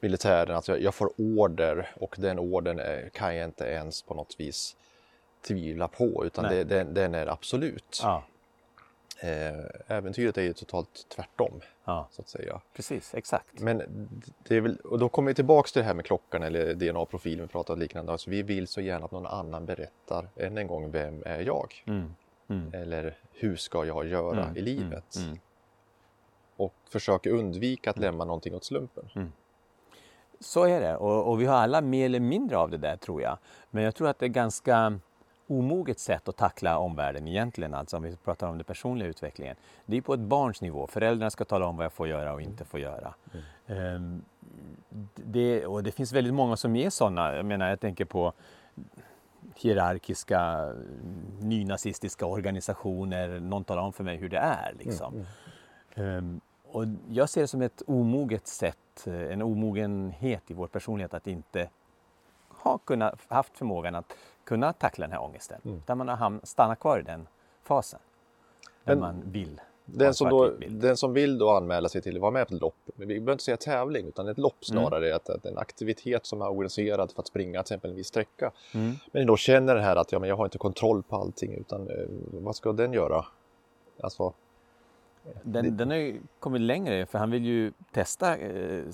militären, 0.00 0.56
alltså 0.56 0.78
jag 0.78 0.94
får 0.94 1.12
order 1.16 1.90
och 2.00 2.16
den 2.18 2.38
ordern 2.38 2.78
är, 2.78 3.08
kan 3.12 3.36
jag 3.36 3.44
inte 3.44 3.64
ens 3.64 4.02
på 4.02 4.14
något 4.14 4.34
vis 4.38 4.76
tvivla 5.46 5.88
på 5.88 6.24
utan 6.26 6.44
det, 6.44 6.64
den, 6.64 6.94
den, 6.94 7.14
är 7.14 7.26
absolut. 7.26 8.00
Ja. 8.02 8.22
Eh, 9.20 9.96
äventyret 9.96 10.38
är 10.38 10.42
ju 10.42 10.52
totalt 10.52 11.06
tvärtom. 11.08 11.60
Ja. 11.84 12.08
Så 12.10 12.22
att 12.22 12.28
säga. 12.28 12.60
Precis, 12.76 13.14
exakt. 13.14 13.60
Men 13.60 13.82
det 14.48 14.56
är 14.56 14.60
väl, 14.60 14.76
och 14.76 14.98
då 14.98 15.08
kommer 15.08 15.30
vi 15.30 15.34
tillbaks 15.34 15.72
till 15.72 15.80
det 15.80 15.86
här 15.86 15.94
med 15.94 16.04
klockan 16.04 16.42
eller 16.42 16.74
DNA-profilen 16.74 17.42
vi 17.42 17.48
pratade 17.48 17.80
liknande. 17.80 18.12
Alltså 18.12 18.30
vi 18.30 18.42
vill 18.42 18.66
så 18.66 18.80
gärna 18.80 19.04
att 19.04 19.10
någon 19.10 19.26
annan 19.26 19.66
berättar 19.66 20.28
än 20.36 20.58
en 20.58 20.66
gång 20.66 20.90
vem 20.90 21.22
är 21.26 21.40
jag? 21.40 21.84
Mm. 21.86 22.14
Mm. 22.48 22.74
Eller 22.74 23.16
hur 23.32 23.56
ska 23.56 23.84
jag 23.84 24.06
göra 24.06 24.42
mm. 24.42 24.56
i 24.56 24.60
livet? 24.60 25.16
Mm. 25.16 25.28
mm. 25.28 25.40
Och 26.56 26.74
försöka 26.88 27.30
undvika 27.30 27.90
att 27.90 27.98
lämna 27.98 28.24
någonting 28.24 28.54
åt 28.54 28.64
slumpen. 28.64 29.08
Mm. 29.14 29.32
Så 30.40 30.64
är 30.64 30.80
det 30.80 30.96
och, 30.96 31.30
och, 31.30 31.40
vi 31.40 31.46
har 31.46 31.56
alla 31.56 31.80
mer 31.80 32.04
eller 32.04 32.20
mindre 32.20 32.56
av 32.58 32.70
det 32.70 32.76
där 32.76 32.96
tror 32.96 33.22
jag. 33.22 33.38
Men 33.70 33.84
jag 33.84 33.94
tror 33.94 34.08
att 34.08 34.18
det 34.18 34.26
är 34.26 34.28
ganska 34.28 35.00
omoget 35.46 35.98
sätt 35.98 36.28
att 36.28 36.36
tackla 36.36 36.78
omvärlden 36.78 37.28
egentligen, 37.28 37.74
alltså 37.74 37.96
om 37.96 38.02
vi 38.02 38.16
pratar 38.16 38.48
om 38.48 38.58
den 38.58 38.64
personliga 38.64 39.08
utvecklingen. 39.08 39.56
Det 39.86 39.96
är 39.96 40.00
på 40.00 40.14
ett 40.14 40.20
barns 40.20 40.60
nivå. 40.60 40.86
Föräldrarna 40.86 41.30
ska 41.30 41.44
tala 41.44 41.66
om 41.66 41.76
vad 41.76 41.84
jag 41.84 41.92
får 41.92 42.08
göra 42.08 42.32
och 42.32 42.42
inte 42.42 42.64
får 42.64 42.80
göra. 42.80 43.14
Mm. 43.66 43.94
Um, 43.94 44.24
det, 45.14 45.66
och 45.66 45.82
det 45.82 45.90
finns 45.90 46.12
väldigt 46.12 46.34
många 46.34 46.56
som 46.56 46.76
är 46.76 46.90
sådana. 46.90 47.36
Jag 47.36 47.46
menar, 47.46 47.68
jag 47.68 47.80
tänker 47.80 48.04
på 48.04 48.32
hierarkiska 49.56 50.72
nynazistiska 51.40 52.26
organisationer. 52.26 53.40
Någon 53.40 53.64
talar 53.64 53.82
om 53.82 53.92
för 53.92 54.04
mig 54.04 54.16
hur 54.16 54.28
det 54.28 54.38
är. 54.38 54.74
Liksom. 54.78 55.24
Mm. 55.94 56.16
Um, 56.16 56.40
och 56.72 56.84
jag 57.08 57.28
ser 57.28 57.40
det 57.40 57.48
som 57.48 57.62
ett 57.62 57.82
omoget 57.86 58.46
sätt, 58.46 59.06
eh, 59.06 59.32
en 59.32 59.42
omogenhet 59.42 60.50
i 60.50 60.54
vår 60.54 60.66
personlighet 60.66 61.14
att 61.14 61.26
inte 61.26 61.70
ha 62.48 62.78
kunnat, 62.78 63.20
haft 63.28 63.58
förmågan 63.58 63.94
att 63.94 64.12
kunna 64.44 64.72
tackla 64.72 65.06
den 65.06 65.12
här 65.12 65.22
ångesten. 65.22 65.60
Mm. 65.64 65.82
Där 65.86 65.94
man 65.94 66.08
har 66.08 66.40
stannat 66.42 66.80
kvar 66.80 66.98
i 66.98 67.02
den 67.02 67.28
fasen. 67.62 68.00
Där 68.84 68.94
Men, 68.94 69.00
man 69.00 69.22
vill 69.32 69.60
den 69.92 70.14
som, 70.14 70.30
då, 70.30 70.52
den 70.68 70.96
som 70.96 71.12
vill 71.12 71.38
då 71.38 71.50
anmäla 71.50 71.88
sig 71.88 72.02
till 72.02 72.16
att 72.16 72.20
vara 72.20 72.30
med 72.30 72.48
på 72.48 72.54
ett 72.54 72.60
lopp, 72.60 72.74
vi 72.96 73.06
behöver 73.06 73.32
inte 73.32 73.44
säga 73.44 73.56
tävling 73.56 74.06
utan 74.06 74.28
ett 74.28 74.38
lopp 74.38 74.70
mm. 74.70 74.82
snarare, 74.82 75.06
mm. 75.06 75.16
att, 75.16 75.30
att 75.30 75.46
en 75.46 75.58
aktivitet 75.58 76.26
som 76.26 76.42
är 76.42 76.48
organiserad 76.48 77.12
för 77.12 77.20
att 77.20 77.26
springa 77.26 77.62
till 77.62 77.74
exempel 77.74 77.90
en 77.90 77.96
viss 77.96 78.06
sträcka. 78.06 78.52
Mm. 78.74 78.94
Men 79.12 79.26
då 79.26 79.36
känner 79.36 79.74
det 79.74 79.82
här 79.82 79.96
att 79.96 80.12
ja, 80.12 80.18
men 80.18 80.28
jag 80.28 80.36
har 80.36 80.44
inte 80.44 80.58
kontroll 80.58 81.02
på 81.02 81.16
allting 81.16 81.54
utan 81.54 81.88
eh, 81.90 82.06
vad 82.32 82.56
ska 82.56 82.72
den 82.72 82.92
göra? 82.92 83.24
Alltså, 84.00 84.32
den, 85.42 85.64
det... 85.64 85.70
den 85.70 85.90
har 85.90 85.96
ju 85.96 86.20
kommit 86.40 86.60
längre 86.60 87.06
för 87.06 87.18
han 87.18 87.30
vill 87.30 87.44
ju 87.44 87.72
testa, 87.92 88.36
eh, 88.36 88.84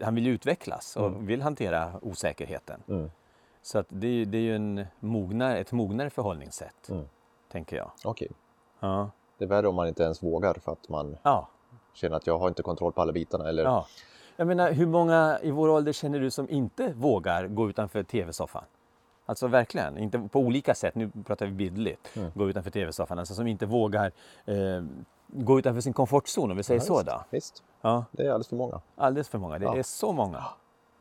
han 0.00 0.14
vill 0.14 0.26
ju 0.26 0.32
utvecklas 0.32 0.96
och 0.96 1.06
mm. 1.06 1.26
vill 1.26 1.42
hantera 1.42 1.92
osäkerheten. 2.02 2.82
Mm. 2.88 3.10
Så 3.62 3.78
att 3.78 3.86
det, 3.88 4.24
det 4.24 4.38
är 4.38 4.42
ju 4.42 4.56
en 4.56 4.86
mognar, 5.00 5.56
ett 5.56 5.72
mognare 5.72 6.10
förhållningssätt, 6.10 6.88
mm. 6.88 7.04
tänker 7.52 7.76
jag. 7.76 7.90
Okej. 8.04 8.26
Okay. 8.26 8.36
Ja. 8.80 9.10
Det 9.38 9.44
är 9.44 9.48
värre 9.48 9.68
om 9.68 9.74
man 9.74 9.88
inte 9.88 10.02
ens 10.02 10.22
vågar 10.22 10.54
för 10.54 10.72
att 10.72 10.88
man 10.88 11.16
ja. 11.22 11.48
känner 11.94 12.16
att 12.16 12.26
jag 12.26 12.38
har 12.38 12.48
inte 12.48 12.62
kontroll 12.62 12.92
på 12.92 13.02
alla 13.02 13.12
bitarna. 13.12 13.48
Eller... 13.48 13.64
Ja. 13.64 13.86
Jag 14.36 14.46
menar, 14.46 14.72
hur 14.72 14.86
många 14.86 15.38
i 15.42 15.50
vår 15.50 15.68
ålder 15.68 15.92
känner 15.92 16.20
du 16.20 16.30
som 16.30 16.50
inte 16.50 16.92
vågar 16.96 17.46
gå 17.46 17.68
utanför 17.70 18.02
tv-soffan? 18.02 18.64
Alltså 19.26 19.46
verkligen, 19.46 19.98
inte 19.98 20.28
på 20.32 20.40
olika 20.40 20.74
sätt, 20.74 20.94
nu 20.94 21.10
pratar 21.26 21.46
vi 21.46 21.52
bildligt, 21.52 22.16
Mm. 22.16 22.30
gå 22.34 22.48
utanför 22.50 22.70
tv-soffan. 22.70 23.18
Alltså 23.18 23.34
som 23.34 23.46
inte 23.46 23.66
vågar 23.66 24.12
eh, 24.44 24.54
gå 25.26 25.58
utanför 25.58 25.80
sin 25.80 25.92
komfortzon, 25.92 26.50
om 26.50 26.56
vi 26.56 26.62
säger 26.62 26.80
Ja, 26.80 26.84
så 26.84 26.94
visst. 26.94 27.06
då. 27.06 27.24
Visst, 27.30 27.62
Ja, 27.80 28.04
det 28.10 28.22
är 28.22 28.26
alldeles 28.30 28.48
för 28.48 28.56
många. 28.56 28.80
alldeles 28.96 29.28
för 29.28 29.38
många. 29.38 29.58
Det 29.58 29.64
Ja. 29.64 29.76
är 29.76 29.82
så 29.82 30.12
många. 30.12 30.44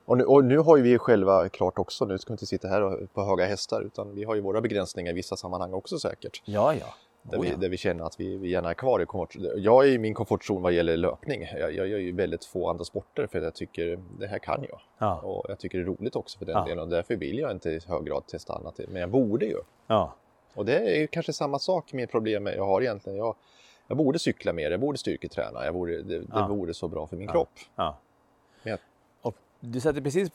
Och 0.06 0.18
nu, 0.18 0.24
och 0.24 0.46
nu 0.46 0.58
har 0.58 0.78
ju 0.78 0.84
vi 0.84 0.98
själva 0.98 1.50
klart 1.50 1.80
också, 1.80 2.06
nu 2.06 2.18
ska 2.18 2.30
vi 2.30 2.34
inte 2.34 2.46
sitta 2.46 2.68
här 2.68 3.08
på 3.14 3.24
höga 3.24 3.46
hästar, 3.46 3.82
utan 3.82 4.16
vi 4.16 4.24
har 4.24 4.36
ju 4.36 4.42
våra 4.42 4.62
begränsningar 4.62 5.12
i 5.12 5.14
vissa 5.14 5.36
sammanhang 5.36 5.74
också 5.74 6.00
säkert. 6.00 6.42
Ja, 6.46 6.74
ja. 6.74 6.86
Där, 7.24 7.38
Oh, 7.38 7.42
vi, 7.42 7.50
ja. 7.50 7.58
där 7.58 7.70
vi 7.70 7.78
känner 7.78 8.04
att 8.04 8.20
vi, 8.20 8.38
vi 8.38 8.50
gärna 8.50 8.70
är 8.70 8.74
kvar 8.74 9.00
i 9.02 9.06
komfort. 9.06 9.36
Jag 9.56 9.88
är 9.88 9.92
i 9.92 9.98
min 9.98 10.14
komfortzon 10.14 10.62
vad 10.62 10.74
gäller 10.74 10.98
löpning. 10.98 11.42
Jag, 11.60 11.74
jag 11.76 11.88
gör 11.88 11.98
ju 11.98 12.12
väldigt 12.12 12.46
få 12.46 12.70
andra 12.70 12.84
sporter 12.84 13.28
för 13.28 13.38
att 13.38 13.44
jag 13.44 13.54
tycker 13.54 14.00
det 14.20 14.28
här 14.28 14.40
kan 14.40 14.66
jag. 14.70 14.82
Ja. 14.98 15.20
Och 15.22 15.46
jag 15.50 15.60
tycker 15.60 15.78
det 15.78 15.84
är 15.84 15.86
roligt 15.86 16.16
också 16.16 16.38
för 16.40 16.46
den 16.46 16.56
Ja. 16.56 16.64
delen 16.66 16.80
och 16.80 16.90
därför 16.90 17.16
vill 17.16 17.38
jag 17.40 17.52
inte 17.52 17.70
i 17.70 17.80
hög 17.88 18.06
grad 18.06 18.28
testa 18.28 18.54
annat. 18.54 18.80
Men 18.88 19.02
jag 19.02 19.10
borde 19.10 19.46
ju. 19.46 19.58
ja. 19.88 20.16
Och 20.54 20.66
det 20.66 21.02
är 21.04 21.08
kanske 21.08 21.34
samma 21.34 21.60
sak 21.60 21.94
med 21.94 22.12
problem 22.12 22.48
jag 22.48 22.66
har 22.66 22.82
egentligen. 22.82 23.18
Jag, 23.20 23.36
jag 23.88 23.98
borde 23.98 24.20
cykla 24.20 24.54
mer, 24.54 24.72
jag 24.72 24.80
borde 24.80 24.98
styrketräna, 24.98 25.66
jag 25.66 25.74
borde, 25.74 26.02
det, 26.02 26.20
det 26.20 26.46
vore 26.50 26.74
så 26.74 26.88
bra 26.88 27.08
för 27.08 27.16
min 27.18 27.28
kropp. 27.28 27.50
ja. 27.76 27.98
Men 28.64 28.72
jag, 28.72 28.80
Och 29.22 29.36
du 29.64 29.80
satte 29.80 30.02
precis 30.02 30.30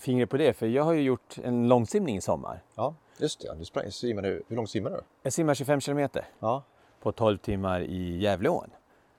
fingret 0.00 0.30
på 0.30 0.36
det, 0.36 0.52
för 0.52 0.66
jag 0.66 0.82
har 0.82 0.92
ju 0.92 1.02
gjort 1.02 1.38
en 1.44 1.68
långsimning 1.68 2.16
i 2.16 2.20
sommar. 2.20 2.62
ja, 2.74 2.94
just 3.18 3.40
det. 3.40 3.54
Du 3.58 3.64
sprang, 3.64 3.90
simmade, 3.90 4.28
hur 4.48 4.56
långt 4.56 4.70
simmar 4.70 4.90
du? 4.90 5.00
Jag 5.22 5.32
simmar 5.32 5.54
25 5.54 5.80
kilometer 5.80 6.24
Ja, 6.38 6.62
på 7.02 7.12
12 7.12 7.38
timmar 7.38 7.80
i 7.80 8.18
Gävleån. 8.18 8.70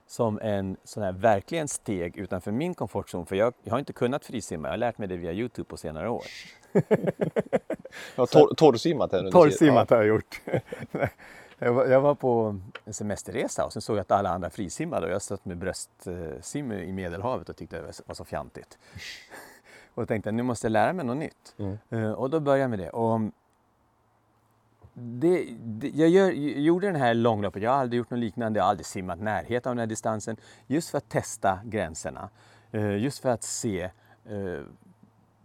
Som 0.06 0.38
en 0.42 0.76
sån 0.84 1.02
här 1.02 1.12
verkligen 1.12 1.68
steg 1.68 2.16
utanför 2.16 2.50
min 2.52 2.74
komfortzon. 2.74 3.26
För 3.26 3.36
jag, 3.36 3.54
jag 3.62 3.72
har 3.72 3.78
inte 3.78 3.92
kunnat 3.92 4.24
frisimma, 4.24 4.68
jag 4.68 4.72
har 4.72 4.78
lärt 4.78 4.98
mig 4.98 5.08
det 5.08 5.16
via 5.16 5.32
Youtube 5.32 5.68
på 5.68 5.76
senare 5.76 6.08
år. 6.10 6.22
ja 8.16 8.26
tor, 8.26 8.54
torrsimmat 8.54 9.12
här 9.12 9.22
nu. 9.22 9.30
Torrsimmat 9.30 9.90
har 9.90 9.96
jag 9.96 10.06
gjort. 10.06 10.40
jag, 11.58 12.00
var, 12.00 12.14
på 12.14 12.60
en 12.84 12.94
semesterresa 12.94 13.64
och 13.64 13.72
sen 13.72 13.82
såg 13.82 13.96
jag 13.96 14.00
att 14.00 14.10
alla 14.10 14.30
andra 14.30 14.50
frisimmade 14.50 15.06
och 15.06 15.12
jag 15.12 15.22
satt 15.22 15.44
med 15.44 15.56
bröstsim 15.58 16.72
i 16.72 16.92
Medelhavet 16.92 17.48
och 17.48 17.56
tyckte 17.56 17.76
det 17.76 18.02
var 18.06 18.14
så 18.14 18.24
fjantigt. 18.24 18.78
och 19.94 20.08
tänkte 20.08 20.32
nu 20.32 20.42
måste 20.42 20.66
jag 20.66 20.72
lära 20.72 20.92
mig 20.92 21.04
något 21.04 21.16
nytt. 21.16 21.54
Mm. 21.58 21.78
Eh, 21.90 22.12
Och 22.12 22.30
då 22.30 22.40
började 22.40 22.60
jag 22.60 22.70
med 22.70 22.78
det. 22.78 22.90
Och 22.90 23.20
det, 24.94 25.48
det, 25.60 25.88
jag, 25.88 26.08
gör, 26.08 26.24
jag 26.26 26.60
gjorde 26.60 26.86
den 26.86 26.96
här 26.96 27.14
långloppet, 27.14 27.62
jag 27.62 27.70
har 27.70 27.78
aldrig 27.78 27.98
gjort 27.98 28.10
något 28.10 28.20
liknande, 28.20 28.58
jag 28.58 28.64
har 28.64 28.70
aldrig 28.70 28.86
simmat 28.86 29.20
närheten 29.20 29.70
av 29.70 29.76
den 29.76 29.80
här 29.80 29.86
distansen. 29.86 30.36
Just 30.66 30.90
för 30.90 30.98
att 30.98 31.08
testa 31.08 31.60
gränserna. 31.64 32.30
Eh, 32.72 32.96
Just 32.96 33.18
för 33.18 33.28
att 33.28 33.42
se 33.42 33.82
eh, 34.24 34.62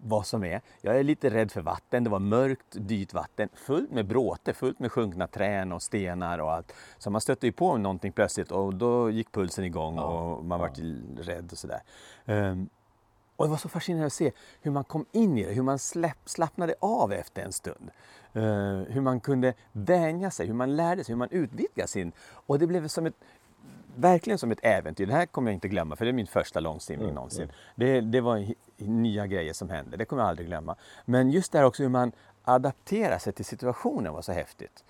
vad 0.05 0.25
som 0.25 0.43
är. 0.43 0.61
Jag 0.81 0.99
är 0.99 1.03
lite 1.03 1.29
rädd 1.29 1.51
för 1.51 1.61
vatten. 1.61 2.03
Det 2.03 2.09
var 2.09 2.19
mörkt, 2.19 2.65
dyrt 2.71 3.13
vatten, 3.13 3.49
fullt 3.53 3.91
med 3.91 4.05
bråte, 4.05 4.53
fullt 4.53 4.79
med 4.79 4.91
sjunkna 4.91 5.27
trän 5.27 5.71
och 5.71 5.81
stenar 5.81 6.39
och 6.39 6.51
allt. 6.51 6.73
Så 6.97 7.09
man 7.09 7.21
stötte 7.21 7.45
ju 7.45 7.51
på 7.51 7.77
någonting 7.77 8.11
plötsligt 8.11 8.51
och 8.51 8.75
då 8.75 9.09
gick 9.09 9.31
pulsen 9.31 9.63
igång 9.63 9.99
och 9.99 10.45
man 10.45 10.59
var 10.59 10.69
rädd 11.23 11.49
och 11.51 11.57
sådär. 11.57 11.81
Ehm, 12.25 12.69
och 13.35 13.45
det 13.45 13.49
var 13.49 13.57
så 13.57 13.69
fascinerande 13.69 14.07
att 14.07 14.13
se 14.13 14.31
hur 14.61 14.71
man 14.71 14.83
kom 14.83 15.05
in 15.11 15.37
i 15.37 15.43
det, 15.43 15.53
hur 15.53 15.63
man 15.63 15.79
släpp, 15.79 16.17
slappnade 16.25 16.75
av 16.79 17.13
efter 17.13 17.41
en 17.41 17.53
stund. 17.53 17.91
Eh, 18.33 18.43
hur 18.89 19.01
man 19.01 19.19
kunde 19.19 19.53
vänja 19.71 20.31
sig, 20.31 20.47
hur 20.47 20.53
man 20.53 20.75
lärde 20.75 21.03
sig, 21.03 21.13
hur 21.13 21.17
man 21.17 21.29
utvidgade 21.31 21.87
sin... 21.87 22.11
Och 22.17 22.59
det 22.59 22.67
blev 22.67 22.87
som 22.87 23.05
ett, 23.05 23.15
verkligen 23.95 24.37
som 24.37 24.51
ett 24.51 24.59
äventyr. 24.63 25.05
Det 25.05 25.13
här 25.13 25.25
kommer 25.25 25.51
jag 25.51 25.53
inte 25.53 25.67
glömma, 25.67 25.95
för 25.95 26.05
det 26.05 26.11
är 26.11 26.13
min 26.13 26.27
första 26.27 26.59
långsimning 26.59 27.13
någonsin. 27.13 27.51
Det, 27.75 28.01
det 28.01 28.21
var 28.21 28.45
nya 28.77 29.27
grejer 29.27 29.53
som 29.53 29.69
hände, 29.69 29.97
det 29.97 30.05
kommer 30.05 30.21
jag 30.21 30.29
aldrig 30.29 30.47
glömma. 30.47 30.75
Men 31.05 31.31
just 31.31 31.51
det 31.51 31.57
här 31.57 31.65
också 31.65 31.83
hur 31.83 31.89
man 31.89 32.11
adapterar 32.43 33.17
sig 33.17 33.33
till 33.33 33.45
situationen 33.45 34.13
var 34.13 34.21
så 34.21 34.31
häftigt. 34.31 34.83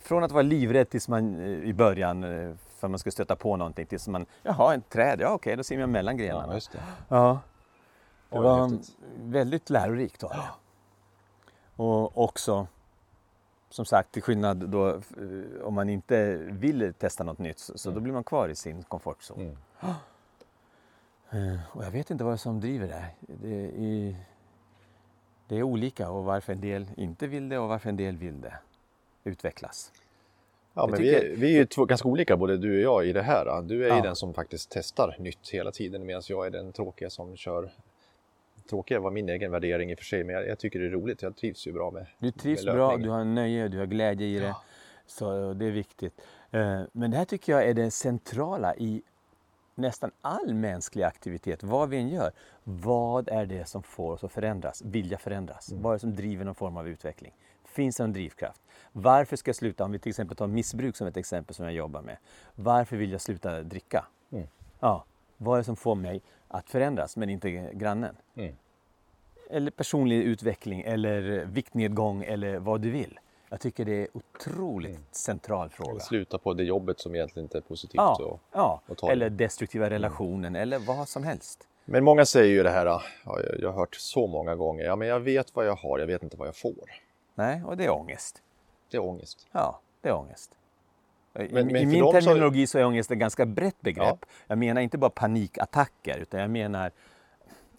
Från 0.00 0.24
att 0.24 0.32
vara 0.32 0.42
livrädd 0.42 0.90
tills 0.90 1.08
man 1.08 1.40
eh, 1.40 1.68
i 1.68 1.72
början, 1.72 2.24
eh, 2.24 2.54
för 2.78 2.88
man 2.88 2.98
skulle 2.98 3.12
stöta 3.12 3.36
på 3.36 3.56
någonting, 3.56 3.86
tills 3.86 4.08
man, 4.08 4.26
jaha, 4.42 4.74
en 4.74 4.82
träd, 4.82 5.20
ja 5.20 5.28
okej, 5.28 5.56
då 5.56 5.64
simmar 5.64 5.80
jag 5.80 5.88
mellan 5.88 6.16
grenarna. 6.16 6.54
Ja, 6.54 6.60
det. 6.72 6.78
Ja. 7.08 7.40
Det 8.30 8.40
var 8.40 8.68
häftigt. 8.68 8.96
väldigt 9.18 9.70
lärorikt 9.70 10.22
var 10.22 10.30
det. 10.30 10.48
Och 11.76 12.24
också, 12.24 12.66
som 13.74 13.84
sagt, 13.84 14.12
till 14.12 14.22
skillnad 14.22 14.68
då 14.68 14.88
eh, 14.88 14.98
om 15.62 15.74
man 15.74 15.88
inte 15.88 16.36
vill 16.36 16.94
testa 16.98 17.24
något 17.24 17.38
nytt 17.38 17.58
så, 17.58 17.78
så 17.78 17.90
då 17.90 18.00
blir 18.00 18.12
man 18.12 18.24
kvar 18.24 18.48
i 18.48 18.54
sin 18.54 18.82
komfortzon. 18.82 19.40
Mm. 19.40 19.56
Eh, 21.30 21.60
Och 21.72 21.84
jag 21.84 21.90
vet 21.90 22.10
inte 22.10 22.24
vad 22.24 22.40
som 22.40 22.60
driver 22.60 22.86
det. 22.88 23.04
Det 23.20 23.66
är, 23.66 24.16
det 25.48 25.56
är 25.56 25.62
olika 25.62 26.10
och 26.10 26.24
varför 26.24 26.52
en 26.52 26.60
del 26.60 26.86
inte 26.96 27.26
vill 27.26 27.48
det 27.48 27.58
och 27.58 27.68
varför 27.68 27.88
en 27.88 27.96
del 27.96 28.16
vill 28.16 28.40
det 28.40 28.54
utvecklas. 29.24 29.92
Ja, 30.74 30.86
men 30.86 31.00
vi, 31.00 31.14
är, 31.14 31.36
vi 31.36 31.46
är 31.54 31.58
ju 31.58 31.66
två, 31.66 31.84
ganska 31.84 32.08
olika 32.08 32.36
både 32.36 32.56
du 32.56 32.76
och 32.76 32.82
jag 32.94 33.06
i 33.06 33.12
det 33.12 33.22
här. 33.22 33.62
Du 33.62 33.84
är 33.84 33.90
ju 33.90 33.96
Ja. 33.96 34.02
den 34.02 34.16
som 34.16 34.34
faktiskt 34.34 34.70
testar 34.70 35.16
nytt 35.18 35.48
hela 35.52 35.72
tiden 35.72 36.06
medan 36.06 36.22
jag 36.28 36.46
är 36.46 36.50
den 36.50 36.72
tråkiga 36.72 37.10
som 37.10 37.36
kör 37.36 37.70
Tråkiga 38.70 39.00
var 39.00 39.10
min 39.10 39.28
egen 39.28 39.50
värdering 39.50 39.90
i 39.90 39.94
och 39.94 39.98
för 39.98 40.04
sig, 40.04 40.24
men 40.24 40.34
jag, 40.34 40.48
jag 40.48 40.58
tycker 40.58 40.78
det 40.80 40.86
är 40.86 40.90
roligt. 40.90 41.22
Jag 41.22 41.36
trivs 41.36 41.66
ju 41.66 41.72
bra 41.72 41.90
med 41.90 42.06
Du 42.18 42.30
trivs 42.30 42.64
med 42.64 42.74
bra, 42.74 42.96
du 42.96 43.08
har 43.08 43.24
nöje, 43.24 43.68
du 43.68 43.78
har 43.78 43.86
glädje 43.86 44.26
i 44.26 44.38
det. 44.38 44.56
Så 45.06 45.52
det 45.54 45.66
är 45.66 45.70
viktigt. 45.70 46.20
Eh, 46.50 46.82
Men 46.92 47.10
det 47.10 47.16
här 47.16 47.24
tycker 47.24 47.52
jag 47.52 47.64
är 47.64 47.74
det 47.74 47.90
centrala 47.90 48.76
i 48.76 49.02
nästan 49.74 50.10
all 50.20 50.54
mänsklig 50.54 51.02
aktivitet, 51.02 51.62
vad 51.62 51.88
vi 51.88 51.96
än 51.96 52.08
gör. 52.08 52.32
Vad 52.64 53.28
är 53.28 53.46
det 53.46 53.68
som 53.68 53.82
får 53.82 54.12
oss 54.12 54.24
att 54.24 54.32
förändras, 54.32 54.82
vilja 54.84 55.18
förändras? 55.18 55.70
Mm. 55.70 55.82
Vad 55.82 55.92
är 55.92 55.96
det 55.96 56.00
som 56.00 56.14
driver 56.14 56.44
någon 56.44 56.54
form 56.54 56.76
av 56.76 56.88
utveckling? 56.88 57.32
Finns 57.64 57.96
det 57.96 58.02
någon 58.02 58.12
drivkraft? 58.12 58.60
Varför 58.92 59.36
ska 59.36 59.48
jag 59.48 59.56
sluta? 59.56 59.84
Om 59.84 59.92
vi 59.92 59.98
till 59.98 60.10
exempel 60.10 60.36
tar 60.36 60.46
missbruk 60.46 60.96
som 60.96 61.06
ett 61.06 61.16
exempel 61.16 61.54
som 61.54 61.64
jag 61.64 61.74
jobbar 61.74 62.02
med. 62.02 62.16
Varför 62.54 62.96
vill 62.96 63.12
jag 63.12 63.20
sluta 63.20 63.62
dricka? 63.62 64.04
Mm. 64.32 64.46
Ja, 64.80 65.04
vad 65.44 65.54
är 65.54 65.58
det 65.58 65.64
som 65.64 65.76
får 65.76 65.94
mig 65.94 66.20
att 66.48 66.70
förändras 66.70 67.16
men 67.16 67.30
inte 67.30 67.50
grannen? 67.72 68.16
Mm. 68.36 68.54
eller 69.50 69.70
personlig 69.70 70.22
utveckling 70.22 70.80
eller 70.82 71.44
viktnedgång 71.44 72.24
eller 72.24 72.58
vad 72.58 72.80
du 72.80 72.90
vill. 72.90 73.18
Jag 73.48 73.60
tycker 73.60 73.84
det 73.84 74.02
är 74.02 74.08
otroligt 74.12 74.90
Mm. 74.90 75.02
central 75.10 75.68
fråga. 75.68 76.00
Sluta 76.00 76.38
på 76.38 76.54
det 76.54 76.64
jobbet 76.64 77.00
som 77.00 77.14
egentligen 77.14 77.44
inte 77.44 77.58
är 77.58 77.62
positivt. 77.62 77.94
Ja, 77.96 78.16
Och... 78.24 78.40
ja. 78.52 78.80
och 78.86 79.10
eller 79.10 79.30
destruktiva 79.30 79.90
relationen 79.90 80.56
eller 80.56 80.78
vad 80.78 81.08
som 81.08 81.24
helst. 81.24 81.68
Men 81.84 82.04
många 82.04 82.24
säger 82.26 82.52
ju 82.54 82.62
det 82.62 82.70
här, 82.70 82.86
ja, 82.86 83.02
jag, 83.24 83.60
jag 83.60 83.72
har 83.72 83.78
hört 83.78 83.94
så 83.94 84.26
många 84.26 84.54
gånger, 84.54 84.84
ja 84.84 84.96
men 84.96 85.08
jag 85.08 85.20
vet 85.20 85.56
vad 85.56 85.66
jag 85.66 85.76
har, 85.76 85.98
jag 85.98 86.06
vet 86.06 86.22
inte 86.22 86.36
vad 86.36 86.48
jag 86.48 86.56
får. 86.56 86.90
Nej, 87.34 87.62
och 87.64 87.76
det 87.76 87.84
är 87.84 87.90
ångest. 87.90 88.42
Det 88.90 88.96
är 88.96 89.02
ångest. 89.02 89.46
Ja, 89.52 89.80
det 90.00 90.08
är 90.08 90.14
ångest. 90.14 90.50
I, 91.38 91.48
Men- 91.52 91.66
men 91.66 91.76
I 91.76 91.78
för 91.80 91.86
min 91.86 92.00
dem 92.00 92.12
så- 92.12 92.20
terminologi 92.20 92.66
så 92.66 92.78
är 92.78 92.84
ångest 92.86 93.10
ett 93.10 93.18
ganska 93.18 93.46
brett 93.46 93.80
begrepp. 93.80 94.26
Jag 94.46 94.58
menar 94.58 94.80
inte 94.80 94.98
bara 94.98 95.10
panikattacker 95.10 96.18
utan 96.18 96.40
jag 96.40 96.50
menar 96.50 96.90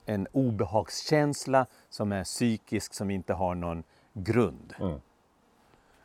en 0.05 0.27
obehagskänsla 0.31 1.65
som 1.89 2.11
är 2.11 2.23
psykisk 2.23 2.93
som 2.93 3.09
inte 3.11 3.33
har 3.33 3.55
någon 3.55 3.83
grund. 4.13 4.73
Mm. 4.79 4.99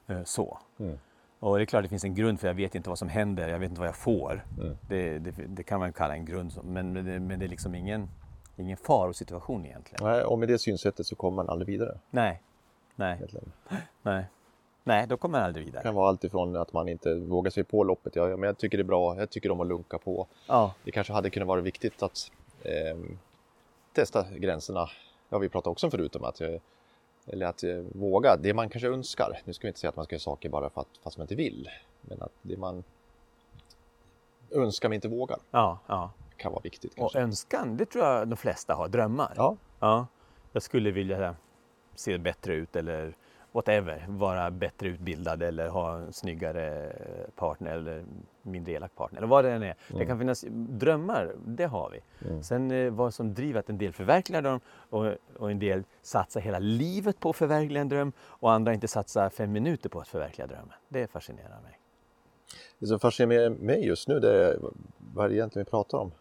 Eh, 0.06 0.24
Så. 0.24 0.58
Mm. 0.78 0.98
Och 1.40 1.56
det 1.56 1.62
är 1.62 1.66
klart 1.66 1.82
det 1.82 1.88
finns 1.88 2.04
en 2.04 2.14
grund 2.14 2.40
för 2.40 2.46
jag 2.46 2.54
vet 2.54 2.74
inte 2.74 2.88
vad 2.88 2.98
som 2.98 3.08
händer, 3.08 3.48
jag 3.48 3.58
vet 3.58 3.68
inte 3.70 3.80
vad 3.80 3.88
jag 3.88 3.96
får. 3.96 4.44
Mm. 4.60 4.76
Det, 4.88 5.18
det, 5.18 5.30
det 5.30 5.62
kan 5.62 5.80
man 5.80 5.92
kalla 5.92 6.14
en 6.14 6.24
grund, 6.24 6.52
men, 6.64 6.92
men, 6.92 7.04
det, 7.04 7.20
men 7.20 7.38
det 7.38 7.44
är 7.46 7.48
liksom 7.48 7.74
ingen, 7.74 8.08
ingen 8.56 8.76
farosituation 8.76 9.66
egentligen. 9.66 10.06
Nej, 10.06 10.22
och 10.24 10.38
med 10.38 10.48
det 10.48 10.58
synsättet 10.58 11.06
så 11.06 11.16
kommer 11.16 11.36
man 11.36 11.48
aldrig 11.48 11.66
vidare. 11.66 11.98
Nej, 12.10 12.42
nej, 12.96 13.14
Egentligen. 13.16 13.52
nej. 14.02 14.24
Nej, 14.84 15.06
då 15.06 15.16
kommer 15.16 15.38
man 15.38 15.46
aldrig 15.46 15.64
Det 15.66 15.70
vidare. 15.70 15.82
kan 15.82 15.94
vara 15.94 16.08
allt 16.08 16.24
ifrån 16.24 16.56
att 16.56 16.72
man 16.72 16.88
inte 16.88 17.14
vågar 17.14 17.50
sig 17.50 17.64
på 17.64 17.84
loppet, 17.84 18.16
ja, 18.16 18.26
men 18.28 18.42
jag 18.42 18.58
tycker 18.58 18.78
det 18.78 18.82
är 18.82 18.84
bra, 18.84 19.16
jag 19.18 19.30
tycker 19.30 19.50
om 19.50 19.60
att 19.60 19.66
lunka 19.66 19.98
på. 19.98 20.26
Ja, 20.46 20.74
Det 20.84 20.90
kanske 20.90 21.12
hade 21.12 21.30
kunnat 21.30 21.48
vara 21.48 21.60
viktigt 21.60 22.02
att 22.02 22.30
ehm, 22.64 23.18
testa 23.92 24.26
gränserna. 24.30 24.80
Det 25.28 25.34
har 25.36 25.40
vi 25.40 25.48
pratat 25.48 25.66
också 25.70 25.90
förut 25.90 26.16
om 26.16 26.24
att, 26.24 26.40
eh, 26.40 26.54
eller 27.26 27.46
att 27.46 27.62
eh, 27.62 27.76
våga 27.92 28.36
det 28.36 28.54
man 28.54 28.68
kanske 28.68 28.88
önskar. 28.88 29.40
Nu 29.44 29.52
ska 29.52 29.66
vi 29.66 29.68
inte 29.68 29.80
säga 29.80 29.88
att 29.88 29.96
man 29.96 30.04
ska 30.04 30.14
göra 30.14 30.20
saker 30.20 30.48
bara 30.48 30.70
för 30.70 30.80
att, 30.80 30.88
fast 31.02 31.18
man 31.18 31.24
inte 31.24 31.34
vill. 31.34 31.68
Men 32.00 32.22
att 32.22 32.32
det 32.42 32.56
man 32.56 32.84
önskar 34.50 34.88
men 34.88 34.94
inte 34.94 35.08
vågar 35.08 35.38
ja, 35.50 35.78
ja. 35.86 36.10
kan 36.36 36.52
vara 36.52 36.62
viktigt 36.62 36.92
Och 36.92 36.98
kanske. 36.98 37.18
önskan, 37.20 37.76
det 37.76 37.86
tror 37.86 38.04
jag 38.04 38.28
de 38.28 38.36
flesta 38.36 38.74
har, 38.74 38.88
drömmar. 38.88 39.32
Ja, 39.36 39.56
Ja, 39.80 40.06
jag 40.52 40.62
skulle 40.62 40.90
vilja 40.90 41.36
se 41.94 42.18
bättre 42.18 42.54
ut 42.54 42.76
eller 42.76 43.14
whatever, 43.52 44.04
vara 44.08 44.50
bättre 44.50 44.88
utbildad 44.88 45.42
eller 45.42 45.68
ha 45.68 45.96
en 45.96 46.12
snyggare 46.12 46.92
partner 47.36 47.70
eller 47.76 48.04
mindre 48.42 48.72
elak 48.72 48.94
partner 48.94 49.18
eller 49.18 49.28
vad 49.28 49.44
det 49.44 49.50
än 49.50 49.62
är. 49.62 49.74
Det 49.88 50.06
kan 50.06 50.18
finnas 50.18 50.44
drömmar, 50.50 51.32
det 51.46 51.64
har 51.64 51.90
vi. 51.90 52.00
Sen 52.42 52.70
eh, 52.70 52.90
vad 52.92 53.14
som 53.14 53.34
driver 53.34 53.60
att 53.60 53.68
en 53.68 53.78
del 53.78 53.92
förverkligar 53.92 54.42
dem 54.42 54.60
och, 54.90 55.14
och 55.36 55.50
en 55.50 55.58
del 55.58 55.84
satsar 56.02 56.40
hela 56.40 56.58
livet 56.58 57.20
på 57.20 57.30
att 57.30 57.36
förverkliga 57.36 57.80
en 57.80 57.88
dröm 57.88 58.12
och 58.20 58.52
andra 58.52 58.74
inte 58.74 58.88
satsar 58.88 59.30
fem 59.30 59.52
minuter 59.52 59.88
på 59.88 60.00
att 60.00 60.08
förverkliga 60.08 60.46
drömmen. 60.46 60.74
Det 60.88 61.10
fascinerar 61.10 61.60
mig. 61.62 61.78
det 62.78 62.86
som 62.86 63.00
fascinerar 63.00 63.50
mig 63.50 63.86
just 63.86 64.08
nu 64.08 64.20
det 64.20 64.46
är 64.46 64.58
vad 65.14 65.24
är 65.24 65.28
det 65.28 65.34
egentligen 65.34 65.64
vi 65.64 65.70
pratar 65.70 65.98
om? 65.98 66.12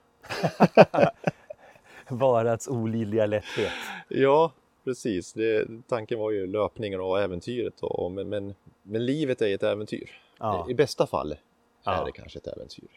Varats 2.17 2.67
olidliga 2.67 3.25
lätthet. 3.25 3.71
Ja, 4.07 4.51
precis. 4.89 5.33
Det, 5.33 5.67
tanken 5.87 6.19
var 6.19 6.31
ju 6.31 6.47
löpningen 6.47 7.01
och 7.01 7.19
äventyret. 7.21 7.81
Och, 7.83 8.11
men, 8.11 8.29
men, 8.29 8.55
men 8.83 9.05
livet 9.05 9.41
är 9.41 9.55
ett 9.55 9.63
äventyr. 9.63 10.21
Ja. 10.39 10.65
I 10.69 10.73
bästa 10.73 11.07
fall 11.07 11.31
är 11.31 11.37
Ja. 11.83 12.03
det 12.05 12.11
kanske 12.11 12.39
ett 12.39 12.47
äventyr. 12.47 12.87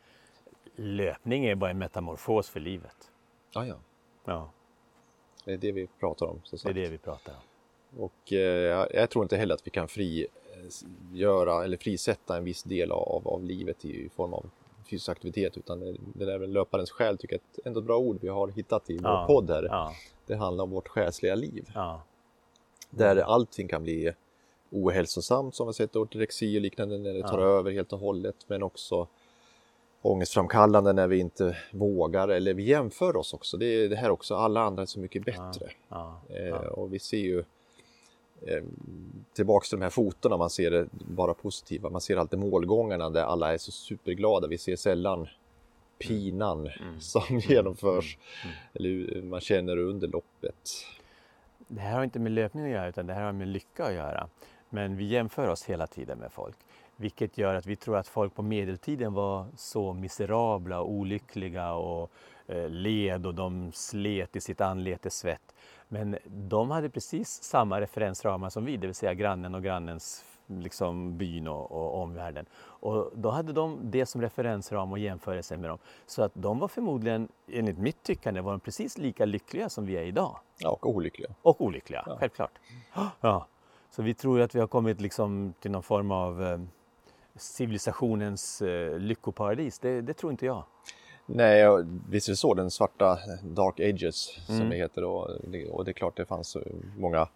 Löpning 0.77 1.45
är 1.45 1.55
bara 1.55 1.71
en 1.71 1.79
metamorfos 1.79 2.49
för 2.49 2.61
livet. 2.61 2.97
Ja, 3.55 3.67
ja. 3.67 3.75
Ja, 4.25 4.51
Det 5.45 5.53
är 5.53 5.57
det 5.57 5.73
vi 5.73 5.87
pratar 6.01 6.27
om. 6.27 6.41
Så 6.45 6.57
det 6.57 6.61
är 6.61 6.63
sagt. 6.63 6.75
det 6.75 6.89
vi 6.89 6.99
pratar 6.99 7.33
om. 7.33 8.03
Och 8.03 8.33
eh, 8.33 8.39
jag, 8.39 8.95
jag 8.95 9.11
tror 9.11 9.25
inte 9.25 9.37
heller 9.37 9.55
att 9.55 9.67
vi 9.67 9.71
kan 9.71 9.89
frigöra 9.89 11.65
eller 11.65 11.77
frisätta 11.77 12.37
en 12.37 12.45
viss 12.45 12.63
del 12.63 12.93
av, 12.93 13.29
av 13.29 13.45
livet 13.45 13.85
i 13.85 14.09
form 14.09 14.35
av 14.35 14.47
fysisk 14.91 15.09
aktivitet 15.09 15.57
utan 15.59 15.81
det, 15.81 15.95
det 16.15 16.25
där 16.25 16.39
med 16.39 16.49
löparens 16.49 16.91
själ 16.91 17.19
tycker 17.19 17.35
jag 17.37 17.65
är 17.65 17.69
ändå 17.69 17.81
ett 17.81 17.87
bra 17.87 17.99
ord 17.99 18.19
vi 18.21 18.29
har 18.29 18.49
hittat 18.49 18.91
i 18.91 18.97
vår 18.99 19.11
Ja. 19.11 19.25
podd 19.27 19.51
här. 19.51 19.63
Ja, 19.71 19.93
Det 20.27 20.35
handlar 20.37 20.65
om 20.65 20.71
vårt 20.71 20.89
själsliga 20.89 21.35
liv. 21.35 21.71
ja, 21.75 22.03
Där 22.91 23.17
allting 23.17 23.69
kan 23.69 23.83
bli 23.83 24.13
ohälsosamt 24.71 25.55
som 25.55 25.67
vi 25.67 25.73
sett 25.73 25.97
ortorexi 25.97 26.59
och 26.59 26.63
liknande 26.63 26.99
när 26.99 27.15
det 27.15 27.23
tar 27.29 27.39
över 27.39 27.71
helt 27.73 27.93
och 27.93 27.99
hållet 27.99 28.37
men 28.47 28.63
också 28.63 29.07
ångestframkallande 30.03 30.93
när 30.93 31.07
vi 31.09 31.19
inte 31.19 31.57
vågar 31.73 32.29
eller 32.29 32.55
vi 32.55 32.63
jämför 32.63 33.17
oss 33.17 33.35
också. 33.35 33.57
Det 33.57 33.67
är 33.67 33.89
det 33.89 33.97
här 33.97 34.11
också, 34.11 34.35
alla 34.35 34.61
andra 34.61 34.83
är 34.83 34.87
så 34.87 35.01
mycket 35.01 35.25
bättre. 35.25 35.71
Eh, 36.29 36.55
och 36.57 36.93
vi 36.95 36.99
ser 36.99 37.17
ju 37.19 37.45
tillbaks 39.35 39.69
till 39.69 39.79
de 39.79 39.83
här 39.85 39.91
fotona, 39.91 40.37
man 40.37 40.51
ser 40.51 40.71
det 40.71 40.87
bara 40.93 41.35
positiva. 41.35 41.91
Man 41.91 42.01
ser 42.01 42.17
alltid 42.17 42.39
målgångarna 42.39 43.11
där 43.11 43.23
alla 43.25 43.53
är 43.55 43.59
så 43.59 43.73
superglada. 43.73 44.47
Vi 44.49 44.59
ser 44.59 44.77
sällan 44.77 45.29
pinan 45.99 46.59
Mm. 46.81 47.01
som 47.01 47.39
genomförs 47.39 48.19
eller 48.75 49.23
man 49.23 49.41
känner 49.41 49.77
under 49.77 50.09
loppet. 50.09 50.71
Det 51.69 51.81
här 51.81 51.95
har 51.97 52.05
inte 52.05 52.19
med 52.19 52.33
löpning 52.33 52.65
att 52.65 52.71
göra 52.71 52.89
utan 52.89 53.07
det 53.07 53.15
här 53.15 53.23
har 53.23 53.33
med 53.33 53.49
lycka 53.49 53.85
att 53.85 53.95
göra. 53.95 54.29
Men 54.71 54.97
vi 54.97 55.05
jämför 55.05 55.49
oss 55.49 55.65
hela 55.65 55.87
tiden 55.87 56.19
med 56.19 56.33
folk. 56.33 56.57
Vilket 56.97 57.39
gör 57.39 57.55
att 57.55 57.67
vi 57.67 57.77
tror 57.77 57.97
att 57.97 58.09
folk 58.09 58.35
på 58.35 58.43
medeltiden 58.43 59.13
var 59.15 59.47
så 59.57 59.93
miserabla 59.93 60.81
och 60.81 60.91
olyckliga 60.91 61.73
och 61.73 62.03
eh, 62.03 62.11
led 62.69 63.27
och 63.27 63.35
de 63.35 63.73
slet 63.73 64.37
i 64.37 64.41
sitt 64.41 64.61
anletes 64.61 65.19
svett. 65.19 65.55
Men 65.89 66.19
de 66.27 66.71
hade 66.71 66.91
precis 66.91 67.43
samma 67.43 67.81
referensramar 67.81 68.51
som 68.51 68.65
vi, 68.65 68.77
det 68.77 68.87
vill 68.87 68.95
säga 68.95 69.15
grannen 69.15 69.55
och 69.55 69.63
grannens 69.63 70.25
liksom 70.47 71.19
byn 71.19 71.49
och, 71.49 71.73
och 71.73 72.03
omvärlden. 72.03 72.47
Och 72.55 73.11
då 73.15 73.31
hade 73.31 73.53
de 73.53 73.79
det 73.83 74.07
som 74.07 74.21
referensram 74.23 74.93
och 74.93 74.99
jämförelse 74.99 75.57
med 75.57 75.71
dem. 75.71 75.79
Så 76.07 76.23
att 76.23 76.33
de 76.35 76.59
var 76.59 76.69
förmodligen, 76.69 77.29
enligt 77.49 77.79
mitt 77.79 78.03
tyckande, 78.03 78.41
var 78.41 78.51
de 78.53 78.61
precis 78.61 78.99
lika 78.99 79.25
lyckliga 79.25 79.69
som 79.69 79.87
vi 79.87 79.97
är 79.97 80.03
idag. 80.03 80.37
Ja, 80.59 80.71
och 80.71 80.87
olyckliga. 80.87 81.31
Och 81.43 81.61
olyckliga, 81.61 82.03
Ja. 82.07 82.17
självklart. 82.21 82.59
Ja. 83.21 83.47
Så 83.91 84.03
vi 84.03 84.15
tror 84.15 84.41
att 84.41 84.55
vi 84.55 84.61
har 84.61 84.67
kommit 84.67 85.01
liksom 85.01 85.55
till 85.61 85.71
någon 85.71 85.83
form 85.83 86.11
av 86.11 86.43
eh, 86.45 86.61
civilisationens 87.37 88.63
eh, 88.63 88.99
lyckoparadis. 88.99 89.79
Det, 89.79 90.01
det 90.01 90.15
tror 90.15 90.33
inte 90.33 90.47
jag. 90.47 90.65
Nej, 91.35 91.67
visst 92.11 92.29
är 92.29 92.33
det 92.33 92.37
så, 92.37 92.55
den 92.55 92.71
svarta 92.71 93.19
Dark 93.43 93.81
Ages 93.81 94.39
som 94.47 94.55
Mm. 94.57 94.71
det 94.71 94.77
heter. 94.77 95.05
Och, 95.05 95.31
och 95.71 95.85
det 95.85 95.91
är 95.91 95.93
klart 95.93 96.17
det 96.17 96.25
fanns 96.27 96.57
eh, 96.57 96.63
många 96.99 97.29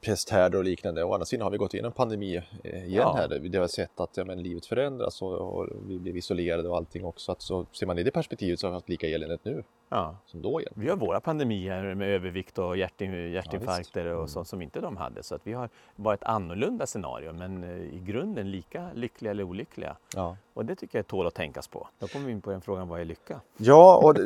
pesthärdar 0.00 0.58
och 0.58 0.64
liknande. 0.64 1.04
Å 1.04 1.12
andra 1.14 1.24
sidan 1.24 1.44
har 1.44 1.50
vi 1.50 1.56
gått 1.58 1.74
igenom 1.74 1.92
pandemi 1.92 2.36
eh, 2.36 2.44
igen 2.64 2.86
Ja. 2.92 3.12
här. 3.16 3.38
Vi 3.38 3.56
har 3.58 3.66
sett 3.66 4.00
att 4.00 4.16
ja, 4.16 4.24
men, 4.24 4.42
livet 4.42 4.66
förändras 4.66 5.22
och, 5.22 5.32
och 5.40 5.68
vi 5.88 5.98
blir 5.98 6.16
isolerade 6.16 6.68
och 6.68 6.76
allting 6.76 7.04
också. 7.04 7.32
Att, 7.32 7.42
så 7.42 7.66
ser 7.72 7.86
man 7.86 7.98
i 7.98 8.02
det 8.02 8.10
perspektivet 8.10 8.60
så 8.60 8.66
har 8.66 8.70
vi 8.72 8.74
haft 8.74 8.88
lika 8.88 9.08
eländigt 9.08 9.44
nu 9.44 9.64
Ja. 9.92 10.16
som 10.26 10.42
då 10.42 10.60
igen. 10.60 10.72
Vi 10.76 10.88
har 10.88 10.96
våra 10.96 11.20
pandemier 11.20 11.94
med 11.94 12.08
övervikt 12.08 12.58
och 12.58 12.76
hjärtin, 12.76 13.32
hjärtinfarkter 13.32 14.06
Mm. 14.06 14.18
och 14.18 14.30
sånt 14.30 14.48
som 14.48 14.62
inte 14.62 14.80
de 14.80 14.96
hade. 14.96 15.22
Så 15.22 15.34
att 15.34 15.46
vi 15.46 15.52
har 15.52 15.68
bara 15.96 16.14
ett 16.14 16.22
annorlunda 16.22 16.86
scenario 16.86 17.32
men 17.32 17.64
eh, 17.64 17.70
i 17.70 18.00
grunden 18.06 18.50
lika 18.50 18.88
lyckliga 18.94 19.30
eller 19.30 19.42
olyckliga. 19.44 19.96
Ja, 20.16 20.36
Och 20.54 20.64
det 20.64 20.74
tycker 20.74 20.98
jag 20.98 21.06
tål 21.06 21.26
att 21.26 21.34
tänkas 21.34 21.68
på. 21.68 21.88
Då 21.98 22.06
kommer 22.06 22.26
vi 22.26 22.32
in 22.32 22.40
på 22.40 22.50
den 22.50 22.60
frågan, 22.60 22.88
vad 22.88 23.00
är 23.00 23.04
lycka? 23.04 23.40
ja 23.56 23.96
och 24.04 24.16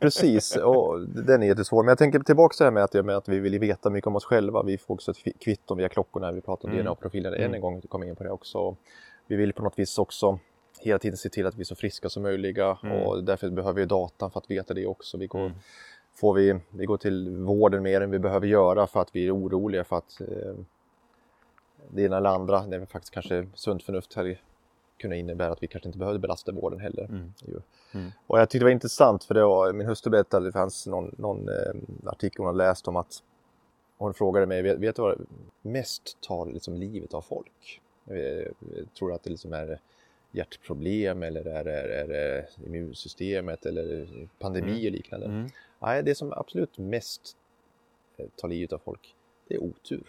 precis. 0.00 0.56
Och 0.56 1.00
den 1.08 1.42
är 1.42 1.46
jättesvår. 1.46 1.82
Men 1.82 1.88
jag 1.88 1.98
tänker 1.98 2.18
tillbaka 2.20 2.52
till 2.52 2.64
det 2.64 2.66
här 2.66 2.72
med 2.74 2.84
att, 2.84 3.04
med 3.06 3.16
att 3.16 3.28
vi 3.28 3.38
vill 3.40 3.58
veta 3.58 3.90
mycket 3.90 4.06
om 4.08 4.16
oss 4.16 4.24
själva. 4.24 4.62
Vi 4.62 4.78
får 4.78 4.94
också 4.94 5.10
ett 5.10 5.16
kvi- 5.16 5.38
kvitto 5.38 5.74
via 5.74 5.88
klockorna. 5.88 6.32
Vi 6.32 6.40
pratar 6.40 6.68
om 6.68 6.74
Mm. 6.74 6.84
DNA-profiler 6.86 7.32
än 7.32 7.40
Mm. 7.40 7.54
en 7.54 7.60
gång. 7.60 7.80
Vi 7.80 7.88
kommer 7.88 8.06
in 8.06 8.16
på 8.16 8.24
det 8.24 8.30
också. 8.30 8.76
Vi 9.26 9.36
vill 9.36 9.52
på 9.52 9.62
något 9.62 9.78
vis 9.78 9.98
också 9.98 10.38
hela 10.82 10.98
tiden 10.98 11.16
se 11.16 11.28
till 11.28 11.46
att 11.46 11.54
vi 11.54 11.60
är 11.60 11.64
så 11.64 11.74
friska 11.74 12.08
som 12.08 12.22
möjliga 12.22 12.78
Mm. 12.82 13.02
och 13.02 13.24
därför 13.24 13.50
behöver 13.50 13.80
vi 13.80 13.86
datan 13.86 14.30
för 14.30 14.40
att 14.40 14.50
veta 14.50 14.74
det 14.74 14.86
också. 14.86 15.18
Vi 15.18 15.26
går, 15.26 15.40
Mm. 15.40 15.52
får 16.14 16.34
vi, 16.34 16.60
vi 16.70 16.84
går 16.86 16.96
till 16.96 17.28
vården 17.36 17.82
mer 17.82 18.00
än 18.00 18.10
vi 18.10 18.18
behöver 18.18 18.46
göra 18.46 18.86
för 18.86 19.00
att 19.00 19.16
vi 19.16 19.26
är 19.26 19.36
oroliga 19.36 19.84
för 19.84 19.96
att 19.96 20.20
eh, 20.20 20.54
det 21.90 22.02
ena 22.02 22.16
eller 22.16 22.30
andra, 22.30 22.66
det 22.66 22.76
är 22.76 22.86
faktiskt 22.86 23.14
kanske 23.14 23.46
sunt 23.54 23.82
förnuft 23.82 24.14
hade 24.14 24.38
kunnat 24.98 25.16
innebära 25.16 25.52
att 25.52 25.62
vi 25.62 25.66
kanske 25.66 25.88
inte 25.88 25.98
behövde 25.98 26.18
belasta 26.18 26.52
vården 26.52 26.80
heller. 26.80 27.04
Mm. 27.04 27.32
Mm. 27.94 28.10
Och 28.26 28.40
jag 28.40 28.48
tyckte 28.50 28.58
det 28.58 28.64
var 28.64 28.70
intressant 28.70 29.24
för 29.24 29.34
det 29.34 29.44
var, 29.44 29.72
min 29.72 29.86
hustru 29.86 30.10
berättade, 30.10 30.46
det 30.46 30.52
fanns 30.52 30.86
någon, 30.86 31.14
någon 31.18 31.48
eh, 31.48 31.74
artikel 32.06 32.38
hon 32.38 32.46
hade 32.46 32.58
läst 32.58 32.88
om 32.88 32.96
att 32.96 33.22
hon 33.98 34.14
frågade 34.14 34.46
mig, 34.46 34.62
vet, 34.62 34.78
vet 34.78 34.96
du 34.96 35.02
vad 35.02 35.26
mest 35.62 36.20
tar 36.20 36.46
liksom 36.46 36.74
livet 36.74 37.14
av 37.14 37.22
folk? 37.22 37.80
Eh, 38.06 38.52
tror 38.98 39.12
att 39.12 39.22
det 39.22 39.30
liksom 39.30 39.52
är 39.52 39.80
hjärtproblem 40.32 41.22
eller 41.22 41.44
är 41.44 41.64
det, 41.64 41.94
är 41.94 42.08
det 42.08 42.48
immunsystemet 42.66 43.66
eller 43.66 44.06
pandemi 44.38 44.72
Mm. 44.72 44.86
och 44.86 44.92
liknande? 44.92 45.26
Mm. 45.26 45.48
Nej, 45.78 46.02
det 46.02 46.14
som 46.14 46.32
absolut 46.32 46.78
mest 46.78 47.36
eh, 48.16 48.26
tar 48.36 48.48
livet 48.48 48.72
av 48.72 48.78
folk, 48.78 49.14
det 49.48 49.54
är 49.54 49.58
otur. 49.62 50.06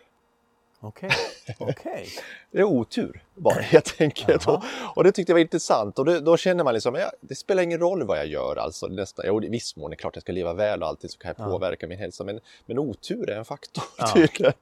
Okej, 0.85 1.09
okej. 1.59 2.07
Det 2.51 2.59
är 2.59 2.63
otur 2.63 3.23
bara 3.35 3.53
helt 3.61 4.01
enkelt. 4.01 4.47
Och, 4.47 4.63
och 4.95 5.03
det 5.03 5.11
tyckte 5.11 5.31
jag 5.31 5.35
var 5.35 5.41
intressant 5.41 5.99
och 5.99 6.05
det, 6.05 6.19
då 6.19 6.37
känner 6.37 6.63
man 6.63 6.73
liksom, 6.73 6.95
ja, 6.95 7.11
det 7.21 7.35
spelar 7.35 7.63
ingen 7.63 7.79
roll 7.79 8.03
vad 8.03 8.17
jag 8.17 8.27
gör 8.27 8.55
alltså. 8.55 8.87
Nästan, 8.87 9.25
jo, 9.27 9.43
i 9.43 9.49
viss 9.49 9.75
mån 9.75 9.85
är 9.85 9.89
det 9.89 9.95
klart 9.95 10.15
jag 10.15 10.21
ska 10.21 10.31
leva 10.31 10.53
väl 10.53 10.81
och 10.83 10.87
alltid 10.87 11.11
så 11.11 11.17
kan 11.17 11.33
jag 11.37 11.47
Ja. 11.47 11.51
påverka 11.51 11.87
min 11.87 11.97
hälsa. 11.97 12.23
Men, 12.23 12.39
men 12.65 12.79
otur 12.79 13.29
är 13.29 13.37
en 13.37 13.45
faktor 13.45 13.83
Ja. 13.97 14.07
tydligen. 14.13 14.53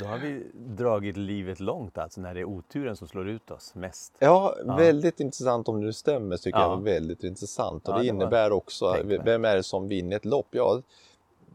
Då 0.00 0.06
har 0.06 0.18
vi 0.18 0.42
dragit 0.54 1.16
livet 1.16 1.60
långt 1.60 1.98
alltså 1.98 2.20
när 2.20 2.34
det 2.34 2.40
är 2.40 2.44
oturen 2.44 2.96
som 2.96 3.08
slår 3.08 3.28
ut 3.28 3.50
oss 3.50 3.74
mest. 3.74 4.12
Ja, 4.18 4.56
Ja. 4.66 4.76
väldigt 4.76 5.20
intressant 5.20 5.68
om 5.68 5.80
det 5.80 5.86
nu 5.86 5.92
stämmer 5.92 6.36
tycker 6.36 6.58
Ja. 6.58 6.70
jag 6.70 6.82
väldigt 6.82 7.24
intressant. 7.24 7.88
Och 7.88 7.94
det 7.94 8.00
det 8.00 8.06
innebär 8.06 8.52
också, 8.52 8.96
vem 9.04 9.44
är 9.44 9.56
det 9.56 9.62
som 9.62 9.88
vinner 9.88 10.16
ett 10.16 10.24
lopp? 10.24 10.46
Ja, 10.50 10.82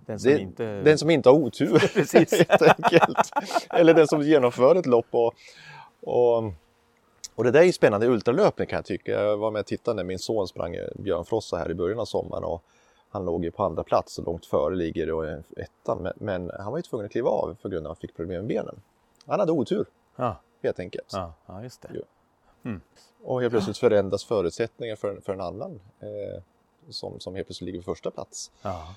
Den 0.05 0.19
som 0.19 0.31
det, 0.31 0.39
inte... 0.39 0.81
den 0.81 0.97
som 0.97 1.09
inte 1.09 1.29
har 1.29 1.35
otur 1.35 1.79
Precis. 1.93 2.33
helt 2.49 2.61
enkelt. 2.61 3.31
Eller 3.69 3.93
den 3.93 4.07
som 4.07 4.21
genomför 4.21 4.75
ett 4.75 4.85
lopp. 4.85 5.05
Och, 5.11 5.33
och, 6.01 6.43
och 7.35 7.43
det 7.43 7.51
där 7.51 7.59
är 7.59 7.63
ju 7.63 7.71
spännande 7.71 8.07
ultralöpning 8.07 8.67
kan 8.67 8.77
jag 8.77 8.85
tycka. 8.85 9.11
Jag 9.11 9.37
var 9.37 9.51
med 9.51 9.59
och 9.59 9.65
tittade 9.65 9.95
när 9.95 10.03
min 10.03 10.19
son 10.19 10.47
sprang 10.47 10.75
eh, 10.75 10.87
Björnfrossa 10.95 11.57
här 11.57 11.71
i 11.71 11.73
början 11.73 11.99
av 11.99 12.05
sommaren. 12.05 12.43
Och 12.43 12.63
han 13.09 13.25
låg 13.25 13.43
ju 13.43 13.51
på 13.51 13.63
andra 13.63 13.83
plats 13.83 14.17
och 14.19 14.25
långt 14.25 14.45
före 14.45 14.75
ligger 14.75 15.11
och 15.11 15.25
är 15.27 15.43
ettan. 15.57 16.01
Men, 16.01 16.13
men 16.15 16.51
han 16.59 16.71
var 16.71 16.77
ju 16.79 16.81
tvungen 16.81 17.05
att 17.05 17.11
kliva 17.11 17.29
av 17.29 17.55
för 17.61 17.69
grund 17.69 17.85
av 17.87 17.91
att 17.91 17.97
han 17.97 18.01
fick 18.01 18.15
problem 18.15 18.37
med 18.37 18.47
benen. 18.47 18.75
Han 19.25 19.39
hade 19.39 19.51
otur 19.51 19.85
Ja, 20.15 20.41
helt 20.63 20.79
enkelt. 20.79 21.09
ja, 21.13 21.33
ja, 21.45 21.63
just 21.63 21.81
det. 21.81 21.89
Jo. 21.93 22.79
Och 23.23 23.41
helt 23.41 23.51
plötsligt 23.51 23.77
förändras 23.77 24.23
förutsättningar 24.25 24.95
för, 24.95 25.09
en- 25.09 25.21
för 25.21 25.33
en 25.33 25.41
annan 25.41 25.79
eh, 25.99 26.41
som, 26.89 27.19
som 27.19 27.35
helt 27.35 27.47
plötsligt 27.47 27.65
ligger 27.65 27.79
på 27.79 27.83
första 27.95 28.11
plats. 28.11 28.51
Ja, 28.61 28.95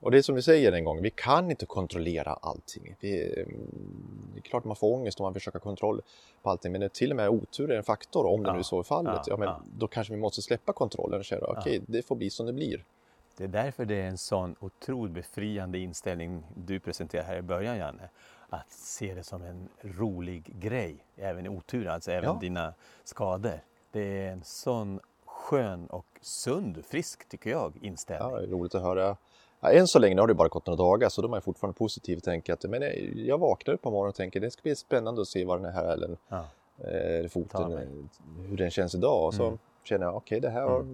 Och 0.00 0.10
det 0.10 0.18
är 0.18 0.22
som 0.22 0.34
du 0.34 0.42
säger 0.42 0.72
en 0.72 0.84
gång, 0.84 1.02
vi 1.02 1.10
kan 1.10 1.50
inte 1.50 1.66
kontrollera 1.66 2.32
allting. 2.32 2.96
Vi, 3.00 3.34
mm, 3.42 4.30
det 4.34 4.38
är 4.38 4.42
klart 4.42 4.64
man 4.64 4.76
får 4.76 4.94
ångest 4.94 5.20
om 5.20 5.24
man 5.24 5.34
försöker 5.34 5.58
kontroll 5.58 6.02
på 6.42 6.50
allting, 6.50 6.72
men 6.72 6.90
till 6.90 7.10
och 7.10 7.16
med 7.16 7.28
otur 7.28 7.70
är 7.70 7.76
en 7.76 7.84
faktor 7.84 8.26
om 8.26 8.42
det 8.42 8.48
Ja, 8.48 8.52
nu 8.52 8.58
är 8.58 8.62
så 8.62 8.78
är 8.78 8.82
fallet. 8.82 9.20
ja, 9.26 9.36
men 9.36 9.48
ja. 9.48 9.60
Då 9.78 9.86
kanske 9.86 10.12
vi 10.14 10.20
måste 10.20 10.42
släppa 10.42 10.72
kontrollen 10.72 11.18
och 11.20 11.26
säga 11.26 11.44
okej, 11.46 11.80
det 11.86 12.02
får 12.06 12.16
bli 12.16 12.30
som 12.30 12.46
det 12.46 12.52
blir. 12.52 12.84
det 13.36 13.44
är 13.44 13.48
därför 13.48 13.84
det 13.84 13.94
är 13.94 14.06
en 14.08 14.18
sån 14.18 14.56
otroligt 14.60 15.14
befriande 15.14 15.78
inställning 15.78 16.42
du 16.54 16.80
presenterar 16.80 17.24
här 17.24 17.36
i 17.36 17.42
början, 17.42 17.76
Janne. 17.78 18.08
Att 18.50 18.70
se 18.72 19.14
det 19.14 19.24
som 19.24 19.42
en 19.42 19.68
rolig 19.80 20.60
grej, 20.60 20.96
även 21.16 21.46
i 21.46 21.48
otur, 21.48 21.86
alltså 21.88 22.10
även 22.10 22.24
Ja. 22.30 22.38
dina 22.40 22.74
skador. 23.04 23.60
Det 23.92 24.00
är 24.26 24.32
en 24.32 24.42
sån 24.44 25.00
skön 25.24 25.86
och 25.86 26.06
sund, 26.20 26.84
frisk, 26.88 27.28
tycker 27.28 27.50
jag, 27.50 27.72
inställning. 27.82 28.30
Ja, 28.30 28.38
det 28.38 28.46
är 28.46 28.50
roligt 28.50 28.74
att 28.74 28.82
höra. 28.82 29.16
Ja, 29.60 29.70
än 29.72 29.86
så 29.86 29.98
länge 29.98 30.14
nu 30.14 30.20
har 30.20 30.28
det 30.28 30.34
bara 30.34 30.48
gått 30.48 30.66
några 30.66 30.76
dagar 30.84 31.08
så 31.08 31.22
då 31.22 31.28
är 31.28 31.30
man 31.30 31.42
fortfarande 31.42 31.78
positiv 31.78 32.16
och 32.16 32.22
tänker 32.24 32.52
att 32.52 32.62
men 32.64 32.82
jag- 33.26 33.38
vaknar 33.38 33.74
upp 33.74 33.82
på 33.82 33.90
morgonen 33.90 34.08
och 34.08 34.14
tänker 34.14 34.40
det 34.40 34.50
ska 34.50 34.62
bli 34.62 34.76
spännande 34.76 35.20
att 35.22 35.28
se 35.28 35.44
vad 35.44 35.62
den 35.62 35.72
här 35.72 35.84
hälen, 35.86 36.16
Ja. 36.28 36.44
eh, 36.88 37.28
foten, 37.28 37.72
hur 38.48 38.56
den 38.56 38.70
känns 38.70 38.94
idag. 38.94 39.26
Och 39.26 39.34
så 39.34 39.46
Mm. 39.46 39.58
känner 39.84 40.06
jag 40.06 40.16
okej 40.16 40.40
det 40.40 40.50
här 40.50 40.62
har 40.62 40.86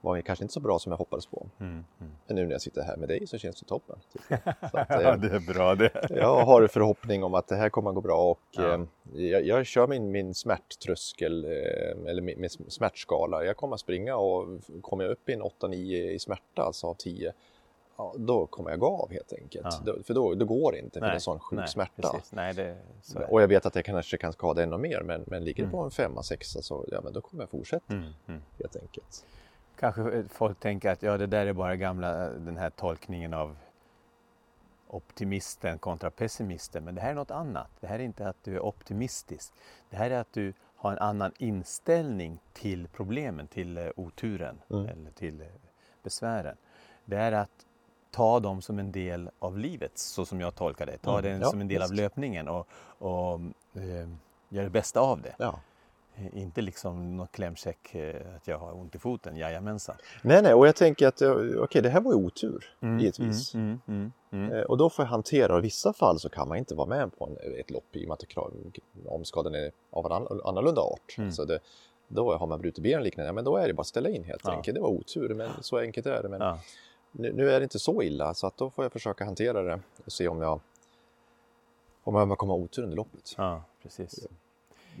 var 0.00 0.20
kanske 0.20 0.44
inte 0.44 0.54
så 0.54 0.60
bra 0.60 0.78
som 0.78 0.92
jag 0.92 0.96
hoppades 0.96 1.26
på. 1.26 1.46
Mm, 1.60 1.72
mm. 1.72 2.12
Men 2.26 2.36
nu 2.36 2.44
när 2.44 2.52
jag 2.52 2.60
sitter 2.62 2.82
här 2.82 2.96
med 2.96 3.08
dig 3.08 3.26
så 3.26 3.38
känns 3.38 3.60
det 3.60 3.66
toppen. 3.66 3.96
jag. 4.28 4.38
Så 4.70 4.78
att, 4.78 4.86
Ja, 4.88 5.00
eh, 5.02 5.16
det 5.20 5.28
är 5.28 5.54
bra 5.54 5.74
det. 5.74 6.06
jag 6.10 6.44
har 6.44 6.66
förhoppning 6.66 7.24
om 7.24 7.34
att 7.34 7.48
det 7.48 7.56
här 7.56 7.68
kommer 7.68 7.90
att 7.90 7.94
gå 7.94 8.00
bra 8.00 8.30
och 8.30 8.40
Ja. 8.50 8.74
eh, 8.74 8.80
jag, 9.22 9.42
jag 9.46 9.66
kör 9.66 9.86
min, 9.86 10.10
min 10.10 10.34
smärttröskel 10.34 11.44
eh, 11.44 12.10
eller 12.10 12.22
min, 12.22 12.40
min 12.40 12.50
smärtskala. 12.50 13.44
Jag 13.44 13.56
kommer 13.56 13.74
att 13.74 13.80
springa 13.80 14.16
och 14.16 14.46
kommer 14.82 15.04
jag 15.04 15.10
upp 15.10 15.28
i 15.28 15.32
en 15.32 15.42
8-9 15.42 16.10
i 16.10 16.18
smärta, 16.18 16.62
alltså 16.62 16.86
av 16.86 16.94
10, 16.94 17.32
ja, 17.98 18.14
då 18.18 18.46
kommer 18.46 18.70
jag 18.70 18.78
gå 18.80 18.86
av 19.02 19.12
helt 19.12 19.32
enkelt. 19.32 19.66
Ja. 19.70 19.80
Då, 19.84 20.02
för 20.02 20.14
då, 20.14 20.34
då 20.34 20.44
går 20.46 20.72
det 20.72 20.78
inte 20.78 20.98
för 21.00 21.06
det 21.06 21.12
är 21.14 21.18
sån 21.18 21.38
sjuk 21.40 21.58
nej, 21.58 21.68
smärta. 21.68 22.20
Nej, 22.30 22.54
det. 22.54 22.76
Och 23.28 23.42
jag 23.42 23.48
vet 23.48 23.66
att 23.66 23.74
jag 23.74 23.84
kanske 23.84 24.16
kan 24.16 24.32
skada 24.32 24.62
ännu 24.62 24.78
mer 24.78 25.02
men, 25.02 25.24
men 25.26 25.44
ligger 25.44 25.62
det 25.62 25.66
Mm. 25.68 25.72
på 25.72 25.84
en 25.84 25.90
femma, 25.90 26.22
sexa 26.22 26.62
så 26.62 26.84
ja, 26.88 27.00
men 27.04 27.12
då 27.12 27.20
kommer 27.20 27.42
jag 27.42 27.50
fortsätta 27.50 27.92
Mm, 27.94 28.12
mm. 28.28 28.42
helt 28.58 28.76
enkelt. 28.76 29.26
Kanske 29.76 30.24
folk 30.28 30.60
tänker 30.60 30.90
att 30.90 31.02
ja, 31.02 31.16
det 31.18 31.26
där 31.26 31.46
är 31.46 31.52
bara 31.52 31.76
gamla, 31.76 32.28
den 32.28 32.56
här 32.56 32.70
tolkningen 32.70 33.34
av 33.34 33.56
optimisten 34.86 35.78
kontra 35.78 36.10
pessimisten. 36.10 36.84
Men 36.84 36.94
det 36.94 37.00
här 37.00 37.10
är 37.10 37.14
något 37.14 37.30
annat. 37.30 37.70
Det 37.80 37.86
här 37.86 37.98
är 37.98 38.02
inte 38.02 38.28
att 38.28 38.44
du 38.44 38.54
är 38.56 38.60
optimistisk. 38.60 39.52
Det 39.90 39.96
här 39.96 40.10
är 40.10 40.18
att 40.20 40.32
du 40.32 40.52
har 40.76 40.92
en 40.92 40.98
annan 40.98 41.32
inställning 41.38 42.40
till 42.52 42.88
problemen, 42.88 43.46
till 43.46 43.78
eh, 43.78 43.86
oturen 43.96 44.58
Mm. 44.70 44.86
eller 44.88 45.10
till 45.10 45.40
eh, 45.40 45.46
besvären. 46.02 46.56
Det 47.04 47.16
är 47.16 47.32
att 47.32 47.66
ta 48.10 48.40
dem 48.40 48.62
som 48.62 48.78
en 48.78 48.92
del 48.92 49.30
av 49.38 49.58
livet, 49.58 49.92
så 49.98 50.24
som 50.24 50.40
jag 50.40 50.54
tolkar 50.54 50.86
det. 50.86 50.98
Ta 50.98 51.18
Mm, 51.18 51.22
det 51.40 51.44
ja, 51.44 51.50
som 51.50 51.60
en 51.60 51.68
del 51.68 51.82
av 51.82 51.88
visst. 51.88 52.00
löpningen 52.02 52.48
och, 52.48 52.68
och 52.98 53.40
eh, 53.74 54.08
göra 54.48 54.64
det 54.64 54.70
bästa 54.70 55.00
av 55.00 55.22
det. 55.22 55.34
Ja. 55.38 55.60
Eh, 56.16 56.38
Inte 56.42 56.60
liksom 56.62 57.16
någon 57.16 57.26
klämkäck 57.26 57.94
eh, 57.94 58.16
att 58.36 58.48
jag 58.48 58.58
har 58.58 58.72
ont 58.76 58.94
i 58.94 58.98
foten, 58.98 59.36
jajamensan. 59.36 59.96
Nej, 60.22 60.42
nej, 60.42 60.54
och 60.54 60.66
jag 60.66 60.76
tänker 60.76 61.08
att 61.08 61.22
eh, 61.22 61.32
okej, 61.58 61.82
det 61.82 61.88
här 61.90 62.00
var 62.00 62.12
ju 62.12 62.18
otur 62.18 62.64
givetvis. 63.00 63.54
Mm, 63.54 63.80
mm, 63.88 64.12
mm, 64.32 64.50
mm. 64.52 64.64
Och 64.68 64.76
då 64.78 64.90
får 64.90 65.04
jag 65.04 65.10
hantera 65.10 65.52
och 65.52 65.58
i 65.58 65.62
vissa 65.62 65.92
fall 65.92 66.18
så 66.20 66.28
kan 66.28 66.48
man 66.48 66.58
inte 66.58 66.74
vara 66.74 66.88
med 66.88 67.18
på 67.18 67.24
en, 67.26 67.60
ett 67.60 67.70
lopp 67.70 67.96
i 67.96 68.04
och 68.04 68.08
med 68.08 68.12
att 68.14 68.74
om 69.06 69.24
skadan 69.24 69.54
är 69.54 69.70
av 69.90 70.06
en 70.06 70.12
ann- 70.12 70.40
annorlunda 70.44 70.80
art. 70.82 71.14
Mm. 71.18 71.32
Så 71.32 71.44
det, 71.44 71.58
då 72.08 72.36
har 72.36 72.46
man 72.46 72.60
brutit 72.60 72.82
ben 72.82 73.02
liknande, 73.02 73.32
men 73.32 73.44
då 73.44 73.56
är 73.56 73.66
det 73.68 73.74
bara 73.74 73.80
att 73.80 73.86
ställa 73.86 74.08
in 74.08 74.24
helt 74.24 74.42
Ja. 74.44 74.50
enkelt. 74.52 74.74
Det 74.74 74.80
var 74.80 74.88
otur, 74.88 75.34
men 75.34 75.50
så 75.60 75.78
enkelt 75.78 76.06
är 76.06 76.22
det. 76.22 76.28
Men 76.28 76.40
Ja. 76.40 76.58
Nu, 77.12 77.32
nu 77.32 77.50
är 77.50 77.60
det 77.60 77.64
inte 77.64 77.78
så 77.78 78.02
illa 78.02 78.34
så 78.34 78.46
att 78.46 78.56
då 78.56 78.70
får 78.70 78.84
jag 78.84 78.92
försöka 78.92 79.24
hantera 79.24 79.62
det 79.62 79.80
och 80.04 80.12
se 80.12 80.28
om 80.28 80.42
jag 80.42 80.60
om 82.04 82.14
jag 82.14 82.38
kommer 82.38 82.54
ha 82.54 82.60
otur 82.60 82.82
under 82.82 82.96
loppet. 82.96 83.34
ja, 83.36 83.62
precis. 83.82 84.26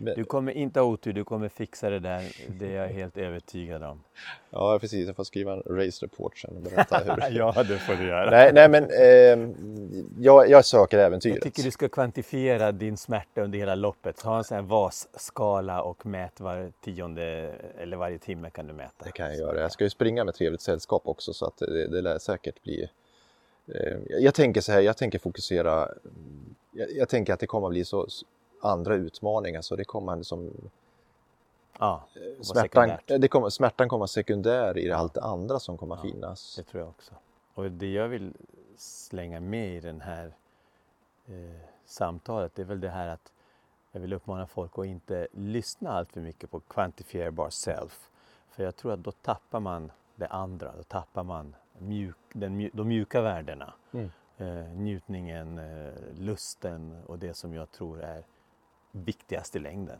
Du 0.00 0.24
kommer 0.24 0.52
inte 0.52 0.80
ha 0.80 0.86
otur, 0.86 1.12
du 1.12 1.24
kommer 1.24 1.48
fixa 1.48 1.90
det 1.90 1.98
där. 1.98 2.22
Det 2.48 2.66
är 2.66 2.82
jag 2.82 2.88
helt 2.88 3.16
övertygad 3.16 3.82
om. 3.82 4.00
ja, 4.50 4.78
precis. 4.80 5.06
Jag 5.06 5.16
får 5.16 5.24
skriva 5.24 5.52
en 5.52 5.62
race 5.66 6.06
report 6.06 6.38
sen 6.38 6.56
och 6.56 6.62
berätta 6.62 6.98
hur. 7.28 7.38
ja, 7.38 7.62
det 7.68 7.78
får 7.78 7.94
du 7.94 8.06
göra. 8.06 8.30
nej, 8.30 8.52
nej, 8.52 8.68
men 8.68 8.84
eh, 8.84 9.54
jag, 10.18 10.50
jag 10.50 10.64
söker 10.64 10.98
äventyret. 10.98 11.36
Jag 11.36 11.42
tycker 11.42 11.62
du 11.62 11.70
ska 11.70 11.88
kvantifiera 11.88 12.72
din 12.72 12.96
smärta 12.96 13.40
under 13.42 13.58
hela 13.58 13.74
loppet. 13.74 14.22
Ha 14.22 14.38
en 14.38 14.44
sån 14.44 14.54
här 14.54 14.62
VAS-skala 14.62 15.82
och 15.82 16.06
mät 16.06 16.40
var 16.40 16.72
tionde 16.80 17.54
eller 17.78 17.96
varje 17.96 18.18
timme 18.18 18.50
kan 18.50 18.66
du 18.66 18.72
mäta. 18.72 19.04
Det 19.04 19.12
kan 19.12 19.26
jag 19.26 19.36
göra. 19.36 19.60
Jag 19.60 19.72
ska 19.72 19.84
ju 19.84 19.90
springa 19.90 20.24
med 20.24 20.34
trevligt 20.34 20.60
sällskap 20.60 21.02
också 21.04 21.32
så 21.32 21.46
att 21.46 21.56
det, 21.56 21.88
det 21.88 22.00
lär 22.00 22.18
säkert 22.18 22.62
bli... 22.62 22.90
Eh, 23.74 23.98
jag 24.08 24.34
tänker 24.34 24.60
så 24.60 24.72
här, 24.72 24.80
jag 24.80 24.96
tänker 24.96 25.18
fokusera... 25.18 25.88
Jag, 26.70 26.88
jag 26.92 27.08
tänker 27.08 27.32
att 27.32 27.40
det 27.40 27.46
kommer 27.46 27.66
att 27.66 27.72
bli 27.72 27.84
så 27.84 28.08
andra 28.60 28.94
utmaningar 28.94 29.62
så 29.62 29.76
det 29.76 29.84
kommer 29.84 30.16
liksom... 30.16 30.52
Ja, 31.78 32.02
och 32.38 32.46
Smärtan, 32.46 32.88
sekundärt. 32.88 33.20
det 33.22 33.28
kommer, 33.28 33.48
smärtan 33.50 33.88
kommer 33.88 34.06
sekundär 34.06 34.78
i 34.78 34.92
allt 34.92 35.14
det 35.14 35.22
andra 35.22 35.60
som 35.60 35.78
kommer 35.78 35.96
Ja, 35.96 36.02
finnas. 36.02 36.56
Det 36.56 36.62
tror 36.62 36.80
jag 36.80 36.88
också. 36.88 37.14
Och 37.54 37.70
det 37.70 37.92
jag 37.92 38.08
vill 38.08 38.32
slänga 38.76 39.40
med 39.40 39.76
i 39.76 39.80
den 39.80 40.00
här 40.00 40.32
eh, 41.26 41.60
samtalet 41.86 42.54
det 42.54 42.62
är 42.62 42.66
väl 42.66 42.80
det 42.80 42.88
här 42.88 43.08
att 43.08 43.32
jag 43.92 44.00
vill 44.00 44.12
uppmana 44.12 44.46
folk 44.46 44.78
att 44.78 44.86
inte 44.86 45.28
lyssna 45.32 45.90
allt 45.92 46.12
för 46.12 46.20
mycket 46.20 46.50
på 46.50 46.60
quantifierbar 46.60 47.50
self. 47.50 48.10
För 48.50 48.64
jag 48.64 48.76
tror 48.76 48.92
att 48.92 49.04
då 49.04 49.12
tappar 49.12 49.60
man 49.60 49.92
det 50.16 50.26
andra, 50.26 50.72
då 50.76 50.82
tappar 50.82 51.22
man 51.22 51.56
mjuk, 51.78 52.16
den, 52.32 52.70
de 52.72 52.88
mjuka 52.88 53.20
värdena. 53.20 53.72
Mm. 53.92 54.10
Eh, 54.36 54.68
njutningen, 54.68 55.58
eh, 55.58 55.92
lusten 56.18 57.02
och 57.06 57.18
det 57.18 57.34
som 57.34 57.54
jag 57.54 57.70
tror 57.70 58.00
är 58.02 58.24
viktigast 58.92 59.56
i 59.56 59.58
längden. 59.58 59.98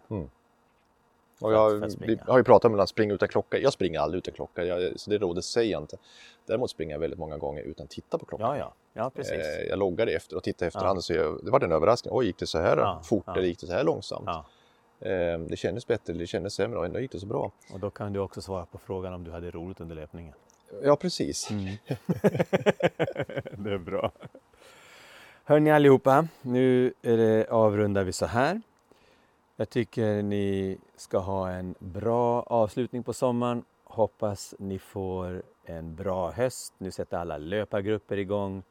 Och 1.41 1.51
för 1.51 1.53
jag, 1.53 2.21
har 2.27 2.39
ju 2.39 2.45
pratat 2.45 2.73
om 2.73 2.81
att 2.81 2.89
springa 2.89 3.15
utan 3.15 3.29
klocka. 3.29 3.59
Jag 3.59 3.73
springer 3.73 4.01
aldrig 4.01 4.19
utan 4.19 4.35
klocka, 4.35 4.65
jag, 4.65 5.01
så 5.01 5.11
det 5.11 5.19
rådet 5.19 5.45
säger 5.45 5.73
jag 5.73 5.83
inte. 5.83 5.97
Däremot 6.47 6.71
springer 6.71 6.95
jag 6.95 7.01
väldigt 7.01 7.19
många 7.19 7.37
gånger 7.39 7.63
utan 7.63 7.85
att 7.85 7.91
titta 7.91 8.19
på 8.19 8.27
klockan. 8.27 8.49
Ja, 8.49 8.59
ja, 8.59 8.73
ja 8.93 9.11
precis. 9.11 9.33
Eh, 9.33 9.69
jag 9.69 9.79
loggar 9.79 10.07
det 10.07 10.13
efter 10.13 10.37
och 10.37 10.43
tittar 10.43 10.67
efterhand 10.67 10.97
Ja. 10.97 10.99
och 10.99 11.05
ser, 11.05 11.45
det 11.45 11.51
var 11.51 11.65
en 11.65 11.73
överraskning. 11.73 12.15
Oj, 12.15 12.27
gick 12.27 12.39
det 12.39 12.47
så 12.47 12.59
här 12.59 12.77
Ja, 12.77 13.01
fort 13.05 13.25
ja. 13.27 13.37
eller 13.37 13.47
gick 13.47 13.61
det 13.61 13.67
så 13.67 13.73
här 13.73 13.85
långsamt? 13.85 14.29
Eh, 15.01 15.39
det 15.39 15.57
kändes 15.57 15.87
bättre 15.87 16.13
eller 16.13 16.21
det 16.21 16.27
kändes 16.27 16.55
sämre 16.55 16.79
och 16.79 16.85
ändå 16.87 17.01
gick 17.01 17.13
det 17.13 17.21
så 17.21 17.27
bra. 17.27 17.53
Och 17.73 17.81
då 17.81 17.91
kan 17.91 18.13
du 18.13 18.21
också 18.21 18.41
svara 18.41 18.67
på 18.67 18.79
frågan 18.79 19.15
om 19.15 19.25
du 19.25 19.31
hade 19.31 19.51
roligt 19.51 19.81
under 19.81 19.97
löpningen. 19.97 20.35
Ja, 20.83 20.97
precis. 20.97 21.51
Mm. 21.51 21.65
det 23.57 23.73
är 23.73 23.79
bra. 23.79 24.13
Hörni 25.45 25.71
allihopa, 25.71 26.29
nu 26.43 26.93
är 27.03 27.17
det, 27.17 27.47
avrundar 27.51 28.05
vi 28.05 28.13
så 28.13 28.27
här. 28.27 28.61
Jag 29.61 29.71
tycker 29.71 30.23
ni 30.23 30.79
ska 30.97 31.19
ha 31.19 31.51
en 31.51 31.75
bra 31.79 32.43
avslutning 32.43 33.03
på 33.03 33.13
sommaren. 33.13 33.65
Hoppas 33.85 34.55
ni 34.59 34.79
får 34.79 35.43
en 35.65 35.95
bra 35.95 36.31
höst. 36.31 36.75
Nu 36.79 36.91
sätter 36.91 37.19
alla 37.19 37.39
löpargrupper 37.39 38.17
igång. 38.17 38.63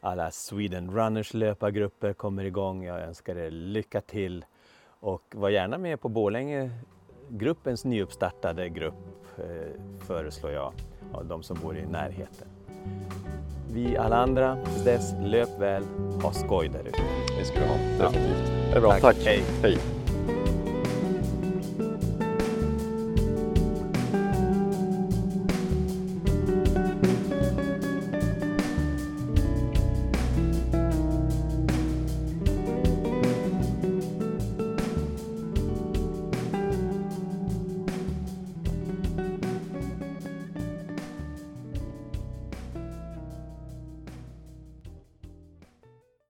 Alla 0.00 0.30
Sweden 0.30 0.90
Runners 0.90 1.34
löpargrupper 1.34 2.12
kommer 2.12 2.44
igång. 2.44 2.84
Jag 2.84 3.00
önskar 3.02 3.36
er 3.36 3.50
lycka 3.50 4.00
till. 4.00 4.44
Och 5.00 5.22
var 5.34 5.48
gärna 5.48 5.78
med 5.78 6.00
på 6.00 6.08
Borlänge 6.08 6.70
gruppens 7.28 7.84
nyuppstartade 7.84 8.68
grupp 8.68 8.94
eh, 9.38 9.80
föreslår 10.06 10.52
jag 10.52 10.72
av 11.12 11.26
de 11.26 11.42
som 11.42 11.58
bor 11.62 11.76
i 11.76 11.86
närheten. 11.86 12.48
Vi 13.72 13.96
alla 13.96 14.16
andra, 14.16 14.64
tills 14.64 14.84
dess, 14.84 15.14
löp 15.24 15.58
väl, 15.58 15.84
ha 16.22 16.32
skoj 16.32 16.68
där 16.68 16.80
ute. 16.88 17.02
Det 17.38 17.44
ska 17.44 17.60
du 17.60 17.66
ha, 17.66 17.76
Ja. 17.98 18.04
definitivt. 18.10 18.46
Det 18.70 18.76
är 18.76 18.80
bra, 18.80 18.90
Tack. 18.90 19.00
tack. 19.02 19.16
Hej. 19.24 19.42
Hej. 19.62 19.78